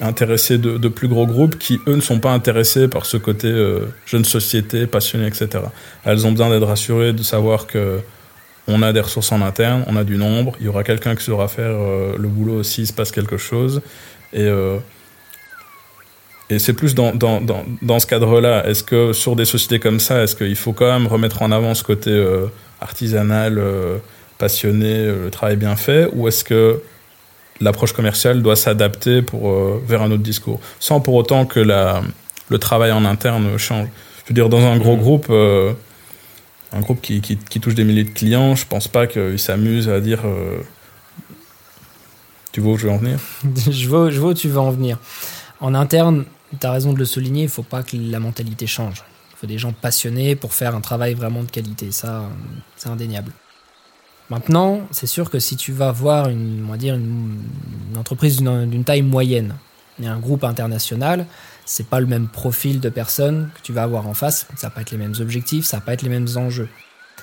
intéresser 0.01 0.57
de, 0.57 0.87
plus 0.87 1.07
gros 1.07 1.27
groupes 1.27 1.57
qui, 1.57 1.79
eux, 1.87 1.95
ne 1.95 2.01
sont 2.01 2.19
pas 2.19 2.31
intéressés 2.31 2.87
par 2.87 3.05
ce 3.05 3.17
côté 3.17 3.47
euh, 3.47 3.85
jeune 4.05 4.25
société, 4.25 4.87
passionné, 4.87 5.27
etc. 5.27 5.49
Elles 6.03 6.25
ont 6.25 6.31
besoin 6.31 6.49
d'être 6.49 6.67
rassurées, 6.67 7.13
de 7.13 7.23
savoir 7.23 7.67
que 7.67 7.99
on 8.67 8.81
a 8.81 8.93
des 8.93 9.01
ressources 9.01 9.31
en 9.31 9.41
interne, 9.41 9.83
on 9.87 9.95
a 9.95 10.03
du 10.03 10.17
nombre, 10.17 10.53
il 10.59 10.65
y 10.65 10.69
aura 10.69 10.83
quelqu'un 10.83 11.15
qui 11.15 11.23
saura 11.23 11.47
faire 11.47 11.71
euh, 11.71 12.15
le 12.17 12.27
boulot 12.27 12.63
s'il 12.63 12.87
se 12.87 12.93
passe 12.93 13.11
quelque 13.11 13.37
chose. 13.37 13.81
Et, 14.33 14.43
euh, 14.43 14.77
et 16.49 16.59
c'est 16.59 16.73
plus 16.73 16.95
dans, 16.95 17.13
dans, 17.13 17.41
dans, 17.41 17.63
dans 17.81 17.99
ce 17.99 18.07
cadre-là. 18.07 18.67
Est-ce 18.67 18.83
que 18.83 19.13
sur 19.13 19.35
des 19.35 19.45
sociétés 19.45 19.79
comme 19.79 19.99
ça, 19.99 20.23
est-ce 20.23 20.35
qu'il 20.35 20.55
faut 20.55 20.73
quand 20.73 20.91
même 20.91 21.07
remettre 21.07 21.41
en 21.41 21.51
avant 21.51 21.73
ce 21.73 21.83
côté 21.83 22.11
artisanal, 22.81 23.61
passionné, 24.37 25.05
le 25.05 25.29
travail 25.29 25.55
bien 25.55 25.75
fait, 25.75 26.09
ou 26.13 26.27
est-ce 26.27 26.43
que 26.43 26.81
l'approche 27.61 27.93
commerciale 27.93 28.41
doit 28.41 28.55
s'adapter 28.55 29.21
pour 29.21 29.49
euh, 29.49 29.81
vers 29.85 30.01
un 30.01 30.11
autre 30.11 30.23
discours, 30.23 30.59
sans 30.79 30.99
pour 30.99 31.13
autant 31.13 31.45
que 31.45 31.59
la, 31.59 32.01
le 32.49 32.57
travail 32.57 32.91
en 32.91 33.05
interne 33.05 33.57
change. 33.57 33.87
Je 34.23 34.29
veux 34.29 34.33
dire, 34.33 34.49
dans 34.49 34.65
un 34.65 34.77
gros 34.77 34.95
mmh. 34.95 34.99
groupe, 34.99 35.27
euh, 35.29 35.73
un 36.71 36.79
groupe 36.79 37.01
qui, 37.01 37.21
touche 37.21 37.75
des 37.75 37.83
milliers 37.83 38.03
de 38.03 38.09
clients, 38.09 38.55
je 38.55 38.65
pense 38.65 38.87
pas 38.87 39.07
qu'ils 39.07 39.39
s'amusent 39.39 39.89
à 39.89 39.99
dire. 39.99 40.21
Euh, 40.25 40.61
tu 42.51 42.59
vois 42.59 42.73
où 42.73 42.77
je 42.77 42.87
veux 42.87 42.93
en 42.93 42.97
venir 42.97 43.19
je, 43.69 43.87
vois, 43.87 44.09
je 44.09 44.19
où 44.19 44.33
tu 44.33 44.49
veux 44.49 44.59
en 44.59 44.71
venir. 44.71 44.97
En 45.59 45.73
interne, 45.73 46.25
tu 46.59 46.65
as 46.65 46.71
raison 46.71 46.93
de 46.93 46.99
le 46.99 47.05
souligner, 47.05 47.43
il 47.43 47.49
faut 47.49 47.63
pas 47.63 47.83
que 47.83 47.95
la 47.95 48.19
mentalité 48.19 48.67
change. 48.67 49.03
Il 49.31 49.37
faut 49.37 49.47
des 49.47 49.57
gens 49.57 49.73
passionnés 49.73 50.35
pour 50.35 50.53
faire 50.53 50.75
un 50.75 50.81
travail 50.81 51.13
vraiment 51.13 51.43
de 51.43 51.49
qualité. 51.49 51.91
Ça, 51.91 52.29
c'est 52.75 52.89
indéniable. 52.89 53.31
Maintenant, 54.29 54.81
c'est 54.91 55.07
sûr 55.07 55.29
que 55.29 55.39
si 55.39 55.57
tu 55.57 55.73
vas 55.73 55.91
voir 55.91 56.29
dire 56.77 56.95
une, 56.95 57.43
entreprise 57.97 58.37
d'une 58.37 58.83
taille 58.85 59.01
moyenne 59.01 59.55
et 60.01 60.07
un 60.07 60.19
groupe 60.19 60.45
international, 60.45 61.25
c'est 61.65 61.87
pas 61.87 61.99
le 61.99 62.05
même 62.05 62.27
profil 62.27 62.79
de 62.79 62.89
personnes 62.89 63.49
que 63.55 63.61
tu 63.61 63.73
vas 63.73 63.83
avoir 63.83 64.07
en 64.07 64.13
face. 64.13 64.47
Ça 64.55 64.67
va 64.67 64.71
pas 64.71 64.81
être 64.81 64.91
les 64.91 64.97
mêmes 64.97 65.15
objectifs, 65.19 65.65
ça 65.65 65.77
va 65.77 65.81
pas 65.81 65.93
être 65.93 66.01
les 66.01 66.09
mêmes 66.09 66.27
enjeux. 66.35 66.69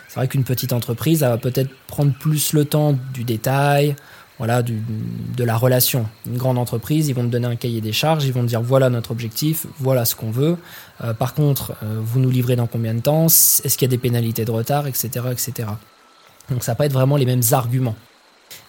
C'est 0.08 0.16
vrai 0.16 0.28
qu'une 0.28 0.44
petite 0.44 0.72
entreprise, 0.72 1.22
elle 1.22 1.28
va 1.28 1.38
peut-être 1.38 1.70
prendre 1.86 2.12
plus 2.14 2.52
le 2.54 2.64
temps 2.64 2.98
du 3.12 3.24
détail, 3.24 3.94
voilà, 4.38 4.62
de 4.62 5.44
la 5.44 5.56
relation. 5.56 6.06
Une 6.26 6.38
grande 6.38 6.58
entreprise, 6.58 7.08
ils 7.08 7.14
vont 7.14 7.24
te 7.24 7.28
donner 7.28 7.48
un 7.48 7.56
cahier 7.56 7.80
des 7.80 7.92
charges, 7.92 8.24
ils 8.24 8.32
vont 8.32 8.42
te 8.42 8.46
dire 8.46 8.62
voilà 8.62 8.88
notre 8.88 9.10
objectif, 9.10 9.66
voilà 9.80 10.04
ce 10.04 10.14
qu'on 10.14 10.30
veut. 10.30 10.56
Euh, 11.02 11.12
par 11.12 11.34
contre, 11.34 11.74
euh, 11.82 12.00
vous 12.00 12.20
nous 12.20 12.30
livrez 12.30 12.54
dans 12.54 12.68
combien 12.68 12.94
de 12.94 13.00
temps? 13.00 13.26
Est-ce 13.26 13.76
qu'il 13.76 13.82
y 13.82 13.90
a 13.90 13.90
des 13.90 13.98
pénalités 13.98 14.44
de 14.44 14.50
retard, 14.50 14.86
etc., 14.86 15.08
etc. 15.32 15.68
Donc 16.50 16.62
ça 16.62 16.72
va 16.72 16.76
pas 16.76 16.86
être 16.86 16.92
vraiment 16.92 17.16
les 17.16 17.26
mêmes 17.26 17.42
arguments. 17.50 17.96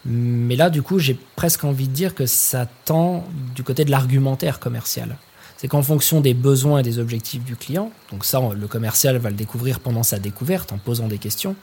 Mais 0.05 0.55
là, 0.55 0.69
du 0.69 0.81
coup, 0.81 0.97
j'ai 0.99 1.17
presque 1.35 1.63
envie 1.63 1.87
de 1.87 1.93
dire 1.93 2.15
que 2.15 2.25
ça 2.25 2.67
tend 2.85 3.25
du 3.55 3.63
côté 3.63 3.85
de 3.85 3.91
l'argumentaire 3.91 4.59
commercial. 4.59 5.17
C'est 5.59 5.67
qu'en 5.67 5.83
fonction 5.83 6.21
des 6.21 6.33
besoins 6.33 6.79
et 6.79 6.83
des 6.83 6.99
objectifs 6.99 7.43
du 7.43 7.57
client, 7.57 7.91
donc 8.13 8.23
ça, 8.23 8.39
le 8.57 8.67
commercial 8.67 9.17
va 9.17 9.29
le 9.29 9.35
découvrir 9.35 9.81
pendant 9.81 10.03
sa 10.03 10.17
découverte, 10.17 10.71
en 10.71 10.77
posant 10.77 11.09
des 11.09 11.17
questions, 11.17 11.53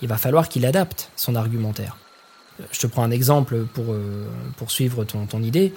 il 0.00 0.08
va 0.08 0.16
falloir 0.16 0.48
qu'il 0.48 0.64
adapte 0.64 1.10
son 1.16 1.34
argumentaire. 1.34 1.98
Je 2.70 2.80
te 2.80 2.86
prends 2.86 3.02
un 3.02 3.10
exemple 3.10 3.66
pour, 3.74 3.92
euh, 3.92 4.26
poursuivre 4.56 5.04
ton, 5.04 5.42
idée. 5.42 5.74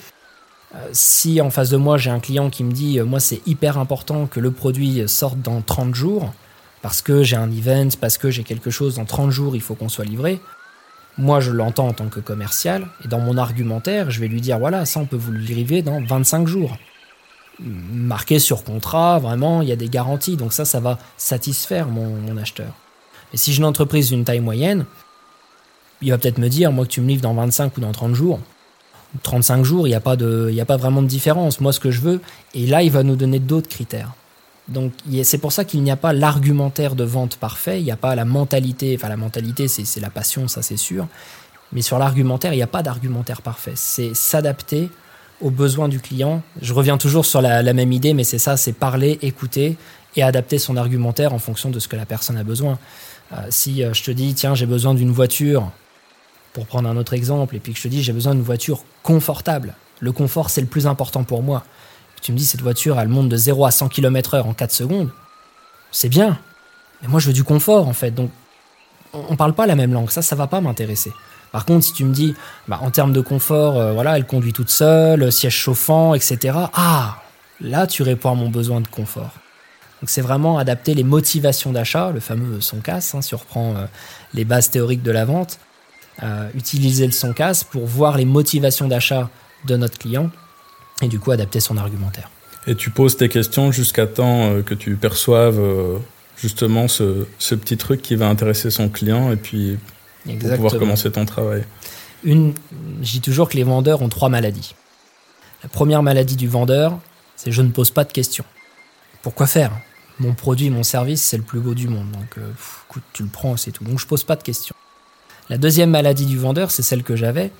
Euh, 0.73 0.87
si 0.93 1.41
en 1.41 1.49
face 1.49 1.69
de 1.69 1.75
moi, 1.75 1.97
j'ai 1.97 2.11
un 2.11 2.21
client 2.21 2.49
qui 2.49 2.63
me 2.63 2.71
dit, 2.71 2.97
euh, 2.97 3.03
moi, 3.03 3.19
c'est 3.19 3.45
hyper 3.45 3.77
important 3.77 4.25
que 4.25 4.39
le 4.39 4.51
produit 4.51 5.03
sorte 5.09 5.41
dans 5.41 5.61
30 5.61 5.93
jours, 5.93 6.31
parce 6.81 7.01
que 7.01 7.23
j'ai 7.23 7.35
un 7.35 7.51
event, 7.51 7.89
parce 7.99 8.17
que 8.17 8.31
j'ai 8.31 8.45
quelque 8.45 8.69
chose 8.69 8.95
dans 8.95 9.05
30 9.05 9.31
jours, 9.31 9.53
il 9.53 9.61
faut 9.61 9.75
qu'on 9.75 9.89
soit 9.89 10.05
livré. 10.05 10.39
Moi, 11.17 11.41
je 11.41 11.51
l'entends 11.51 11.89
en 11.89 11.93
tant 11.93 12.07
que 12.07 12.21
commercial, 12.21 12.87
et 13.03 13.09
dans 13.09 13.19
mon 13.19 13.37
argumentaire, 13.37 14.11
je 14.11 14.21
vais 14.21 14.29
lui 14.29 14.39
dire 14.39 14.59
voilà, 14.59 14.85
ça, 14.85 15.01
on 15.01 15.05
peut 15.05 15.17
vous 15.17 15.33
le 15.33 15.39
livrer 15.39 15.81
dans 15.81 16.01
25 16.01 16.47
jours. 16.47 16.77
Marqué 17.59 18.39
sur 18.39 18.63
contrat, 18.63 19.19
vraiment, 19.19 19.61
il 19.61 19.69
y 19.69 19.71
a 19.71 19.77
des 19.77 19.87
garanties, 19.89 20.35
donc 20.35 20.51
ça, 20.51 20.65
ça 20.65 20.79
va 20.79 20.97
satisfaire 21.17 21.87
mon, 21.87 22.35
acheteur. 22.37 22.73
Mais 23.31 23.37
si 23.37 23.53
j'ai 23.53 23.59
une 23.59 23.65
entreprise 23.65 24.09
d'une 24.09 24.25
taille 24.25 24.41
moyenne, 24.41 24.85
il 26.01 26.11
va 26.11 26.17
peut-être 26.17 26.37
me 26.37 26.49
dire 26.49 26.71
moi, 26.71 26.85
que 26.85 26.91
tu 26.91 27.01
me 27.01 27.07
livres 27.07 27.21
dans 27.21 27.33
25 27.33 27.77
ou 27.77 27.81
dans 27.81 27.91
30 27.91 28.13
jours. 28.13 28.39
35 29.23 29.63
jours, 29.63 29.87
il 29.87 29.91
n'y 29.91 29.95
a, 29.95 30.01
pas 30.01 30.17
de, 30.17 30.53
a 30.59 30.65
pas 30.65 30.75
vraiment 30.75 31.01
de 31.01 31.07
différence. 31.07 31.61
Moi, 31.61 31.71
ce 31.71 31.79
que 31.79 31.91
je 31.91 32.01
veux, 32.01 32.21
et 32.53 32.67
là, 32.67 32.83
il 32.83 32.91
va 32.91 33.03
nous 33.03 33.15
donner 33.15 33.39
d'autres 33.39 33.69
critères. 33.69 34.11
Donc 34.67 34.93
c'est 35.23 35.37
pour 35.37 35.51
ça 35.51 35.63
qu'il 35.63 35.83
n'y 35.83 35.91
a 35.91 35.95
pas 35.95 36.11
l'argumentaire 36.11 36.95
de 36.95 37.03
vente 37.03 37.37
parfait, 37.37 37.79
il 37.79 37.83
n'y 37.83 37.91
a 37.91 37.97
pas 37.97 38.15
la 38.15 38.25
mentalité, 38.25 38.95
enfin 38.97 39.09
la 39.09 39.17
mentalité 39.17 39.67
c'est 39.67 39.99
la 39.99 40.09
passion, 40.09 40.47
ça 40.47 40.63
c'est 40.63 40.77
sûr, 40.77 41.07
mais 41.71 41.83
sur 41.83 41.99
l'argumentaire, 41.99 42.51
il 42.53 42.57
n'y 42.57 42.63
a 42.63 42.67
pas 42.67 42.81
d'argumentaire 42.81 43.43
parfait, 43.43 43.73
c'est 43.75 44.15
s'adapter 44.15 44.89
aux 45.41 45.51
besoins 45.51 45.89
du 45.89 45.99
client. 45.99 46.41
Je 46.61 46.73
reviens 46.73 46.97
toujours 46.97 47.25
sur 47.25 47.41
la, 47.41 47.73
même 47.73 47.91
idée, 47.91 48.13
mais 48.13 48.23
c'est 48.23 48.39
ça, 48.39 48.57
c'est 48.57 48.73
parler, 48.73 49.19
écouter 49.21 49.77
et 50.15 50.23
adapter 50.23 50.59
son 50.59 50.77
argumentaire 50.77 51.33
en 51.33 51.39
fonction 51.39 51.69
de 51.69 51.79
ce 51.79 51.87
que 51.87 51.95
la 51.95 52.05
personne 52.05 52.37
a 52.37 52.43
besoin. 52.43 52.79
Euh, 53.33 53.37
si 53.49 53.83
euh, 53.83 53.93
je 53.93 54.03
te 54.03 54.11
dis, 54.11 54.33
tiens, 54.33 54.55
j'ai 54.55 54.65
besoin 54.65 54.93
d'une 54.93 55.11
voiture, 55.11 55.71
pour 56.53 56.65
prendre 56.65 56.87
un 56.87 56.95
autre 56.95 57.13
exemple, 57.13 57.55
et 57.55 57.59
puis 57.59 57.73
que 57.73 57.77
je 57.77 57.83
te 57.83 57.87
dis, 57.89 58.01
j'ai 58.01 58.13
besoin 58.13 58.33
d'une 58.33 58.43
voiture 58.43 58.83
confortable, 59.03 59.73
le 59.99 60.11
confort 60.11 60.49
c'est 60.49 60.61
le 60.61 60.67
plus 60.67 60.87
important 60.87 61.23
pour 61.23 61.43
moi 61.43 61.63
tu 62.25 62.31
me 62.31 62.37
dis 62.37 62.45
cette 62.45 62.61
voiture, 62.61 62.99
elle 62.99 63.07
monte 63.07 63.29
de 63.29 63.37
0 63.37 63.67
à 63.67 63.71
100 63.71 63.87
km/h 63.87 64.41
en 64.41 64.53
4 64.55 64.71
secondes, 64.71 65.11
c'est 65.91 66.09
bien. 66.09 66.39
Mais 67.03 67.07
moi, 67.07 67.19
je 67.19 67.27
veux 67.27 67.33
du 67.33 67.43
confort, 67.43 67.87
en 67.87 67.93
fait. 67.93 68.09
Donc, 68.09 68.31
on 69.13 69.35
parle 69.35 69.53
pas 69.53 69.67
la 69.67 69.75
même 69.75 69.93
langue. 69.93 70.09
Ça, 70.09 70.23
ça 70.23 70.35
va 70.35 70.47
pas 70.47 70.59
m'intéresser. 70.59 71.11
Par 71.55 71.63
contre, 71.63 71.85
si 71.85 71.93
tu 71.93 72.03
me 72.03 72.13
dis, 72.13 72.35
bah, 72.67 72.79
en 72.81 72.91
termes 72.91 73.13
de 73.13 73.21
confort, 73.21 73.79
euh, 73.79 73.93
voilà, 73.93 74.17
elle 74.17 74.25
conduit 74.25 74.51
toute 74.51 74.69
seule, 74.69 75.31
siège 75.31 75.55
chauffant, 75.55 76.13
etc. 76.13 76.57
Ah, 76.73 77.21
là, 77.61 77.87
tu 77.87 78.03
réponds 78.03 78.31
à 78.31 78.35
mon 78.35 78.49
besoin 78.49 78.81
de 78.81 78.89
confort. 78.89 79.31
Donc, 80.01 80.09
c'est 80.09 80.19
vraiment 80.19 80.57
adapter 80.57 80.93
les 80.93 81.05
motivations 81.05 81.71
d'achat, 81.71 82.11
le 82.11 82.19
fameux 82.19 82.59
son 82.59 82.81
casse, 82.81 83.15
hein, 83.15 83.21
si 83.21 83.35
on 83.35 83.37
reprend 83.37 83.73
euh, 83.73 83.85
les 84.33 84.43
bases 84.43 84.69
théoriques 84.69 85.01
de 85.01 85.11
la 85.11 85.23
vente. 85.23 85.59
Euh, 86.23 86.49
utiliser 86.55 87.05
le 87.05 87.13
son 87.13 87.31
casse 87.31 87.63
pour 87.63 87.85
voir 87.85 88.17
les 88.17 88.25
motivations 88.25 88.89
d'achat 88.89 89.29
de 89.65 89.77
notre 89.77 89.97
client 89.97 90.31
et 91.01 91.07
du 91.07 91.19
coup 91.19 91.31
adapter 91.31 91.61
son 91.61 91.77
argumentaire. 91.77 92.29
Et 92.67 92.75
tu 92.75 92.89
poses 92.89 93.15
tes 93.15 93.29
questions 93.29 93.71
jusqu'à 93.71 94.07
temps 94.07 94.49
euh, 94.49 94.61
que 94.61 94.73
tu 94.73 94.97
perçoives 94.97 95.59
euh, 95.59 95.99
justement 96.37 96.89
ce, 96.89 97.27
ce, 97.37 97.55
petit 97.55 97.77
truc 97.77 98.01
qui 98.01 98.15
va 98.15 98.27
intéresser 98.27 98.71
son 98.71 98.89
client 98.89 99.31
et 99.31 99.37
puis 99.37 99.77
pour 100.25 100.49
pouvoir 100.55 100.77
commencer 100.77 101.11
ton 101.11 101.25
travail. 101.25 101.63
Une, 102.23 102.53
je 103.01 103.11
dis 103.11 103.21
toujours 103.21 103.49
que 103.49 103.57
les 103.57 103.63
vendeurs 103.63 104.01
ont 104.01 104.09
trois 104.09 104.29
maladies. 104.29 104.75
La 105.63 105.69
première 105.69 106.03
maladie 106.03 106.35
du 106.35 106.47
vendeur, 106.47 106.99
c'est 107.35 107.51
je 107.51 107.61
ne 107.61 107.69
pose 107.69 107.91
pas 107.91 108.03
de 108.03 108.11
questions. 108.11 108.45
Pourquoi 109.21 109.47
faire? 109.47 109.71
Mon 110.19 110.33
produit, 110.33 110.69
mon 110.69 110.83
service, 110.83 111.21
c'est 111.21 111.37
le 111.37 111.43
plus 111.43 111.59
beau 111.59 111.73
du 111.73 111.87
monde. 111.87 112.09
Donc, 112.11 112.37
euh, 112.37 112.51
écoute, 112.87 113.03
tu 113.13 113.23
le 113.23 113.29
prends, 113.29 113.57
c'est 113.57 113.71
tout. 113.71 113.83
Donc, 113.83 113.99
je 113.99 114.07
pose 114.07 114.23
pas 114.23 114.35
de 114.35 114.43
questions. 114.43 114.75
La 115.49 115.57
deuxième 115.57 115.89
maladie 115.89 116.25
du 116.25 116.37
vendeur, 116.37 116.71
c'est 116.71 116.83
celle 116.83 117.03
que 117.03 117.15
j'avais. 117.15 117.51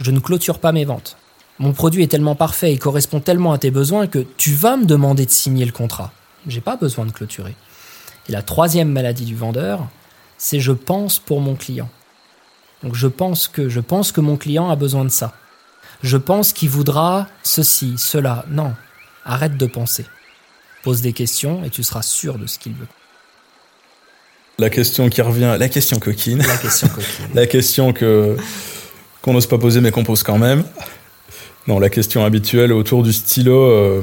Je 0.00 0.10
ne 0.10 0.18
clôture 0.18 0.58
pas 0.58 0.72
mes 0.72 0.84
ventes 0.84 1.16
mon 1.60 1.74
produit 1.74 2.02
est 2.02 2.08
tellement 2.08 2.34
parfait 2.34 2.72
et 2.72 2.78
correspond 2.78 3.20
tellement 3.20 3.52
à 3.52 3.58
tes 3.58 3.70
besoins 3.70 4.06
que 4.06 4.24
tu 4.38 4.52
vas 4.54 4.78
me 4.78 4.86
demander 4.86 5.26
de 5.26 5.30
signer 5.30 5.66
le 5.66 5.72
contrat. 5.72 6.10
J'ai 6.46 6.62
pas 6.62 6.76
besoin 6.76 7.04
de 7.04 7.12
clôturer. 7.12 7.54
Et 8.28 8.32
la 8.32 8.40
troisième 8.40 8.90
maladie 8.90 9.26
du 9.26 9.36
vendeur, 9.36 9.86
c'est 10.38 10.58
je 10.58 10.72
pense 10.72 11.18
pour 11.18 11.42
mon 11.42 11.54
client. 11.54 11.90
Donc 12.82 12.94
je 12.94 13.06
pense 13.06 13.48
que 13.48 13.68
je 13.68 13.80
pense 13.80 14.12
que 14.12 14.20
mon 14.20 14.36
client 14.36 14.70
a 14.70 14.76
besoin 14.76 15.04
de 15.04 15.10
ça. 15.10 15.34
Je 16.02 16.16
pense 16.16 16.52
qu'il 16.52 16.70
voudra 16.70 17.28
ceci, 17.42 17.94
cela. 17.98 18.44
Non, 18.50 18.74
arrête 19.24 19.56
de 19.56 19.66
penser. 19.66 20.06
Pose 20.82 21.02
des 21.02 21.12
questions 21.12 21.62
et 21.64 21.70
tu 21.70 21.82
seras 21.82 22.02
sûr 22.02 22.38
de 22.38 22.46
ce 22.46 22.58
qu'il 22.58 22.72
veut. 22.72 22.86
La 24.58 24.70
question 24.70 25.08
qui 25.08 25.20
revient, 25.22 25.56
la 25.58 25.68
question 25.68 25.98
coquine. 25.98 26.38
La 26.38 26.56
question 26.56 26.88
coquine. 26.88 27.26
la 27.34 27.46
question 27.46 27.92
que 27.92 28.36
qu'on 29.22 29.34
n'ose 29.34 29.46
pas 29.46 29.58
poser 29.58 29.80
mais 29.80 29.90
qu'on 29.90 30.04
pose 30.04 30.22
quand 30.22 30.38
même. 30.38 30.64
Non, 31.66 31.78
la 31.78 31.90
question 31.90 32.24
habituelle 32.24 32.72
autour 32.72 33.02
du 33.02 33.12
stylo. 33.12 33.64
Euh, 33.64 34.02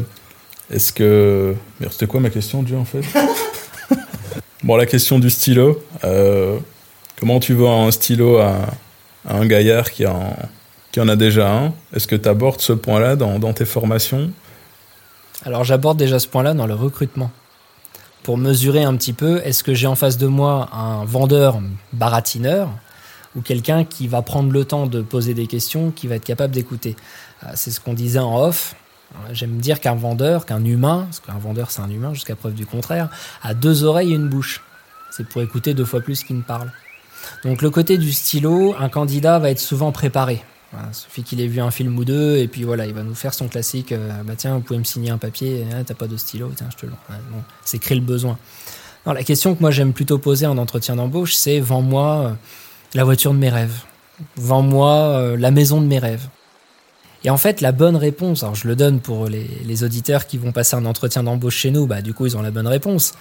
est-ce 0.70 0.94
que. 0.94 1.56
C'était 1.90 2.08
quoi 2.08 2.20
ma 2.20 2.30
question, 2.30 2.64
Dieu, 2.64 2.78
en 2.78 2.86
fait? 2.86 3.02
Bon, 4.64 4.76
la 4.76 4.88
question 4.88 5.20
du 5.20 5.30
stylo. 5.30 5.82
Euh, 6.04 6.58
comment 7.20 7.40
tu 7.40 7.54
vois 7.54 7.74
un 7.74 7.92
stylo 7.92 8.38
à, 8.38 8.56
un 9.28 9.46
gaillard 9.46 9.92
qui 9.92 10.06
en, 10.06 11.08
a 11.08 11.16
déjà 11.16 11.52
un? 11.52 11.74
Est-ce 11.94 12.08
que 12.08 12.16
tu 12.16 12.30
abordes 12.30 12.62
ce 12.62 12.74
point-là 12.74 13.16
dans, 13.16 13.40
dans 13.40 13.54
tes 13.54 13.66
formations? 13.66 14.32
Alors, 15.46 15.64
j'aborde 15.64 15.98
déjà 15.98 16.20
ce 16.20 16.28
point-là 16.28 16.54
dans 16.54 16.66
le 16.66 16.74
recrutement. 16.74 17.32
Pour 18.24 18.38
mesurer 18.38 18.84
un 18.84 18.96
petit 18.96 19.14
peu, 19.14 19.42
est-ce 19.46 19.64
que 19.64 19.74
j'ai 19.74 19.88
en 19.88 19.96
face 19.96 20.18
de 20.18 20.28
moi 20.28 20.70
un 20.74 21.06
vendeur 21.06 21.62
baratineur 21.94 22.70
ou 23.36 23.42
quelqu'un 23.42 23.86
qui 23.86 24.08
va 24.08 24.22
prendre 24.22 24.52
le 24.52 24.66
temps 24.66 24.88
de 24.88 25.02
poser 25.02 25.34
des 25.34 25.48
questions, 25.48 25.92
qui 25.92 26.08
va 26.08 26.16
être 26.16 26.26
capable 26.26 26.54
d'écouter? 26.54 26.96
Euh, 27.44 27.52
c'est 27.54 27.72
ce 27.72 27.80
qu'on 27.80 27.94
disait 27.94 28.20
en 28.20 28.38
off. 28.42 28.76
Euh, 29.14 29.30
j'aime 29.32 29.58
dire 29.58 29.80
qu'un 29.80 29.96
vendeur, 29.96 30.46
qu'un 30.46 30.66
humain, 30.66 31.06
parce 31.06 31.20
qu'un 31.20 31.38
vendeur 31.38 31.72
c'est 31.72 31.82
un 31.82 31.90
humain 31.90 32.14
jusqu'à 32.14 32.36
preuve 32.36 32.54
du 32.54 32.66
contraire, 32.66 33.10
a 33.44 33.54
deux 33.54 33.84
oreilles 33.84 34.12
et 34.12 34.16
une 34.16 34.28
bouche. 34.28 34.64
C'est 35.12 35.28
pour 35.28 35.42
écouter 35.42 35.74
deux 35.74 35.86
fois 35.86 36.02
plus 36.02 36.24
qu'il 36.24 36.38
ne 36.38 36.42
parle. 36.42 36.72
Donc 37.44 37.62
le 37.62 37.70
côté 37.70 37.98
du 37.98 38.12
stylo, 38.12 38.76
un 38.80 38.90
candidat 38.90 39.40
va 39.40 39.50
être 39.50 39.60
souvent 39.60 39.92
préparé. 39.92 40.44
Il 40.74 40.94
suffit 40.94 41.24
qu'il 41.24 41.40
ait 41.40 41.48
vu 41.48 41.62
un 41.62 41.72
film 41.72 41.98
ou 41.98 42.06
deux, 42.06 42.38
et 42.38 42.48
puis 42.48 42.64
voilà, 42.64 42.86
il 42.86 42.94
va 42.94 43.02
nous 43.02 43.16
faire 43.16 43.34
son 43.34 43.48
classique. 43.48 43.94
Euh, 43.94 44.10
bah 44.24 44.34
tiens, 44.36 44.56
vous 44.56 44.62
pouvez 44.62 44.78
me 44.78 44.84
signer 44.84 45.12
un 45.12 45.18
papier, 45.18 45.66
ah, 45.72 45.84
t'as 45.86 45.94
pas 45.94 46.08
de 46.08 46.18
stylo, 46.18 46.52
tiens, 46.56 46.68
je 46.72 46.78
te 46.78 46.86
le. 46.86 46.92
bon, 47.32 47.42
c'est 47.64 47.80
créer 47.80 47.98
le 47.98 48.04
besoin. 48.04 48.38
la 49.06 49.24
question 49.24 49.56
que 49.56 49.62
moi 49.62 49.72
j'aime 49.72 49.94
plutôt 49.94 50.18
poser 50.18 50.46
en 50.46 50.58
entretien 50.58 50.98
d'embauche, 50.98 51.36
c'est 51.36 51.60
vends-moi 51.60 52.38
la 52.94 53.04
voiture 53.04 53.34
de 53.34 53.38
mes 53.38 53.50
rêves. 53.50 53.84
Vends-moi 54.36 54.92
euh, 54.92 55.38
la 55.38 55.52
maison 55.52 55.82
de 55.82 55.88
mes 55.88 56.00
rêves. 56.00 56.28
Et 57.24 57.30
en 57.30 57.38
fait, 57.38 57.62
la 57.62 57.72
bonne 57.72 57.96
réponse, 57.96 58.44
alors 58.44 58.56
je 58.56 58.68
le 58.68 58.76
donne 58.76 59.00
pour 59.00 59.28
les, 59.28 59.84
auditeurs 59.84 60.28
qui 60.28 60.38
vont 60.38 60.52
passer 60.52 60.76
un 60.76 60.86
entretien 60.86 61.24
d'embauche 61.24 61.56
chez 61.56 61.72
nous, 61.72 61.88
bah 61.88 62.02
du 62.02 62.14
coup 62.14 62.26
ils 62.26 62.38
ont 62.38 62.42
la 62.42 62.52
bonne 62.52 62.68
réponse. 62.68 63.14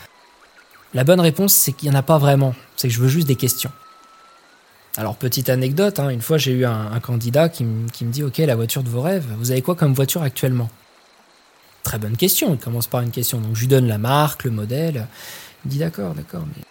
La 0.94 1.04
bonne 1.04 1.20
réponse, 1.20 1.52
c'est 1.52 1.72
qu'il 1.72 1.90
n'y 1.90 1.96
en 1.96 1.98
a 1.98 2.02
pas 2.02 2.18
vraiment. 2.18 2.54
C'est 2.76 2.88
que 2.88 2.94
je 2.94 3.00
veux 3.00 3.08
juste 3.08 3.26
des 3.26 3.36
questions. 3.36 3.70
Alors, 4.96 5.16
petite 5.16 5.50
anecdote, 5.50 6.00
hein, 6.00 6.08
une 6.08 6.22
fois 6.22 6.38
j'ai 6.38 6.52
eu 6.52 6.64
un, 6.64 6.98
candidat 7.00 7.48
qui, 7.48 7.64
me 7.64 7.88
dit 8.10 8.22
Ok, 8.22 8.38
la 8.38 8.56
voiture 8.56 8.82
de 8.82 8.88
vos 8.88 9.02
rêves, 9.02 9.26
vous 9.38 9.50
avez 9.50 9.62
quoi 9.62 9.74
comme 9.74 9.92
voiture 9.92 10.22
actuellement? 10.22 10.70
Très 11.82 11.98
bonne 11.98 12.16
question, 12.16 12.54
il 12.54 12.58
commence 12.58 12.86
par 12.86 13.02
une 13.02 13.10
question. 13.10 13.40
Donc, 13.40 13.54
je 13.54 13.60
lui 13.60 13.68
donne 13.68 13.86
la 13.86 13.98
marque, 13.98 14.44
le 14.44 14.50
modèle. 14.50 15.06
Il 15.64 15.68
me 15.68 15.72
dit 15.72 15.78
D'accord, 15.78 16.14
d'accord, 16.14 16.44
mais 16.56 16.62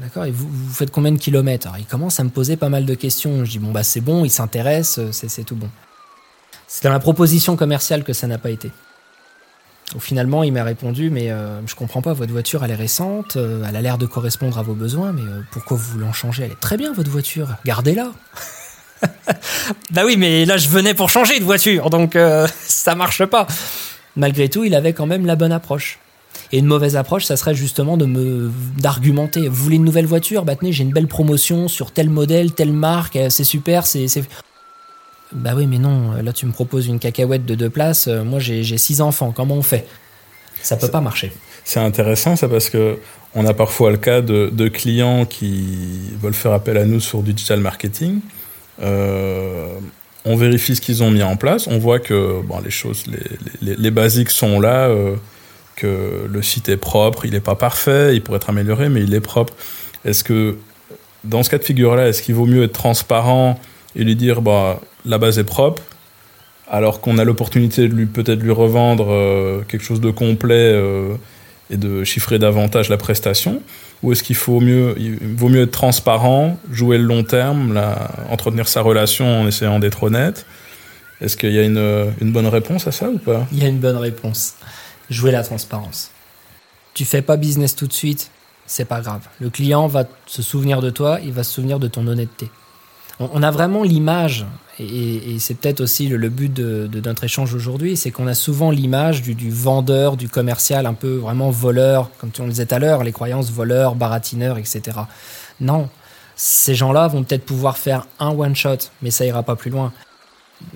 D'accord, 0.00 0.24
et 0.24 0.30
vous, 0.30 0.48
vous, 0.48 0.72
faites 0.72 0.90
combien 0.90 1.12
de 1.12 1.18
kilomètres? 1.18 1.68
Alors, 1.68 1.78
il 1.78 1.86
commence 1.86 2.18
à 2.18 2.24
me 2.24 2.30
poser 2.30 2.56
pas 2.56 2.68
mal 2.68 2.86
de 2.86 2.94
questions. 2.94 3.44
Je 3.44 3.52
dis, 3.52 3.58
bon, 3.58 3.70
bah, 3.70 3.84
c'est 3.84 4.00
bon, 4.00 4.24
il 4.24 4.30
s'intéresse, 4.30 4.98
c'est 5.12 5.44
tout 5.44 5.54
bon. 5.54 5.70
C'est 6.66 6.82
dans 6.82 6.92
la 6.92 6.98
proposition 6.98 7.56
commerciale 7.56 8.02
que 8.02 8.12
ça 8.12 8.26
n'a 8.26 8.38
pas 8.38 8.50
été. 8.50 8.72
Au 9.94 10.00
finalement, 10.00 10.42
il 10.42 10.52
m'a 10.52 10.64
répondu, 10.64 11.10
mais 11.10 11.30
euh, 11.30 11.64
je 11.66 11.74
comprends 11.74 12.02
pas, 12.02 12.12
votre 12.12 12.32
voiture, 12.32 12.64
elle 12.64 12.72
est 12.72 12.76
récente, 12.76 13.36
euh, 13.36 13.64
elle 13.68 13.76
a 13.76 13.80
l'air 13.80 13.98
de 13.98 14.06
correspondre 14.06 14.58
à 14.58 14.62
vos 14.62 14.74
besoins, 14.74 15.12
mais 15.12 15.22
pourquoi 15.52 15.76
vous 15.76 15.92
voulez 15.92 16.06
en 16.06 16.12
changer? 16.12 16.44
Elle 16.44 16.52
est 16.52 16.60
très 16.60 16.76
bien, 16.76 16.92
votre 16.92 17.10
voiture, 17.10 17.50
gardez-la. 17.64 18.10
bah 19.92 20.02
oui, 20.04 20.16
mais 20.16 20.44
là, 20.44 20.56
je 20.56 20.68
venais 20.68 20.94
pour 20.94 21.08
changer 21.08 21.38
de 21.38 21.44
voiture, 21.44 21.90
donc 21.90 22.18
ça 22.58 22.94
marche 22.94 23.24
pas. 23.24 23.46
Malgré 24.16 24.48
tout, 24.48 24.64
il 24.64 24.74
avait 24.74 24.92
quand 24.92 25.06
même 25.06 25.26
la 25.26 25.36
bonne 25.36 25.52
approche. 25.52 26.00
Et 26.52 26.58
une 26.58 26.66
mauvaise 26.66 26.96
approche, 26.96 27.24
ça 27.24 27.36
serait 27.36 27.54
justement 27.54 27.96
de 27.96 28.06
me 28.06 28.50
d'argumenter. 28.78 29.48
Vous 29.48 29.64
voulez 29.64 29.76
une 29.76 29.84
nouvelle 29.84 30.06
voiture? 30.06 30.44
Bah 30.44 30.56
tenez, 30.56 30.72
j'ai 30.72 30.84
une 30.84 30.92
belle 30.92 31.08
promotion 31.08 31.68
sur 31.68 31.90
tel 31.90 32.08
modèle, 32.08 32.52
telle 32.52 32.72
marque, 32.72 33.16
euh, 33.16 33.30
c'est 33.30 33.44
super, 33.44 33.86
c'est 33.86 34.06
bah 35.36 35.52
oui, 35.56 35.66
mais 35.66 35.78
non, 35.78 36.12
là 36.22 36.32
tu 36.32 36.46
me 36.46 36.52
proposes 36.52 36.86
une 36.86 36.98
cacahuète 36.98 37.44
de 37.44 37.54
deux 37.54 37.70
places, 37.70 38.08
euh, 38.08 38.24
moi 38.24 38.38
j'ai 38.38 38.78
six 38.78 39.00
enfants, 39.00 39.32
comment 39.32 39.54
on 39.54 39.62
fait? 39.62 39.86
Ça 40.62 40.76
peut 40.76 40.88
pas 40.88 41.00
marcher. 41.00 41.32
C'est 41.64 41.80
intéressant 41.80 42.36
ça 42.36 42.48
parce 42.48 42.70
que 42.70 42.98
on 43.34 43.46
a 43.46 43.54
parfois 43.54 43.90
le 43.90 43.98
cas 43.98 44.20
de, 44.22 44.68
clients 44.68 45.26
qui 45.26 46.10
veulent 46.20 46.34
faire 46.34 46.52
appel 46.52 46.76
à 46.78 46.84
nous 46.84 47.00
sur 47.00 47.22
digital 47.22 47.60
marketing. 47.60 48.20
Euh, 48.82 49.74
on 50.24 50.36
vérifie 50.36 50.74
ce 50.74 50.80
qu'ils 50.80 51.02
ont 51.02 51.10
mis 51.10 51.22
en 51.22 51.36
place, 51.36 51.66
on 51.66 51.78
voit 51.78 52.00
que 52.00 52.40
bon, 52.42 52.60
les 52.60 52.70
choses, 52.70 53.04
les, 53.06 53.18
les, 53.60 53.76
les 53.76 53.90
basiques 53.90 54.30
sont 54.30 54.58
là 54.58 54.88
que 55.76 56.26
le 56.28 56.42
site 56.42 56.68
est 56.68 56.78
propre, 56.78 57.26
il 57.26 57.32
n'est 57.32 57.40
pas 57.40 57.54
parfait, 57.54 58.16
il 58.16 58.22
pourrait 58.22 58.38
être 58.38 58.50
amélioré, 58.50 58.88
mais 58.88 59.02
il 59.02 59.14
est 59.14 59.20
propre. 59.20 59.52
Est-ce 60.04 60.24
que 60.24 60.56
dans 61.22 61.42
ce 61.42 61.50
cas 61.50 61.58
de 61.58 61.64
figure-là, 61.64 62.08
est-ce 62.08 62.22
qu'il 62.22 62.34
vaut 62.34 62.46
mieux 62.46 62.64
être 62.64 62.72
transparent 62.72 63.60
et 63.96 64.04
lui 64.04 64.14
dire 64.14 64.42
bah 64.42 64.80
la 65.04 65.18
base 65.18 65.38
est 65.38 65.44
propre, 65.44 65.82
alors 66.68 67.00
qu'on 67.00 67.18
a 67.18 67.24
l'opportunité 67.24 67.88
de 67.88 67.94
lui 67.94 68.06
peut-être 68.06 68.40
lui 68.40 68.52
revendre 68.52 69.06
euh, 69.10 69.62
quelque 69.66 69.84
chose 69.84 70.00
de 70.00 70.10
complet 70.10 70.72
euh, 70.72 71.14
et 71.70 71.76
de 71.76 72.04
chiffrer 72.04 72.38
davantage 72.38 72.88
la 72.88 72.96
prestation, 72.96 73.62
ou 74.02 74.12
est-ce 74.12 74.22
qu'il 74.22 74.36
faut 74.36 74.60
mieux, 74.60 74.94
vaut 75.36 75.48
mieux 75.48 75.62
être 75.62 75.72
transparent, 75.72 76.58
jouer 76.70 76.98
le 76.98 77.04
long 77.04 77.24
terme, 77.24 77.80
entretenir 78.30 78.68
sa 78.68 78.82
relation 78.82 79.40
en 79.40 79.48
essayant 79.48 79.78
d'être 79.80 80.04
honnête? 80.04 80.46
Est-ce 81.20 81.36
qu'il 81.36 81.52
y 81.52 81.58
a 81.58 81.62
une, 81.62 82.12
une 82.20 82.30
bonne 82.30 82.46
réponse 82.46 82.86
à 82.86 82.92
ça 82.92 83.08
ou 83.08 83.18
pas? 83.18 83.46
Il 83.50 83.62
y 83.62 83.64
a 83.64 83.68
une 83.68 83.78
bonne 83.78 83.96
réponse 83.96 84.54
jouer 85.10 85.30
la 85.30 85.42
transparence. 85.42 86.10
Tu 86.94 87.04
fais 87.04 87.22
pas 87.22 87.36
business 87.36 87.76
tout 87.76 87.86
de 87.86 87.92
suite, 87.92 88.30
c'est 88.66 88.84
pas 88.84 89.00
grave. 89.00 89.22
Le 89.40 89.50
client 89.50 89.86
va 89.86 90.04
se 90.26 90.42
souvenir 90.42 90.80
de 90.80 90.90
toi, 90.90 91.18
il 91.22 91.32
va 91.32 91.44
se 91.44 91.52
souvenir 91.52 91.78
de 91.78 91.88
ton 91.88 92.06
honnêteté. 92.06 92.50
On, 93.18 93.42
a 93.42 93.50
vraiment 93.50 93.82
l'image, 93.82 94.44
et, 94.78 95.38
c'est 95.38 95.54
peut-être 95.54 95.80
aussi 95.80 96.08
le, 96.08 96.28
but 96.28 96.52
de, 96.52 97.00
notre 97.00 97.24
échange 97.24 97.54
aujourd'hui, 97.54 97.96
c'est 97.96 98.10
qu'on 98.10 98.26
a 98.26 98.34
souvent 98.34 98.70
l'image 98.70 99.22
du, 99.22 99.50
vendeur, 99.50 100.16
du 100.16 100.28
commercial, 100.28 100.84
un 100.84 100.94
peu 100.94 101.16
vraiment 101.16 101.50
voleur, 101.50 102.10
comme 102.18 102.30
tu 102.30 102.42
le 102.42 102.48
disais 102.48 102.66
tout 102.66 102.74
à 102.74 102.78
l'heure, 102.78 103.04
les 103.04 103.12
croyances 103.12 103.50
voleur, 103.50 103.94
baratineur, 103.94 104.58
etc. 104.58 104.82
Non, 105.60 105.88
ces 106.36 106.74
gens-là 106.74 107.08
vont 107.08 107.22
peut-être 107.22 107.46
pouvoir 107.46 107.78
faire 107.78 108.06
un 108.18 108.30
one-shot, 108.30 108.90
mais 109.00 109.10
ça 109.10 109.24
ira 109.24 109.42
pas 109.42 109.56
plus 109.56 109.70
loin. 109.70 109.92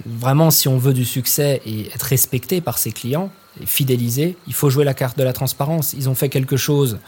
Vraiment, 0.07 0.51
si 0.51 0.69
on 0.69 0.79
veut 0.79 0.95
du 0.95 1.05
succès 1.05 1.61
et 1.67 1.89
être 1.89 2.03
respecté 2.03 2.61
par 2.63 2.79
ses 2.79 2.93
clients, 2.93 3.31
fidélisé, 3.67 4.37
il 4.47 4.55
faut 4.55 4.71
jouer 4.71 4.85
la 4.85 4.95
carte 4.95 5.19
de 5.19 5.25
la 5.25 5.33
transparence. 5.33 5.93
Ils 5.93 6.09
ont 6.09 6.15
fait 6.15 6.29
quelque 6.29 6.57
chose, 6.57 6.99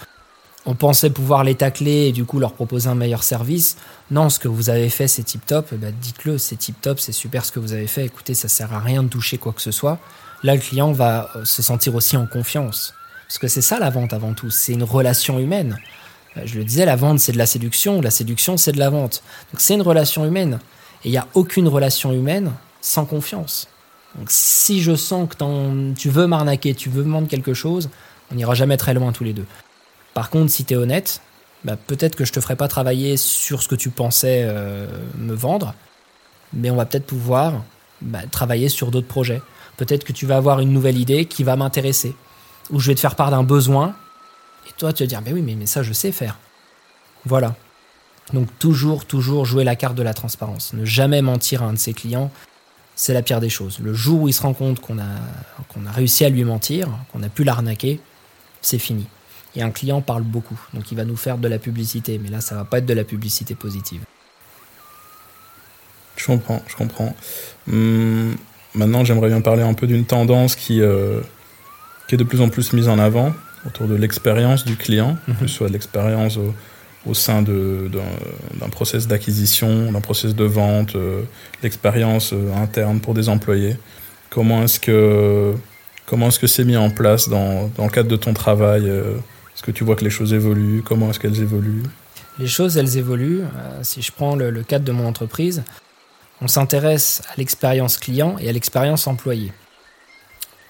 on 0.65 0.75
pensait 0.75 1.11
pouvoir 1.11 1.43
les 1.43 1.55
tacler 1.55 2.09
et 2.09 2.13
du 2.13 2.25
coup 2.25 2.39
leur 2.39 2.53
proposer 2.53 2.89
un 2.89 2.95
meilleur 2.95 3.25
service. 3.25 3.77
Non, 4.11 4.29
ce 4.29 4.39
que 4.39 4.49
vous 4.49 4.71
avez 4.71 4.91
fait, 4.91 5.09
c'est 5.09 5.25
tip 5.25 5.45
top. 5.45 5.69
Eh 5.73 5.77
ben, 5.77 5.93
dites-le, 6.01 6.39
c'est 6.39 6.57
tip 6.57 6.81
top, 6.81 7.01
c'est 7.01 7.13
super 7.13 7.45
ce 7.45 7.51
que 7.51 7.59
vous 7.59 7.73
avez 7.73 7.89
fait. 7.89 8.05
Écoutez, 8.05 8.35
ça 8.35 8.49
sert 8.49 8.73
à 8.73 8.79
rien 8.79 9.03
de 9.03 9.09
toucher 9.09 9.39
quoi 9.39 9.53
que 9.53 9.63
ce 9.63 9.73
soit. 9.73 9.99
Là, 10.45 10.55
le 10.55 10.61
client 10.61 10.93
va 10.93 11.31
euh, 11.35 11.45
se 11.45 11.63
sentir 11.63 11.95
aussi 11.95 12.17
en 12.17 12.27
confiance. 12.27 12.95
Parce 13.27 13.39
que 13.39 13.49
c'est 13.49 13.63
ça 13.63 13.79
la 13.79 13.91
vente 13.91 14.13
avant 14.13 14.35
tout, 14.35 14.51
c'est 14.51 14.73
une 14.73 14.85
relation 14.85 15.39
humaine. 15.39 15.79
Euh, 16.37 16.43
je 16.45 16.59
le 16.59 16.65
disais, 16.65 16.85
la 16.85 16.97
vente 16.97 17.19
c'est 17.19 17.33
de 17.33 17.39
la 17.39 17.47
séduction, 17.47 18.01
la 18.01 18.11
séduction 18.11 18.57
c'est 18.57 18.73
de 18.73 18.79
la 18.79 18.91
vente. 18.91 19.23
Donc 19.53 19.61
c'est 19.61 19.75
une 19.75 19.83
relation 19.83 20.25
humaine. 20.25 20.61
Et 21.05 21.09
il 21.09 21.13
n'y 21.13 21.19
a 21.19 21.27
aucune 21.35 21.67
relation 21.67 22.13
humaine 22.13 22.53
sans 22.81 23.05
confiance. 23.05 23.69
Donc 24.17 24.27
si 24.31 24.83
je 24.83 24.95
sens 24.95 25.29
que 25.29 25.95
tu 25.95 26.11
veux 26.11 26.27
m'arnaquer, 26.27 26.75
tu 26.75 26.89
veux 26.89 27.03
me 27.03 27.13
vendre 27.13 27.29
quelque 27.29 27.55
chose, 27.55 27.89
on 28.31 28.35
n'ira 28.35 28.55
jamais 28.55 28.77
très 28.77 28.95
loin 28.95 29.11
tous 29.13 29.25
les 29.25 29.33
deux. 29.33 29.47
Par 30.15 30.31
contre, 30.31 30.51
si 30.51 30.65
tu 30.65 30.75
es 30.75 30.77
honnête, 30.77 31.21
bah, 31.65 31.77
peut-être 31.77 32.17
que 32.17 32.25
je 32.25 32.33
te 32.33 32.41
ferai 32.41 32.57
pas 32.57 32.69
travailler 32.69 33.17
sur 33.17 33.63
ce 33.63 33.69
que 33.69 33.75
tu 33.75 33.91
pensais 33.91 34.43
euh, 34.45 34.87
me 35.17 35.35
vendre, 35.35 35.75
mais 36.53 36.71
on 36.71 36.77
va 36.77 36.87
peut-être 36.87 37.07
pouvoir 37.07 37.63
bah, 38.01 38.21
travailler 38.31 38.69
sur 38.69 38.91
d'autres 38.91 39.09
projets. 39.09 39.43
Peut-être 39.77 40.05
que 40.05 40.13
tu 40.13 40.27
vas 40.27 40.37
avoir 40.37 40.61
une 40.61 40.73
nouvelle 40.73 40.99
idée 40.99 41.25
qui 41.27 41.45
va 41.45 41.57
m'intéresser, 41.57 42.15
ou 42.71 42.79
je 42.79 42.89
vais 42.89 42.95
te 42.95 43.01
faire 43.01 43.17
part 43.17 43.31
d'un 43.31 43.43
besoin, 43.43 43.95
et 44.69 44.73
toi 44.77 44.93
tu 44.93 45.03
vas 45.03 45.07
dire, 45.07 45.23
mais 45.23 45.33
oui, 45.33 45.43
mais, 45.43 45.67
ça 45.67 45.83
je 45.83 45.93
sais 45.93 46.13
faire. 46.13 46.39
Voilà. 47.25 47.55
Donc 48.33 48.49
toujours, 48.59 49.05
toujours 49.05 49.45
jouer 49.45 49.65
la 49.65 49.77
carte 49.77 49.95
de 49.95 50.03
la 50.03 50.15
transparence. 50.15 50.73
Ne 50.75 50.85
jamais 50.85 51.23
mentir 51.23 51.63
à 51.63 51.67
un 51.67 51.73
de 51.73 51.79
ses 51.79 51.93
clients 51.93 52.31
c'est 52.95 53.15
la 53.15 53.23
pire 53.23 53.41
des 53.41 53.49
choses. 53.49 53.79
Le 53.81 53.95
jour 53.95 54.23
où 54.23 54.29
il 54.29 54.33
se 54.33 54.43
rend 54.43 54.55
compte 54.55 54.81
qu'on 54.81 54.99
a, 54.99 55.19
qu'on 55.69 55.87
a 55.87 55.91
réussi 55.91 56.25
à 56.25 56.29
lui 56.29 56.45
mentir, 56.45 56.89
qu'on 57.13 57.23
a 57.23 57.29
pu 57.29 57.45
l'arnaquer, 57.45 58.01
c'est 58.61 58.79
fini. 58.79 59.07
Et 59.55 59.63
un 59.63 59.71
client 59.71 60.01
parle 60.01 60.23
beaucoup, 60.23 60.59
donc 60.73 60.91
il 60.93 60.97
va 60.97 61.05
nous 61.05 61.17
faire 61.17 61.39
de 61.39 61.49
la 61.49 61.59
publicité, 61.59 62.19
mais 62.23 62.31
là, 62.31 62.41
ça 62.41 62.55
va 62.55 62.65
pas 62.65 62.79
être 62.79 62.87
de 62.87 62.95
la 62.95 63.05
publicité 63.05 63.55
positive. 63.55 64.03
Je 66.17 66.27
comprends, 66.27 66.63
je 66.67 66.77
comprends. 66.77 67.15
Hum, 67.71 68.35
maintenant, 68.75 69.05
j'aimerais 69.05 69.29
bien 69.29 69.41
parler 69.41 69.63
un 69.63 69.75
peu 69.75 69.87
d'une 69.87 70.05
tendance 70.05 70.57
qui, 70.57 70.81
euh, 70.81 71.21
qui 72.09 72.15
est 72.15 72.19
de 72.19 72.25
plus 72.25 72.41
en 72.41 72.49
plus 72.49 72.73
mise 72.73 72.89
en 72.89 72.99
avant 72.99 73.33
autour 73.67 73.87
de 73.87 73.95
l'expérience 73.95 74.65
du 74.65 74.77
client, 74.77 75.17
mhm. 75.29 75.37
que 75.37 75.47
ce 75.47 75.55
soit 75.55 75.69
de 75.69 75.73
l'expérience 75.73 76.39
au 77.07 77.15
sein 77.15 77.43
d'un 77.43 78.69
process 78.71 79.07
d'acquisition, 79.07 79.91
d'un 79.93 80.01
process 80.01 80.35
de 80.35 80.45
vente, 80.45 80.95
euh, 80.95 81.23
l'expérience 81.63 82.33
euh, 82.33 82.55
interne 82.55 83.01
pour 83.01 83.15
des 83.15 83.29
employés. 83.29 83.77
Comment 84.31 84.63
est-ce 84.63 84.79
que 84.79 85.55
comment 86.07 86.29
est-ce 86.29 86.39
que 86.39 86.47
c'est 86.47 86.65
mis 86.65 86.77
en 86.77 86.91
place 86.91 87.29
dans, 87.29 87.71
dans, 87.77 87.85
le 87.85 87.91
cadre 87.91 88.09
de 88.09 88.17
ton 88.17 88.35
travail 88.35 88.89
euh, 88.89 89.15
Est-ce 89.55 89.63
que 89.63 89.71
tu 89.71 89.85
vois 89.85 89.97
que 89.97 90.05
les 90.05 90.11
choses 90.11 90.33
évoluent? 90.33 90.83
Comment 90.83 91.11
est-ce 91.11 91.21
qu'elles 91.21 91.41
évoluent? 91.41 91.83
Les 92.39 92.47
choses, 92.47 92.77
elles 92.77 92.97
évoluent. 92.97 93.43
si 93.83 94.03
je 94.03 94.11
prends 94.13 94.37
le, 94.37 94.63
cadre 94.63 94.85
de 94.85 94.93
mon 94.93 95.07
entreprise, 95.07 95.63
on 96.41 96.49
s'intéresse 96.49 97.23
à 97.33 97.35
l'expérience 97.37 97.99
client 97.99 98.37
et 98.41 98.49
à 98.49 98.53
l'expérience 98.53 99.07
employé. 99.07 99.53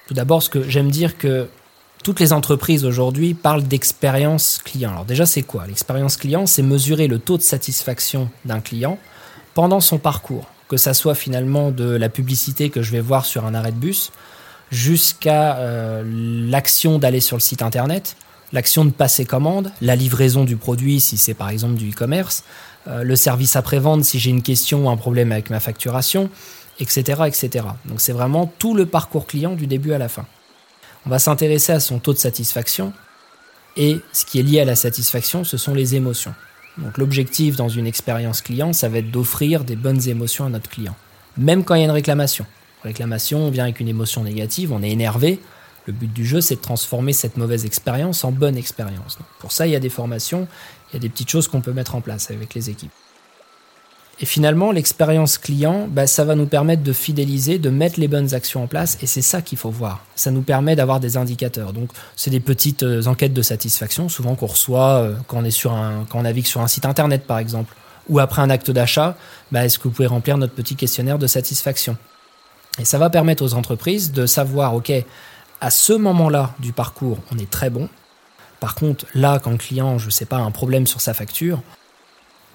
Tout 0.09 0.14
d'abord, 0.14 0.43
ce 0.43 0.51
que 0.51 0.68
j'aime 0.68 0.91
dire 0.91 1.16
que 1.16 1.49
toutes 2.03 2.18
les 2.18 2.33
entreprises 2.33 2.85
aujourd'hui 2.85 3.33
parlent 3.35 3.62
d'expérience 3.62 4.61
client. 4.64 4.91
Alors 4.91 5.05
déjà, 5.05 5.24
c'est 5.24 5.43
quoi? 5.43 5.66
L'expérience 5.66 6.16
client, 6.16 6.47
c'est 6.47 6.62
mesurer 6.62 7.07
le 7.07 7.18
taux 7.18 7.37
de 7.37 7.43
satisfaction 7.43 8.28
d'un 8.45 8.61
client 8.61 8.99
pendant 9.55 9.80
son 9.80 9.99
parcours, 9.99 10.47
que 10.68 10.76
ça 10.76 10.95
soit 10.95 11.14
finalement 11.14 11.70
de 11.70 11.85
la 11.85 12.09
publicité 12.09 12.70
que 12.70 12.83
je 12.83 12.91
vais 12.91 13.01
voir 13.01 13.24
sur 13.24 13.45
un 13.45 13.55
arrêt 13.55 13.72
de 13.72 13.76
bus, 13.76 14.11
jusqu'à 14.70 15.59
euh, 15.59 16.03
l'action 16.51 16.99
d'aller 16.99 17.20
sur 17.20 17.37
le 17.37 17.43
site 17.43 17.62
internet, 17.62 18.16
l'action 18.53 18.84
de 18.84 18.90
passer 18.90 19.24
commande, 19.24 19.72
la 19.80 19.96
livraison 19.96 20.44
du 20.44 20.57
produit 20.57 21.00
si 21.00 21.16
c'est 21.16 21.34
par 21.34 21.48
exemple 21.48 21.74
du 21.74 21.90
e-commerce, 21.90 22.44
euh, 22.88 23.03
le 23.03 23.16
service 23.16 23.57
après-vente 23.57 24.05
si 24.05 24.18
j'ai 24.18 24.30
une 24.30 24.42
question 24.42 24.86
ou 24.86 24.90
un 24.90 24.96
problème 24.96 25.32
avec 25.32 25.50
ma 25.50 25.61
facturation, 25.61 26.30
etc. 26.80 27.22
etc. 27.26 27.66
Donc 27.86 28.00
c'est 28.00 28.12
vraiment 28.12 28.53
tout 28.59 28.74
le 28.74 28.86
parcours 28.86 29.26
client 29.26 29.55
du 29.55 29.66
début 29.66 29.92
à 29.92 29.98
la 29.98 30.09
fin. 30.09 30.26
On 31.07 31.11
va 31.11 31.18
s'intéresser 31.18 31.72
à 31.72 31.80
son 31.80 31.98
taux 31.98 32.12
de 32.12 32.18
satisfaction 32.18 32.92
et 33.76 33.98
ce 34.12 34.24
qui 34.24 34.38
est 34.38 34.42
lié 34.42 34.61
à 34.61 34.64
la 34.64 34.76
satisfaction, 34.76 35.44
ce 35.44 35.57
sont 35.57 35.74
les 35.74 35.94
émotions. 35.94 36.34
Donc 36.78 36.98
l'objectif 36.98 37.57
dans 37.57 37.68
une 37.68 37.86
expérience 37.86 38.40
client, 38.40 38.72
ça 38.72 38.88
va 38.88 38.98
être 38.98 39.11
d'offrir 39.11 39.64
des 39.64 39.76
bonnes 39.76 40.09
émotions 40.09 40.46
à 40.46 40.48
notre 40.48 40.70
client, 40.70 40.94
même 41.36 41.64
quand 41.64 41.74
il 41.74 41.78
y 41.78 41.82
a 41.82 41.86
une 41.86 41.90
réclamation. 41.90 42.46
Réclamation, 42.82 43.46
on 43.46 43.50
vient 43.50 43.64
avec 43.64 43.80
une 43.80 43.88
émotion 43.88 44.24
négative, 44.24 44.72
on 44.72 44.82
est 44.82 44.90
énervé. 44.90 45.38
Le 45.87 45.93
but 45.93 46.12
du 46.12 46.24
jeu, 46.24 46.41
c'est 46.41 46.57
de 46.57 46.61
transformer 46.61 47.12
cette 47.12 47.37
mauvaise 47.37 47.64
expérience 47.64 48.24
en 48.24 48.33
bonne 48.33 48.57
expérience. 48.57 49.18
pour 49.41 49.53
ça, 49.53 49.66
il 49.66 49.72
y 49.72 49.76
a 49.76 49.80
des 49.80 49.89
formations, 49.89 50.47
il 50.91 50.95
y 50.95 50.97
a 50.97 51.01
des 51.01 51.09
petites 51.09 51.30
choses 51.30 51.49
qu'on 51.49 51.61
peut 51.61 51.72
mettre 51.72 51.95
en 51.95 52.01
place 52.01 52.30
avec 52.30 52.55
les 52.55 52.70
équipes. 52.70 52.93
Et 54.20 54.26
finalement, 54.26 54.70
l'expérience 54.70 55.37
client, 55.39 55.89
bah, 55.91 56.07
ça 56.07 56.24
va 56.24 56.37
nous 56.37 56.47
permettre 56.47 56.83
de 56.83 56.93
fidéliser, 56.93 57.59
de 57.59 57.70
mettre 57.70 57.99
les 57.99 58.07
bonnes 58.07 58.35
actions 58.35 58.62
en 58.62 58.66
place, 58.68 58.99
et 59.03 59.07
c'est 59.07 59.22
ça 59.22 59.43
qu'il 59.43 59.59
faut 59.59 59.70
voir. 59.70 60.05
Ça 60.14 60.30
nous 60.30 60.43
permet 60.43 60.76
d'avoir 60.76 61.01
des 61.01 61.16
indicateurs. 61.16 61.72
Donc, 61.72 61.91
c'est 62.14 62.30
des 62.30 62.39
petites 62.39 62.85
euh, 62.85 63.07
enquêtes 63.07 63.33
de 63.33 63.43
satisfaction, 63.43 64.09
souvent 64.09 64.37
qu'on 64.37 64.47
reçoit 64.47 64.99
euh, 64.99 65.14
quand 65.26 65.43
on 66.14 66.22
navigue 66.22 66.47
sur 66.47 66.61
un 66.61 66.68
site 66.68 66.85
internet, 66.85 67.26
par 67.26 67.39
exemple, 67.39 67.74
ou 68.09 68.20
après 68.20 68.43
un 68.43 68.51
acte 68.51 68.70
d'achat. 68.70 69.16
Bah, 69.51 69.64
est-ce 69.64 69.78
que 69.78 69.85
vous 69.85 69.91
pouvez 69.91 70.07
remplir 70.09 70.37
notre 70.37 70.55
petit 70.55 70.76
questionnaire 70.76 71.18
de 71.18 71.26
satisfaction? 71.26 71.97
Et 72.78 72.85
ça 72.85 72.99
va 72.99 73.11
permettre 73.11 73.43
aux 73.43 73.55
entreprises 73.55 74.12
de 74.12 74.26
savoir, 74.26 74.74
ok, 74.74 74.93
à 75.62 75.70
ce 75.70 75.92
moment-là 75.92 76.54
du 76.58 76.72
parcours, 76.72 77.20
on 77.30 77.38
est 77.38 77.48
très 77.48 77.70
bon. 77.70 77.88
Par 78.58 78.74
contre, 78.74 79.06
là, 79.14 79.38
quand 79.38 79.52
le 79.52 79.58
client, 79.58 79.96
je 79.96 80.06
ne 80.06 80.10
sais 80.10 80.24
pas, 80.24 80.38
a 80.38 80.40
un 80.40 80.50
problème 80.50 80.88
sur 80.88 81.00
sa 81.00 81.14
facture, 81.14 81.62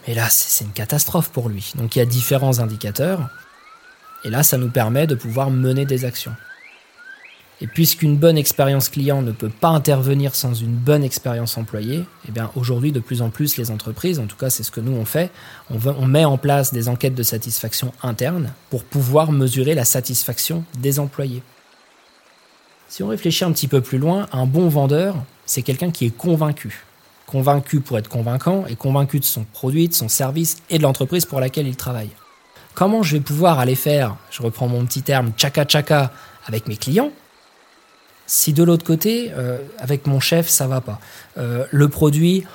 et 0.08 0.14
là, 0.14 0.28
c'est 0.30 0.66
une 0.66 0.72
catastrophe 0.72 1.30
pour 1.30 1.48
lui. 1.48 1.72
Donc 1.76 1.96
il 1.96 2.00
y 2.00 2.02
a 2.02 2.06
différents 2.06 2.60
indicateurs. 2.60 3.30
Et 4.26 4.30
là, 4.30 4.44
ça 4.44 4.58
nous 4.58 4.70
permet 4.70 5.08
de 5.08 5.16
pouvoir 5.16 5.52
mener 5.52 5.86
des 5.86 6.04
actions. 6.04 6.36
Et 7.62 7.68
puisqu'une 7.68 8.18
bonne 8.18 8.38
expérience 8.38 8.90
client 8.90 9.22
ne 9.22 9.32
peut 9.32 9.50
pas 9.50 9.70
intervenir 9.70 10.36
sans 10.36 10.54
une 10.54 10.76
bonne 10.76 11.04
expérience 11.04 11.58
employée, 11.58 12.04
eh 12.28 12.32
bien 12.32 12.52
aujourd'hui 12.56 12.92
de 12.92 13.00
plus 13.00 13.22
en 13.22 13.30
plus 13.30 13.58
les 13.58 13.72
entreprises, 13.72 14.20
en 14.20 14.28
tout 14.28 14.36
cas 14.36 14.50
c'est 14.50 14.64
ce 14.64 14.70
que 14.70 14.80
nous 14.80 14.92
on 14.92 15.06
fait, 15.06 15.32
on, 15.72 15.80
on 15.88 16.06
met 16.06 16.24
en 16.24 16.38
place 16.38 16.72
des 16.72 16.88
enquêtes 16.88 17.16
de 17.16 17.24
satisfaction 17.24 17.94
interne 18.04 18.54
pour 18.70 18.84
pouvoir 18.84 19.32
mesurer 19.32 19.74
la 19.74 19.86
satisfaction 19.86 20.66
des 20.78 21.00
employés. 21.00 21.42
Si 22.90 23.04
on 23.04 23.08
réfléchit 23.08 23.44
un 23.44 23.52
petit 23.52 23.68
peu 23.68 23.82
plus 23.82 23.98
loin, 23.98 24.28
un 24.32 24.46
bon 24.46 24.70
vendeur, 24.70 25.16
c'est 25.46 25.62
quelqu'un 25.62 25.92
qui 25.92 26.06
est 26.06 26.16
convaincu 26.16 26.86
convaincu 27.28 27.82
pour 27.82 28.00
être 28.00 28.08
convaincant 28.08 28.66
et 28.66 28.76
convaincu 28.76 29.20
de 29.20 29.26
son 29.26 29.44
produit, 29.44 29.88
de 29.90 29.94
son 29.94 30.08
service 30.08 30.58
et 30.72 30.80
de 30.80 30.84
l'entreprise 30.84 31.26
pour 31.26 31.40
laquelle 31.40 31.68
il 31.68 31.76
travaille. 31.76 32.10
Comment 32.74 33.04
je 33.04 33.18
vais 33.18 33.22
pouvoir 33.22 33.60
aller 33.60 33.76
faire, 33.76 34.16
je 34.32 34.42
reprends 34.42 34.68
mon 34.68 34.86
petit 34.86 35.02
terme, 35.02 35.32
tchaka 35.38 35.66
tchaka 35.66 36.12
avec 36.46 36.68
mes 36.68 36.78
clients, 36.78 37.12
si 38.26 38.54
de 38.54 38.64
l'autre 38.64 38.86
côté, 38.86 39.32
euh, 39.36 39.58
avec 39.78 40.08
mon 40.08 40.20
chef, 40.20 40.48
ça 40.48 40.68
va 40.68 40.82
pas. 40.82 41.00
Euh, 41.38 41.66
le 41.72 41.90
produit, 41.90 42.46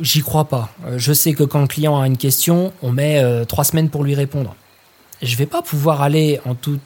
j'y 0.00 0.22
crois 0.22 0.46
pas. 0.46 0.70
Euh, 0.86 0.98
je 0.98 1.12
sais 1.12 1.32
que 1.32 1.44
quand 1.44 1.60
le 1.60 1.66
client 1.66 2.00
a 2.00 2.06
une 2.06 2.18
question, 2.18 2.72
on 2.82 2.92
met 2.92 3.22
trois 3.46 3.64
semaines 3.64 3.90
pour 3.90 4.02
lui 4.02 4.14
répondre. 4.14 4.54
Je 5.22 5.36
vais 5.36 5.46
pas 5.46 5.62
pouvoir 5.62 6.02
aller 6.02 6.40
en 6.44 6.54
toute 6.54 6.80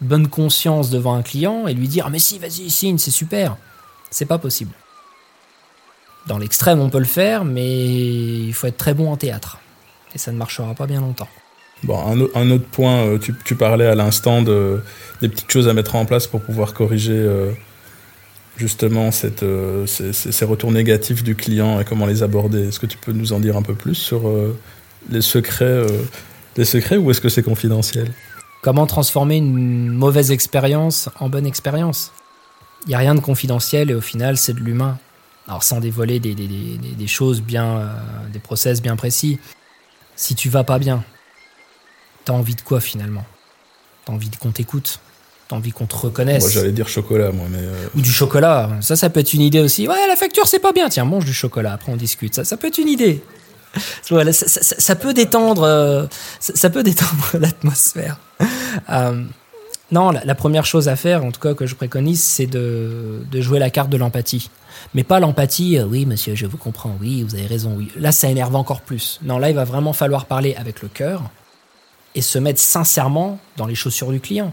bonne 0.00 0.28
conscience 0.28 0.90
devant 0.90 1.14
un 1.14 1.22
client 1.22 1.66
et 1.66 1.74
lui 1.74 1.88
dire 1.88 2.04
ah, 2.06 2.10
mais 2.10 2.18
si 2.18 2.38
vas-y 2.38 2.70
signe 2.70 2.98
c'est 2.98 3.10
super. 3.10 3.56
C'est 4.10 4.26
pas 4.26 4.38
possible. 4.38 4.72
Dans 6.26 6.38
l'extrême, 6.38 6.80
on 6.80 6.90
peut 6.90 6.98
le 6.98 7.04
faire, 7.04 7.44
mais 7.44 8.46
il 8.46 8.52
faut 8.52 8.66
être 8.66 8.76
très 8.76 8.94
bon 8.94 9.10
en 9.10 9.16
théâtre. 9.16 9.58
Et 10.14 10.18
ça 10.18 10.32
ne 10.32 10.36
marchera 10.36 10.74
pas 10.74 10.86
bien 10.86 11.00
longtemps. 11.00 11.28
Bon, 11.82 11.98
un, 12.34 12.50
autre 12.50 12.66
point, 12.66 13.06
euh, 13.06 13.18
tu, 13.18 13.54
parlais 13.54 13.86
à 13.86 13.94
l'instant 13.94 14.42
de, 14.42 14.82
des 15.22 15.28
petites 15.28 15.50
choses 15.50 15.66
à 15.66 15.72
mettre 15.72 15.94
en 15.94 16.04
place 16.04 16.26
pour 16.26 16.42
pouvoir 16.42 16.74
corriger 16.74 17.14
euh, 17.14 17.52
justement 18.58 19.08
euh, 19.42 19.86
ces, 19.86 20.44
retours 20.44 20.72
négatifs 20.72 21.22
du 21.22 21.34
client 21.34 21.80
et 21.80 21.84
comment 21.84 22.04
les 22.04 22.22
aborder. 22.22 22.68
Est-ce 22.68 22.80
que 22.80 22.86
tu 22.86 22.98
peux 22.98 23.12
nous 23.12 23.32
en 23.32 23.40
dire 23.40 23.56
un 23.56 23.62
peu 23.62 23.74
plus 23.74 23.94
sur 23.94 24.30
les 25.08 25.22
secrets, 25.22 25.86
les 26.58 26.66
secrets 26.66 26.98
ou 26.98 27.10
est-ce 27.10 27.22
que 27.22 27.30
c'est 27.30 27.42
confidentiel? 27.42 28.12
Comment 28.62 28.86
transformer 28.86 29.36
une 29.36 29.88
mauvaise 29.88 30.30
expérience 30.32 31.08
en 31.18 31.28
bonne 31.28 31.46
expérience? 31.46 32.12
Il 32.84 32.90
n'y 32.90 32.94
a 32.94 32.98
rien 32.98 33.14
de 33.14 33.20
confidentiel 33.20 33.90
et 33.90 33.94
au 33.94 34.00
final, 34.00 34.36
c'est 34.36 34.52
de 34.52 34.60
l'humain. 34.60 34.98
Alors 35.48 35.62
sans 35.62 35.80
dévoiler 35.80 36.20
des, 36.20 36.34
des, 36.34 37.06
choses 37.06 37.40
bien, 37.42 37.78
euh, 37.78 37.86
des 38.32 38.38
process 38.38 38.80
bien 38.82 38.96
précis. 38.96 39.38
Si 40.14 40.34
tu 40.34 40.48
vas 40.48 40.62
pas 40.62 40.78
bien, 40.78 41.02
t'as 42.24 42.34
envie 42.34 42.54
de 42.54 42.60
quoi 42.60 42.80
finalement? 42.80 43.24
T'as 44.04 44.12
envie 44.12 44.30
qu'on 44.30 44.52
t'écoute? 44.52 45.00
T'as 45.48 45.56
envie 45.56 45.72
qu'on 45.72 45.86
te 45.86 45.96
reconnaisse? 45.96 46.42
Moi 46.42 46.50
j'allais 46.50 46.72
dire 46.72 46.88
chocolat, 46.88 47.32
moi, 47.32 47.46
mais. 47.50 47.58
Euh, 47.58 47.88
Ou 47.96 48.00
du 48.00 48.12
chocolat. 48.12 48.70
Ça, 48.80 48.94
ça 48.94 49.10
peut 49.10 49.20
être 49.20 49.32
une 49.32 49.40
idée 49.40 49.60
aussi. 49.60 49.88
Ouais, 49.88 50.06
la 50.06 50.16
facture 50.16 50.46
c'est 50.46 50.60
pas 50.60 50.72
bien. 50.72 50.88
Tiens, 50.88 51.04
mange 51.04 51.24
du 51.24 51.32
chocolat. 51.32 51.72
Après 51.72 51.90
on 51.90 51.96
discute. 51.96 52.34
Ça, 52.34 52.44
ça 52.44 52.56
peut 52.56 52.68
être 52.68 52.78
une 52.78 52.88
idée. 52.88 53.22
Ça, 54.02 54.96
peut 54.96 55.14
détendre, 55.14 55.62
euh, 55.62 56.06
ça, 56.40 56.70
peut 56.70 56.82
détendre 56.82 57.30
l'atmosphère. 57.40 58.18
non, 59.92 60.10
la, 60.10 60.34
première 60.34 60.64
chose 60.64 60.88
à 60.88 60.96
faire, 60.96 61.24
en 61.24 61.30
tout 61.30 61.40
cas 61.40 61.54
que 61.54 61.66
je 61.66 61.74
préconise, 61.74 62.22
c'est 62.22 62.46
de, 62.46 63.20
jouer 63.34 63.58
la 63.58 63.70
carte 63.70 63.90
de 63.90 63.96
l'empathie. 63.96 64.50
Mais 64.94 65.04
pas 65.04 65.20
l'empathie, 65.20 65.78
euh, 65.78 65.84
oui 65.84 66.06
monsieur, 66.06 66.34
je 66.34 66.46
vous 66.46 66.56
comprends, 66.56 66.96
oui, 67.00 67.22
vous 67.22 67.34
avez 67.34 67.46
raison, 67.46 67.74
oui. 67.76 67.90
Là, 67.96 68.12
ça 68.12 68.28
énerve 68.28 68.56
encore 68.56 68.80
plus. 68.80 69.20
Non, 69.22 69.38
là, 69.38 69.50
il 69.50 69.56
va 69.56 69.64
vraiment 69.64 69.92
falloir 69.92 70.26
parler 70.26 70.54
avec 70.56 70.82
le 70.82 70.88
cœur 70.88 71.22
et 72.14 72.22
se 72.22 72.38
mettre 72.38 72.60
sincèrement 72.60 73.38
dans 73.56 73.66
les 73.66 73.74
chaussures 73.74 74.10
du 74.10 74.20
client. 74.20 74.52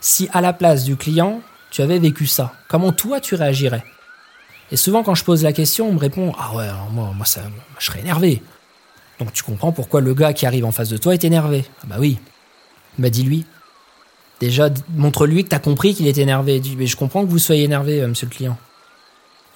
Si 0.00 0.28
à 0.32 0.40
la 0.40 0.52
place 0.52 0.84
du 0.84 0.96
client, 0.96 1.40
tu 1.70 1.82
avais 1.82 1.98
vécu 1.98 2.26
ça, 2.26 2.52
comment 2.68 2.92
toi 2.92 3.20
tu 3.20 3.34
réagirais? 3.34 3.84
Et 4.72 4.76
souvent, 4.76 5.02
quand 5.02 5.14
je 5.14 5.24
pose 5.24 5.44
la 5.44 5.52
question, 5.52 5.88
on 5.88 5.92
me 5.92 5.98
répond 5.98 6.32
Ah 6.38 6.54
ouais, 6.54 6.66
moi, 6.90 7.12
moi, 7.14 7.26
ça, 7.26 7.42
je 7.78 7.86
serais 7.86 8.00
énervé. 8.00 8.42
Donc 9.18 9.32
tu 9.32 9.42
comprends 9.42 9.72
pourquoi 9.72 10.00
le 10.00 10.14
gars 10.14 10.32
qui 10.32 10.46
arrive 10.46 10.64
en 10.64 10.72
face 10.72 10.88
de 10.88 10.96
toi 10.96 11.14
est 11.14 11.24
énervé. 11.24 11.64
Ah 11.82 11.86
bah 11.88 11.96
oui. 11.98 12.18
Bah 12.98 13.10
dis-lui. 13.10 13.44
Déjà, 14.40 14.68
montre-lui 14.94 15.44
que 15.44 15.48
tu 15.48 15.54
as 15.54 15.60
compris 15.60 15.94
qu'il 15.94 16.06
est 16.06 16.18
énervé. 16.18 16.60
Dis, 16.60 16.76
mais 16.76 16.86
je 16.86 16.96
comprends 16.96 17.24
que 17.24 17.30
vous 17.30 17.38
soyez 17.38 17.64
énervé, 17.64 18.02
euh, 18.02 18.08
monsieur 18.08 18.26
le 18.26 18.34
client. 18.34 18.58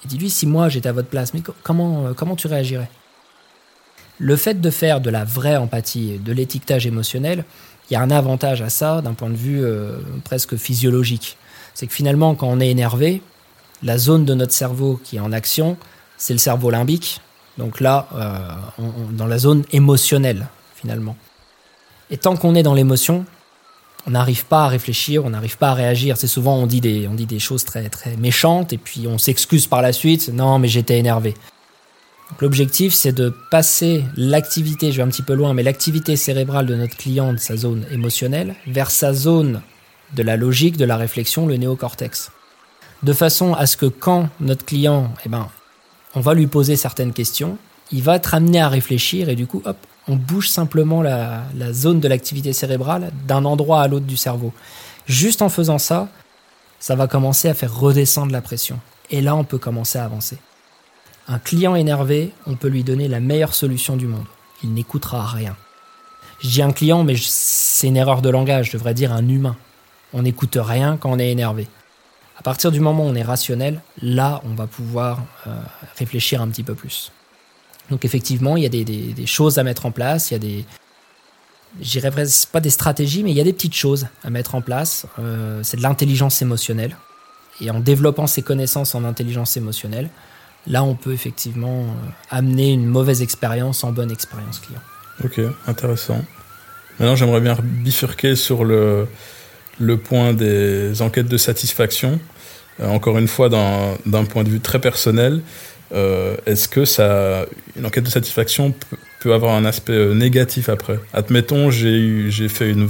Et 0.03 0.07
dis-lui, 0.07 0.29
si 0.29 0.47
moi 0.47 0.69
j'étais 0.69 0.89
à 0.89 0.93
votre 0.93 1.09
place, 1.09 1.33
mais 1.33 1.43
comment, 1.63 2.07
euh, 2.07 2.13
comment 2.13 2.35
tu 2.35 2.47
réagirais? 2.47 2.89
Le 4.17 4.35
fait 4.35 4.59
de 4.59 4.69
faire 4.69 5.01
de 5.01 5.09
la 5.09 5.23
vraie 5.23 5.57
empathie, 5.57 6.19
de 6.19 6.31
l'étiquetage 6.31 6.87
émotionnel, 6.87 7.45
il 7.89 7.93
y 7.93 7.97
a 7.97 8.01
un 8.01 8.11
avantage 8.11 8.61
à 8.61 8.69
ça 8.69 9.01
d'un 9.01 9.13
point 9.13 9.29
de 9.29 9.35
vue 9.35 9.63
euh, 9.63 9.97
presque 10.23 10.55
physiologique. 10.55 11.37
C'est 11.73 11.87
que 11.87 11.93
finalement, 11.93 12.35
quand 12.35 12.47
on 12.47 12.59
est 12.59 12.69
énervé, 12.69 13.21
la 13.83 13.97
zone 13.97 14.25
de 14.25 14.33
notre 14.33 14.53
cerveau 14.53 14.99
qui 15.03 15.17
est 15.17 15.19
en 15.19 15.31
action, 15.31 15.77
c'est 16.17 16.33
le 16.33 16.39
cerveau 16.39 16.69
limbique. 16.69 17.21
Donc 17.57 17.79
là, 17.79 18.07
euh, 18.15 18.39
dans 19.11 19.27
la 19.27 19.37
zone 19.37 19.63
émotionnelle, 19.71 20.47
finalement. 20.75 21.15
Et 22.09 22.17
tant 22.17 22.35
qu'on 22.35 22.55
est 22.55 22.63
dans 22.63 22.73
l'émotion, 22.73 23.25
on 24.07 24.11
n'arrive 24.11 24.45
pas 24.45 24.65
à 24.65 24.67
réfléchir, 24.67 25.25
on 25.25 25.29
n'arrive 25.29 25.57
pas 25.57 25.69
à 25.69 25.73
réagir. 25.73 26.17
C'est 26.17 26.27
souvent 26.27 26.55
on 26.55 26.65
dit 26.65 26.81
des 26.81 27.07
on 27.07 27.13
dit 27.13 27.25
des 27.25 27.39
choses 27.39 27.65
très 27.65 27.89
très 27.89 28.15
méchantes 28.17 28.73
et 28.73 28.77
puis 28.77 29.07
on 29.07 29.17
s'excuse 29.17 29.67
par 29.67 29.81
la 29.81 29.93
suite. 29.93 30.29
Non, 30.33 30.59
mais 30.59 30.67
j'étais 30.67 30.97
énervé. 30.97 31.35
L'objectif, 32.39 32.93
c'est 32.93 33.11
de 33.11 33.33
passer 33.51 34.05
l'activité, 34.15 34.91
je 34.91 34.97
vais 34.97 35.03
un 35.03 35.09
petit 35.09 35.21
peu 35.21 35.33
loin, 35.33 35.53
mais 35.53 35.63
l'activité 35.63 36.15
cérébrale 36.15 36.65
de 36.65 36.75
notre 36.75 36.95
client, 36.95 37.33
de 37.33 37.37
sa 37.37 37.57
zone 37.57 37.85
émotionnelle, 37.91 38.55
vers 38.67 38.89
sa 38.89 39.13
zone 39.13 39.61
de 40.15 40.23
la 40.23 40.37
logique, 40.37 40.77
de 40.77 40.85
la 40.85 40.95
réflexion, 40.95 41.45
le 41.45 41.57
néocortex. 41.57 42.31
De 43.03 43.13
façon 43.13 43.53
à 43.53 43.65
ce 43.65 43.75
que 43.75 43.85
quand 43.85 44.29
notre 44.39 44.65
client, 44.65 45.13
eh 45.25 45.29
ben, 45.29 45.49
on 46.15 46.19
va 46.19 46.33
lui 46.33 46.47
poser 46.47 46.75
certaines 46.75 47.13
questions, 47.13 47.57
il 47.91 48.03
va 48.03 48.15
être 48.15 48.33
amené 48.33 48.59
à 48.59 48.69
réfléchir 48.69 49.29
et 49.29 49.35
du 49.35 49.47
coup, 49.47 49.61
hop, 49.65 49.77
on 50.07 50.15
bouge 50.15 50.49
simplement 50.49 51.01
la, 51.01 51.43
zone 51.71 51.99
de 51.99 52.07
l'activité 52.07 52.53
cérébrale 52.53 53.11
d'un 53.27 53.45
endroit 53.45 53.81
à 53.81 53.87
l'autre 53.87 54.05
du 54.05 54.17
cerveau. 54.17 54.53
Juste 55.05 55.41
en 55.41 55.49
faisant 55.49 55.77
ça, 55.77 56.09
ça 56.79 56.95
va 56.95 57.07
commencer 57.07 57.47
à 57.49 57.53
faire 57.53 57.75
redescendre 57.75 58.31
la 58.31 58.41
pression. 58.41 58.79
Et 59.09 59.21
là, 59.21 59.35
on 59.35 59.43
peut 59.43 59.57
commencer 59.57 59.99
à 59.99 60.05
avancer. 60.05 60.37
Un 61.27 61.37
client 61.37 61.75
énervé, 61.75 62.31
on 62.47 62.55
peut 62.55 62.67
lui 62.67 62.83
donner 62.83 63.07
la 63.07 63.19
meilleure 63.19 63.53
solution 63.53 63.95
du 63.95 64.07
monde. 64.07 64.25
Il 64.63 64.73
n'écoutera 64.73 65.25
rien. 65.25 65.55
Je 66.39 66.49
dis 66.49 66.61
un 66.61 66.71
client, 66.71 67.03
mais 67.03 67.15
c'est 67.17 67.87
une 67.87 67.97
erreur 67.97 68.21
de 68.21 68.29
langage, 68.29 68.67
je 68.67 68.73
devrais 68.73 68.95
dire 68.95 69.13
un 69.13 69.27
humain. 69.27 69.55
On 70.13 70.23
n'écoute 70.23 70.57
rien 70.59 70.97
quand 70.97 71.11
on 71.11 71.19
est 71.19 71.29
énervé. 71.29 71.67
À 72.37 72.43
partir 72.43 72.71
du 72.71 72.79
moment 72.79 73.05
où 73.05 73.09
on 73.09 73.15
est 73.15 73.23
rationnel, 73.23 73.81
là, 74.01 74.41
on 74.45 74.55
va 74.55 74.67
pouvoir 74.67 75.23
euh, 75.47 75.51
réfléchir 75.97 76.41
un 76.41 76.47
petit 76.47 76.63
peu 76.63 76.73
plus. 76.73 77.11
Donc 77.89 78.05
effectivement, 78.05 78.57
il 78.57 78.63
y 78.63 78.65
a 78.65 78.69
des, 78.69 79.25
choses 79.25 79.59
à 79.59 79.63
mettre 79.63 79.85
en 79.85 79.91
place, 79.91 80.31
il 80.31 80.33
y 80.33 80.37
a 80.37 80.39
des, 80.39 80.65
j'irais 81.81 82.11
pas 82.51 82.59
des 82.59 82.69
stratégies, 82.69 83.23
mais 83.23 83.31
il 83.31 83.37
y 83.37 83.41
a 83.41 83.43
des 83.43 83.53
petites 83.53 83.75
choses 83.75 84.07
à 84.23 84.29
mettre 84.29 84.55
en 84.55 84.61
place. 84.61 85.05
Euh, 85.19 85.59
c'est 85.63 85.77
de 85.77 85.81
l'intelligence 85.81 86.41
émotionnelle. 86.41 86.95
Et 87.59 87.69
en 87.69 87.79
développant 87.79 88.27
ses 88.27 88.41
connaissances 88.41 88.95
en 88.95 89.03
intelligence 89.03 89.57
émotionnelle, 89.57 90.09
là, 90.67 90.83
on 90.83 90.95
peut 90.95 91.13
effectivement 91.13 91.81
euh, 91.81 92.09
amener 92.29 92.71
une 92.71 92.85
mauvaise 92.85 93.21
expérience 93.21 93.83
en 93.83 93.91
bonne 93.91 94.11
expérience 94.11 94.59
client. 94.59 94.81
Ok, 95.23 95.39
intéressant. 95.67 96.23
Maintenant, 96.99 97.15
j'aimerais 97.15 97.41
bien 97.41 97.57
bifurquer 97.61 98.35
sur 98.35 98.63
le, 98.63 99.07
le 99.79 99.97
point 99.97 100.33
des 100.33 101.01
enquêtes 101.01 101.27
de 101.27 101.37
satisfaction. 101.37 102.19
Euh, 102.79 102.87
encore 102.87 103.17
une 103.17 103.27
fois, 103.27 103.49
d'un 103.49 104.23
point 104.25 104.43
de 104.43 104.49
vue 104.49 104.59
très 104.59 104.79
personnel, 104.79 105.41
euh, 105.93 106.37
est-ce 106.45 106.67
que 106.67 106.85
ça, 106.85 107.45
une 107.77 107.85
enquête 107.85 108.05
de 108.05 108.09
satisfaction 108.09 108.73
peut, 109.19 109.33
avoir 109.33 109.55
un 109.55 109.65
aspect 109.65 109.93
euh, 109.93 110.13
négatif 110.13 110.69
après? 110.69 110.99
Admettons, 111.13 111.69
j'ai 111.69 112.29
j'ai 112.29 112.47
fait 112.47 112.69
une, 112.69 112.87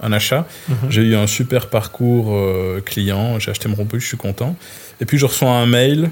un 0.00 0.12
achat, 0.12 0.46
mhm. 0.68 0.76
j'ai 0.90 1.02
eu 1.02 1.16
un 1.16 1.26
super 1.26 1.68
parcours 1.68 2.38
client, 2.84 3.38
j'ai 3.38 3.50
acheté 3.50 3.68
mon 3.68 3.74
produit, 3.74 4.00
je 4.00 4.06
suis 4.06 4.16
content. 4.16 4.56
Et 5.00 5.06
puis 5.06 5.18
je 5.18 5.26
reçois 5.26 5.50
un 5.50 5.66
mail, 5.66 6.10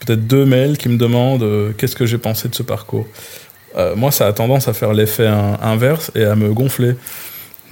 peut-être 0.00 0.26
deux 0.26 0.44
mails 0.44 0.76
qui 0.76 0.88
me 0.88 0.98
demandent 0.98 1.74
qu'est-ce 1.76 1.96
que 1.96 2.06
j'ai 2.06 2.18
pensé 2.18 2.48
de 2.48 2.54
ce 2.54 2.62
parcours? 2.62 3.06
moi, 3.96 4.12
ça 4.12 4.28
a 4.28 4.32
tendance 4.32 4.68
à 4.68 4.72
faire 4.72 4.92
l'effet 4.92 5.26
inverse 5.26 6.12
et 6.14 6.24
à 6.24 6.36
me 6.36 6.52
gonfler. 6.52 6.94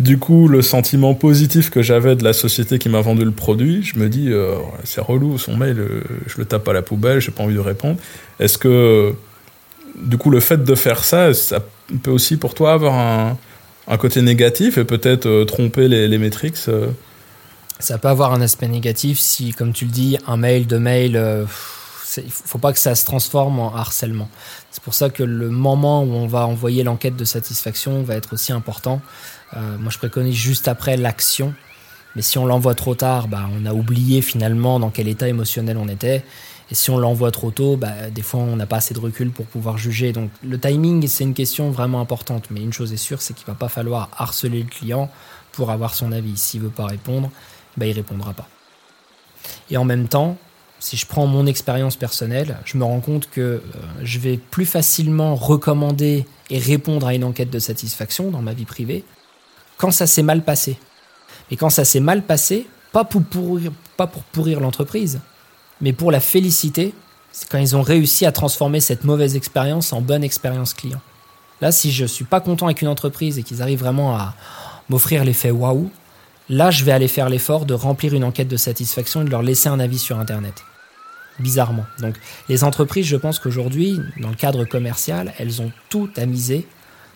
Du 0.03 0.19
coup, 0.19 0.49
le 0.49 0.63
sentiment 0.63 1.15
positif 1.15 1.71
que 1.71 1.81
j'avais 1.81 2.17
de 2.17 2.25
la 2.25 2.33
société 2.33 2.81
qui 2.81 2.89
m'a 2.89 3.01
vendu 3.01 3.25
le 3.25 3.31
produit, 3.31 3.85
je 3.85 4.01
me 4.01 4.09
dis, 4.09 4.33
euh, 4.33 4.57
c'est 4.83 5.01
relou, 5.01 5.39
son 5.39 5.57
mail, 5.57 5.79
euh, 5.79 6.03
je 6.27 6.39
le 6.39 6.45
tape 6.45 6.67
à 6.67 6.73
la 6.73 6.83
poubelle, 6.83 7.21
j'ai 7.21 7.31
pas 7.31 7.45
envie 7.45 7.55
de 7.55 7.61
répondre. 7.61 8.01
Est-ce 8.41 8.59
que, 8.59 9.15
du 9.97 10.19
coup, 10.19 10.31
le 10.31 10.41
fait 10.41 10.65
de 10.65 10.75
faire 10.75 11.05
ça, 11.05 11.33
ça 11.35 11.61
peut 12.03 12.11
aussi 12.11 12.37
pour 12.37 12.55
toi 12.55 12.73
avoir 12.73 12.95
un, 13.87 13.97
côté 13.97 14.23
négatif 14.23 14.77
et 14.77 14.85
peut-être 14.85 15.27
euh, 15.27 15.45
tromper 15.45 15.87
les, 15.87 16.09
les 16.09 16.19
métriques 16.19 16.57
Ça 16.57 17.99
peut 17.99 18.09
avoir 18.09 18.33
un 18.33 18.41
aspect 18.41 18.67
négatif 18.67 19.21
si, 19.21 19.53
comme 19.53 19.73
tu 19.73 19.85
le 19.85 19.93
dis, 19.93 20.19
un 20.27 20.37
mail, 20.37 20.67
deux 20.67 20.81
mails, 20.81 21.47
il 22.17 22.31
faut 22.31 22.59
pas 22.59 22.73
que 22.73 22.79
ça 22.79 22.95
se 22.95 23.05
transforme 23.05 23.59
en 23.59 23.75
harcèlement. 23.75 24.29
C'est 24.71 24.83
pour 24.83 24.95
ça 24.95 25.11
que 25.11 25.23
le 25.23 25.51
moment 25.51 26.03
où 26.03 26.13
on 26.13 26.27
va 26.27 26.47
envoyer 26.47 26.83
l'enquête 26.83 27.17
de 27.17 27.25
satisfaction 27.25 28.03
va 28.03 28.17
être 28.17 28.33
aussi 28.35 28.53
important. 28.53 29.01
Euh, 29.57 29.79
moi, 29.79 29.91
je 29.91 29.99
préconise 29.99 30.35
juste 30.35 30.69
après 30.69 30.97
l'action. 30.97 31.55
Mais 32.15 32.23
si 32.23 32.39
on 32.39 32.45
l'envoie 32.45 32.75
trop 32.75 32.95
tard, 32.95 33.29
bah, 33.29 33.49
on 33.59 33.65
a 33.65 33.73
oublié 33.73 34.21
finalement 34.21 34.79
dans 34.79 34.91
quel 34.91 35.09
état 35.09 35.29
émotionnel 35.29 35.77
on 35.79 35.89
était. 35.89 36.25
Et 36.71 36.75
si 36.75 36.91
on 36.91 36.99
l'envoie 36.99 37.31
trop 37.31 37.51
tôt, 37.51 37.77
bah, 37.77 38.11
des 38.11 38.23
fois, 38.23 38.41
on 38.41 38.57
n'a 38.57 38.67
pas 38.67 38.77
assez 38.77 38.95
de 38.95 39.01
recul 39.01 39.31
pour 39.31 39.47
pouvoir 39.47 39.79
juger. 39.79 40.13
Donc, 40.13 40.31
le 40.43 40.59
timing, 40.59 41.07
c'est 41.07 41.25
une 41.25 41.35
question 41.35 41.71
vraiment 41.71 42.01
importante. 42.01 42.51
Mais 42.51 42.61
une 42.61 42.73
chose 42.73 42.93
est 42.93 42.99
sûre, 42.99 43.23
c'est 43.23 43.35
qu'il 43.35 43.47
va 43.47 43.55
pas 43.55 43.69
falloir 43.69 44.11
harceler 44.17 44.63
le 44.63 44.69
client 44.69 45.11
pour 45.53 45.71
avoir 45.71 45.95
son 45.95 46.13
avis. 46.13 46.37
S'il 46.37 46.61
veut 46.61 46.71
pas 46.71 46.87
répondre, 46.87 47.31
bah, 47.77 47.87
il 47.87 47.93
répondra 47.93 48.33
pas. 48.35 48.49
Et 49.71 49.77
en 49.77 49.85
même 49.85 50.09
temps, 50.09 50.37
si 50.83 50.97
je 50.97 51.07
prends 51.07 51.29
mon 51.29 51.47
expérience 51.47 51.95
personnelle, 51.95 52.59
je 52.65 52.77
me 52.77 52.83
rends 52.83 52.99
compte 52.99 53.31
que 53.31 53.41
euh, 53.41 53.61
je 54.03 54.19
vais 54.19 54.37
plus 54.37 54.67
facilement 54.67 55.37
recommander 55.37 56.27
et 56.51 56.59
répondre 56.59 57.07
à 57.07 57.15
une 57.15 57.23
enquête 57.23 57.51
de 57.51 57.61
satisfaction 57.61 58.33
dans 58.33 58.43
ma 58.43 58.53
vie 58.53 58.65
privée 58.65 59.05
quand 59.77 59.93
ça 59.93 60.09
s'est 60.09 60.25
mal 60.25 60.43
passé. 60.43 60.77
Mais 61.51 61.57
quand 61.57 61.71
ça 61.71 61.85
s'est 61.85 62.01
mal 62.01 62.23
passé, 62.23 62.67
pas 62.91 63.05
pour 63.05 63.23
pourrir, 63.23 64.61
l'entreprise, 64.61 65.21
mais 65.81 65.93
pour 65.93 66.11
la 66.11 66.19
féliciter, 66.19 66.95
c'est 67.31 67.49
quand 67.49 67.59
ils 67.59 67.77
ont 67.77 67.83
réussi 67.83 68.27
à 68.27 68.33
transformer 68.33 68.81
cette 68.81 69.05
mauvaise 69.05 69.37
expérience 69.37 69.93
en 69.93 70.01
bonne 70.01 70.25
expérience 70.25 70.75
client. 70.75 71.01
Là, 71.61 71.71
si 71.71 71.93
je 71.93 72.05
suis 72.05 72.25
pas 72.25 72.41
content 72.41 72.67
avec 72.67 72.83
une 72.83 72.89
entreprise 72.89 73.39
et 73.39 73.45
qu'ils 73.45 73.63
arrivent 73.63 73.79
vraiment 73.79 74.17
à 74.17 74.35
m'offrir 74.89 75.23
l'effet 75.23 75.53
waouh, 75.53 75.93
là, 76.49 76.73
je 76.73 76.83
vais 76.83 76.93
aller 76.93 77.07
faire 77.07 77.29
l'effort 77.29 77.67
de 77.67 77.75
remplir 77.75 78.15
une 78.15 78.25
enquête 78.25 78.49
de 78.49 78.57
satisfaction 78.57 79.23
et 79.23 79.25
de 79.27 79.31
leur 79.31 79.43
laisser 79.43 79.69
un 79.69 79.79
avis 79.79 80.01
sur 80.01 80.19
Internet. 80.19 80.65
Bizarrement. 81.39 81.87
Donc, 82.01 82.17
les 82.49 82.65
entreprises, 82.65 83.07
je 83.07 83.17
pense 83.17 83.39
qu'aujourd'hui, 83.39 84.01
dans 84.21 84.29
le 84.29 84.35
cadre 84.35 84.65
commercial, 84.65 85.33
elles 85.39 85.63
ont 85.63 85.73
tout 85.89 86.11
à 86.17 86.27
miser 86.27 86.67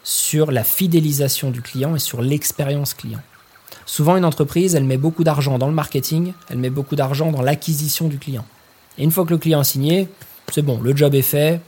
sur 0.02 0.50
la 0.50 0.64
fidélisation 0.64 1.50
du 1.50 1.62
client 1.62 1.96
et 1.96 1.98
sur 1.98 2.22
l'expérience 2.22 2.94
client. 2.94 3.20
Souvent, 3.84 4.16
une 4.16 4.24
entreprise, 4.24 4.74
elle 4.74 4.84
met 4.84 4.96
beaucoup 4.96 5.24
d'argent 5.24 5.58
dans 5.58 5.68
le 5.68 5.74
marketing, 5.74 6.32
elle 6.48 6.58
met 6.58 6.70
beaucoup 6.70 6.96
d'argent 6.96 7.30
dans 7.30 7.42
l'acquisition 7.42 8.08
du 8.08 8.18
client. 8.18 8.44
Et 8.98 9.04
une 9.04 9.10
fois 9.10 9.24
que 9.24 9.30
le 9.30 9.38
client 9.38 9.60
a 9.60 9.64
signé, 9.64 10.08
c'est 10.52 10.62
bon, 10.62 10.80
le 10.80 10.96
job 10.96 11.14
est 11.14 11.22
fait. 11.22 11.60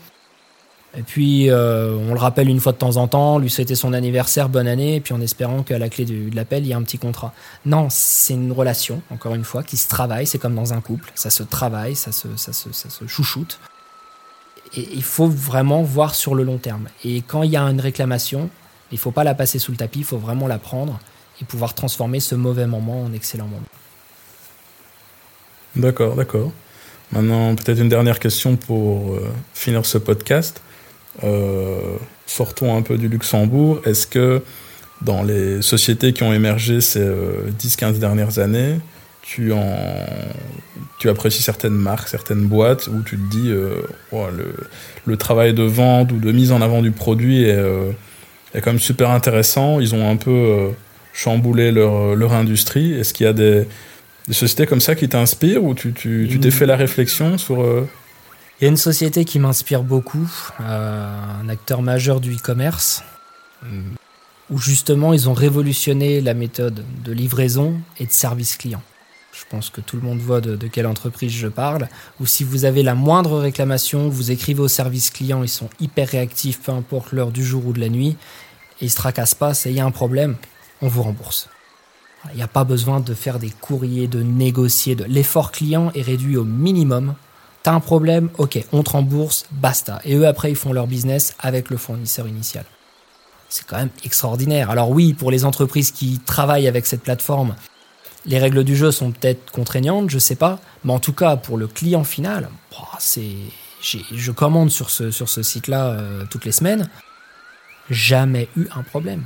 Et 0.97 1.03
puis, 1.03 1.51
euh, 1.51 1.95
on 1.95 2.14
le 2.14 2.18
rappelle 2.18 2.49
une 2.49 2.61
fois 2.61 2.72
de 2.72 2.78
temps 2.78 2.97
en 2.97 3.09
temps, 3.09 3.39
lui 3.39 3.51
souhaiter 3.51 3.74
son 3.74 3.93
anniversaire, 3.93 4.49
bonne 4.49 4.66
année, 4.66 4.97
et 4.97 5.01
puis 5.01 5.12
en 5.12 5.20
espérant 5.20 5.62
qu'à 5.62 5.78
la 5.78 5.89
clé 5.89 6.07
de 6.07 6.34
l'appel, 6.34 6.64
il 6.64 6.68
y 6.68 6.72
a 6.72 6.76
un 6.76 6.82
petit 6.82 6.99
contrat. 6.99 7.34
Non, 7.66 7.89
c'est 7.91 8.34
une 8.34 8.53
relation, 8.53 9.03
encore 9.11 9.34
une 9.34 9.45
fois, 9.45 9.62
qui 9.62 9.76
se 9.76 9.86
travaille, 9.86 10.26
c'est 10.26 10.39
comme 10.39 10.55
dans 10.55 10.72
un 10.72 10.80
couple, 10.80 11.12
ça 11.14 11.28
se 11.28 11.43
travaille, 11.43 11.95
ça 11.95 12.11
se, 12.11 12.28
chouchoute. 13.07 13.61
Et 14.76 14.89
il 14.95 15.03
faut 15.03 15.28
vraiment 15.28 15.82
voir 15.82 16.14
sur 16.14 16.34
le 16.34 16.43
long 16.43 16.59
terme. 16.59 16.89
Et 17.05 17.20
quand 17.20 17.43
il 17.43 17.51
y 17.51 17.57
a 17.57 17.62
une 17.62 17.80
réclamation, 17.80 18.49
il 18.91 18.95
ne 18.95 19.01
faut 19.01 19.11
pas 19.11 19.24
la 19.24 19.34
passer 19.34 19.59
sous 19.59 19.72
le 19.72 19.76
tapis, 19.76 20.01
il 20.01 20.05
faut 20.05 20.18
vraiment 20.18 20.47
la 20.47 20.59
prendre 20.59 20.99
et 21.41 21.45
pouvoir 21.45 21.74
transformer 21.74 22.20
ce 22.20 22.34
mauvais 22.34 22.66
moment 22.66 23.05
en 23.05 23.12
excellent 23.12 23.47
moment. 23.47 23.62
D'accord, 25.76 26.16
d'accord. 26.16 26.51
Maintenant, 27.12 27.55
peut-être 27.55 27.78
une 27.78 27.89
dernière 27.89 28.18
question 28.18 28.57
pour 28.57 29.14
euh, 29.14 29.32
finir 29.55 29.86
ce 29.86 29.99
podcast. 29.99 30.61
Euh, 31.25 31.97
sortons 32.27 32.77
un 32.77 32.83
peu 32.83 32.97
du 32.97 33.09
Luxembourg. 33.09 33.81
Est-ce 33.85 34.07
que 34.07 34.43
dans 35.03 35.23
les 35.23 35.62
sociétés 35.62 36.12
qui 36.12 36.23
ont 36.23 36.33
émergé 36.33 36.81
ces 36.81 37.01
10-15 37.01 37.05
euh, 37.05 37.93
dernières 37.99 38.39
années, 38.39 38.77
tu, 39.29 39.53
en, 39.53 39.77
tu 40.99 41.09
apprécies 41.11 41.43
certaines 41.43 41.75
marques, 41.75 42.09
certaines 42.09 42.47
boîtes 42.47 42.89
où 42.89 43.03
tu 43.03 43.19
te 43.19 43.31
dis 43.31 43.51
euh, 43.51 43.83
le, 44.12 44.55
le, 45.05 45.16
travail 45.19 45.53
de 45.53 45.62
vente 45.62 46.12
ou 46.12 46.19
de 46.19 46.33
mise 46.33 46.51
en 46.51 46.62
avant 46.62 46.81
du 46.81 46.93
produit 46.93 47.45
est, 47.45 47.53
euh, 47.53 47.91
est 48.55 48.62
quand 48.62 48.71
même 48.71 48.81
super 48.81 49.11
intéressant. 49.11 49.81
Ils 49.81 49.95
ont 49.95 50.09
un 50.09 50.16
peu 50.16 50.31
euh, 50.31 50.69
chamboulé 51.12 51.73
leur, 51.73 52.16
leur 52.16 52.33
industrie. 52.33 52.95
Est-ce 52.95 53.12
qu'il 53.12 53.27
y 53.27 53.29
a 53.29 53.35
des, 53.35 53.66
des, 54.29 54.35
sociétés 54.35 54.66
comme 54.66 54.81
ça 54.81 54.95
qui 54.95 55.11
t'inspirent 55.11 55.62
ou 55.62 55.75
tu 55.75 55.93
t'es 55.93 56.01
tu, 56.01 56.41
t'es 56.41 56.51
fait 56.51 56.66
la 56.66 56.77
réflexion 56.77 57.37
sur... 57.37 57.62
Il 58.61 58.65
y 58.65 58.67
a 58.67 58.71
une 58.71 58.77
société 58.77 59.25
qui 59.25 59.39
m'inspire 59.39 59.85
beaucoup, 59.85 60.29
un 60.59 61.49
acteur 61.49 61.81
majeur 61.81 62.21
du 62.21 62.35
e-commerce, 62.35 63.05
où 64.51 64.59
justement 64.59 65.13
ils 65.13 65.29
ont 65.29 65.35
révolutionné 65.35 66.21
la 66.21 66.35
méthode 66.35 66.85
de 67.05 67.13
livraison 67.13 67.81
et 67.99 68.07
de 68.07 68.11
service 68.11 68.57
client. 68.57 68.83
Je 69.33 69.45
pense 69.49 69.71
que 69.71 69.81
tout 69.81 69.95
le 69.95 70.03
monde 70.03 70.19
voit 70.19 70.41
de, 70.41 70.57
quelle 70.67 70.89
entreprise 70.89 71.31
je 71.31 71.47
parle. 71.47 71.89
Ou 72.19 72.27
si 72.27 72.43
vous 72.43 72.65
avez 72.65 72.83
la 72.83 72.97
moindre 72.97 73.39
réclamation, 73.39 74.09
vous 74.09 74.33
écrivez 74.33 74.61
au 74.61 74.69
service 74.69 75.11
client, 75.11 75.45
ils 75.45 75.49
sont 75.49 75.71
hyper 75.79 76.09
réactifs, 76.09 76.61
peu 76.61 76.73
importe 76.73 77.13
l'heure 77.13 77.31
du 77.31 77.45
jour 77.45 77.65
ou 77.65 77.73
de 77.73 77.79
la 77.79 77.89
nuit, 77.89 78.17
et 78.81 78.87
ils 78.87 78.91
se 78.91 78.97
tracassent 78.97 79.35
pas, 79.35 79.53
il 79.67 79.73
y 79.73 79.81
a 79.81 79.85
un 79.85 79.93
problème, 79.93 80.35
on 80.83 80.89
vous 80.89 81.05
rembourse. 81.05 81.49
Il 82.33 82.37
n'y 82.37 82.43
a 82.43 82.49
pas 82.49 82.65
besoin 82.65 82.99
de 82.99 83.15
faire 83.15 83.39
des 83.39 83.51
courriers, 83.51 84.09
de 84.09 84.23
négocier. 84.23 84.97
L'effort 85.07 85.53
client 85.53 85.93
est 85.95 86.03
réduit 86.03 86.37
au 86.37 86.45
minimum. 86.45 87.15
Un 87.69 87.81
problème, 87.81 88.31
ok, 88.39 88.64
on 88.73 88.83
te 88.83 88.89
rembourse, 88.89 89.45
basta. 89.53 90.01
Et 90.07 90.14
eux, 90.14 90.27
après, 90.27 90.51
ils 90.51 90.57
font 90.57 90.73
leur 90.73 90.87
business 90.87 91.35
avec 91.39 91.69
le 91.69 91.77
fournisseur 91.77 92.27
initial. 92.27 92.64
C'est 93.51 93.66
quand 93.66 93.77
même 93.77 93.91
extraordinaire. 94.05 94.71
Alors 94.71 94.89
oui, 94.91 95.12
pour 95.12 95.31
les 95.31 95.45
entreprises 95.45 95.91
qui 95.91 96.19
travaillent 96.19 96.66
avec 96.66 96.87
cette 96.87 97.03
plateforme, 97.03 97.55
les 98.25 98.39
règles 98.39 98.64
du 98.64 98.75
jeu 98.75 98.91
sont 98.91 99.12
peut-être 99.12 99.51
contraignantes, 99.51 100.09
je 100.09 100.19
sais 100.19 100.35
pas, 100.35 100.61
mais 100.83 100.95
en 100.95 100.99
tout 100.99 101.12
cas 101.12 101.37
pour 101.37 101.59
le 101.59 101.66
client 101.66 102.05
final, 102.05 102.49
c'est, 102.99 103.37
je 103.83 104.33
commande 104.33 104.71
sur 104.71 104.89
ce, 104.89 105.11
sur 105.11 105.29
ce 105.29 105.43
site-là 105.43 105.91
euh, 105.91 106.25
toutes 106.31 106.47
les 106.47 106.53
semaines, 106.53 106.89
jamais 107.91 108.49
eu 108.57 108.66
un 108.75 108.83
problème. 108.83 109.25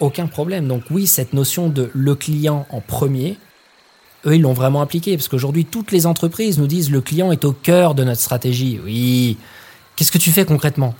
Aucun 0.00 0.26
problème. 0.26 0.68
Donc 0.68 0.84
oui, 0.90 1.06
cette 1.06 1.34
notion 1.34 1.68
de 1.68 1.90
le 1.92 2.14
client 2.14 2.66
en 2.70 2.80
premier, 2.80 3.36
eux, 4.26 4.36
ils 4.36 4.42
l'ont 4.42 4.52
vraiment 4.52 4.80
appliqué, 4.80 5.16
parce 5.16 5.28
qu'aujourd'hui, 5.28 5.64
toutes 5.64 5.92
les 5.92 6.06
entreprises 6.06 6.58
nous 6.58 6.66
disent 6.66 6.90
le 6.90 7.00
client 7.00 7.32
est 7.32 7.44
au 7.44 7.52
cœur 7.52 7.94
de 7.94 8.04
notre 8.04 8.20
stratégie. 8.20 8.80
Oui. 8.84 9.36
Qu'est-ce 9.96 10.12
que 10.12 10.18
tu 10.18 10.30
fais 10.30 10.44
concrètement? 10.44 10.94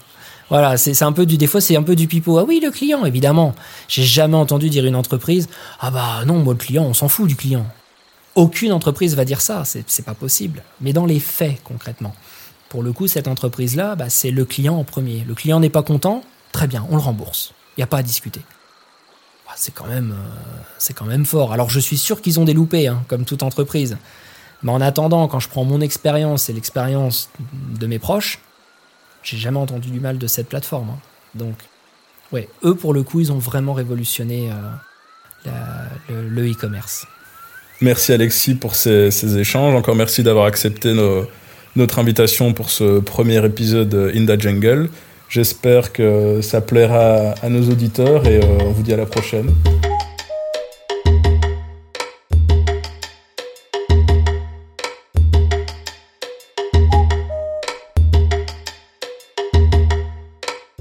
Voilà, 0.50 0.76
c'est 0.76 1.00
un 1.02 1.12
peu 1.12 1.24
du, 1.24 1.38
des 1.38 1.46
fois, 1.46 1.62
c'est 1.62 1.76
un 1.76 1.82
peu 1.82 1.96
du 1.96 2.06
pipeau. 2.06 2.36
Ah 2.36 2.44
oui, 2.44 2.60
le 2.62 2.70
client, 2.70 3.06
évidemment. 3.06 3.54
J'ai 3.88 4.02
jamais 4.02 4.36
entendu 4.36 4.68
dire 4.68 4.84
une 4.84 4.96
entreprise, 4.96 5.48
ah 5.80 5.90
bah 5.90 6.24
non, 6.26 6.40
moi, 6.40 6.52
le 6.52 6.58
client, 6.58 6.84
on 6.84 6.92
s'en 6.92 7.08
fout 7.08 7.26
du 7.26 7.36
client. 7.36 7.66
Aucune 8.34 8.72
entreprise 8.72 9.14
va 9.14 9.24
dire 9.24 9.40
ça, 9.40 9.62
c'est 9.64 10.04
pas 10.04 10.14
possible. 10.14 10.62
Mais 10.80 10.92
dans 10.92 11.06
les 11.06 11.20
faits, 11.20 11.62
concrètement. 11.64 12.14
Pour 12.68 12.82
le 12.82 12.92
coup, 12.92 13.06
cette 13.06 13.28
entreprise-là, 13.28 13.94
bah, 13.94 14.10
c'est 14.10 14.30
le 14.30 14.44
client 14.44 14.76
en 14.76 14.84
premier. 14.84 15.24
Le 15.26 15.34
client 15.34 15.60
n'est 15.60 15.70
pas 15.70 15.82
content, 15.82 16.22
très 16.52 16.66
bien, 16.66 16.86
on 16.90 16.96
le 16.96 17.02
rembourse. 17.02 17.54
Il 17.76 17.80
n'y 17.80 17.84
a 17.84 17.86
pas 17.86 17.98
à 17.98 18.02
discuter. 18.02 18.40
C'est 19.56 19.72
quand 19.72 19.86
même, 19.86 20.14
c'est 20.78 20.94
quand 20.94 21.04
même 21.04 21.26
fort. 21.26 21.52
Alors 21.52 21.70
je 21.70 21.80
suis 21.80 21.98
sûr 21.98 22.20
qu'ils 22.20 22.40
ont 22.40 22.44
des 22.44 22.54
loupés, 22.54 22.88
hein, 22.88 23.02
comme 23.08 23.24
toute 23.24 23.42
entreprise. 23.42 23.96
Mais 24.62 24.70
en 24.70 24.80
attendant, 24.80 25.26
quand 25.28 25.40
je 25.40 25.48
prends 25.48 25.64
mon 25.64 25.80
expérience 25.80 26.48
et 26.48 26.52
l'expérience 26.52 27.30
de 27.78 27.86
mes 27.86 27.98
proches, 27.98 28.38
j'ai 29.22 29.36
jamais 29.36 29.58
entendu 29.58 29.90
du 29.90 30.00
mal 30.00 30.18
de 30.18 30.26
cette 30.26 30.48
plateforme. 30.48 30.90
Hein. 30.90 30.98
Donc, 31.34 31.54
ouais, 32.32 32.48
eux 32.64 32.74
pour 32.74 32.94
le 32.94 33.02
coup, 33.02 33.20
ils 33.20 33.32
ont 33.32 33.38
vraiment 33.38 33.72
révolutionné 33.72 34.50
le 36.08 36.50
e-commerce. 36.50 37.06
Merci 37.80 38.12
Alexis 38.12 38.54
pour 38.54 38.76
ces, 38.76 39.38
échanges. 39.38 39.74
Encore 39.74 39.96
merci 39.96 40.22
d'avoir 40.22 40.46
accepté 40.46 40.94
notre 41.74 41.98
invitation 41.98 42.52
pour 42.52 42.70
ce 42.70 43.00
premier 43.00 43.44
épisode 43.44 44.12
In 44.14 44.24
the 44.24 44.40
Jungle. 44.40 44.88
J'espère 45.32 45.94
que 45.94 46.42
ça 46.42 46.60
plaira 46.60 47.30
à 47.42 47.48
nos 47.48 47.62
auditeurs 47.70 48.26
et 48.26 48.36
euh, 48.36 48.66
on 48.66 48.72
vous 48.72 48.82
dit 48.82 48.92
à 48.92 48.98
la 48.98 49.06
prochaine. 49.06 49.46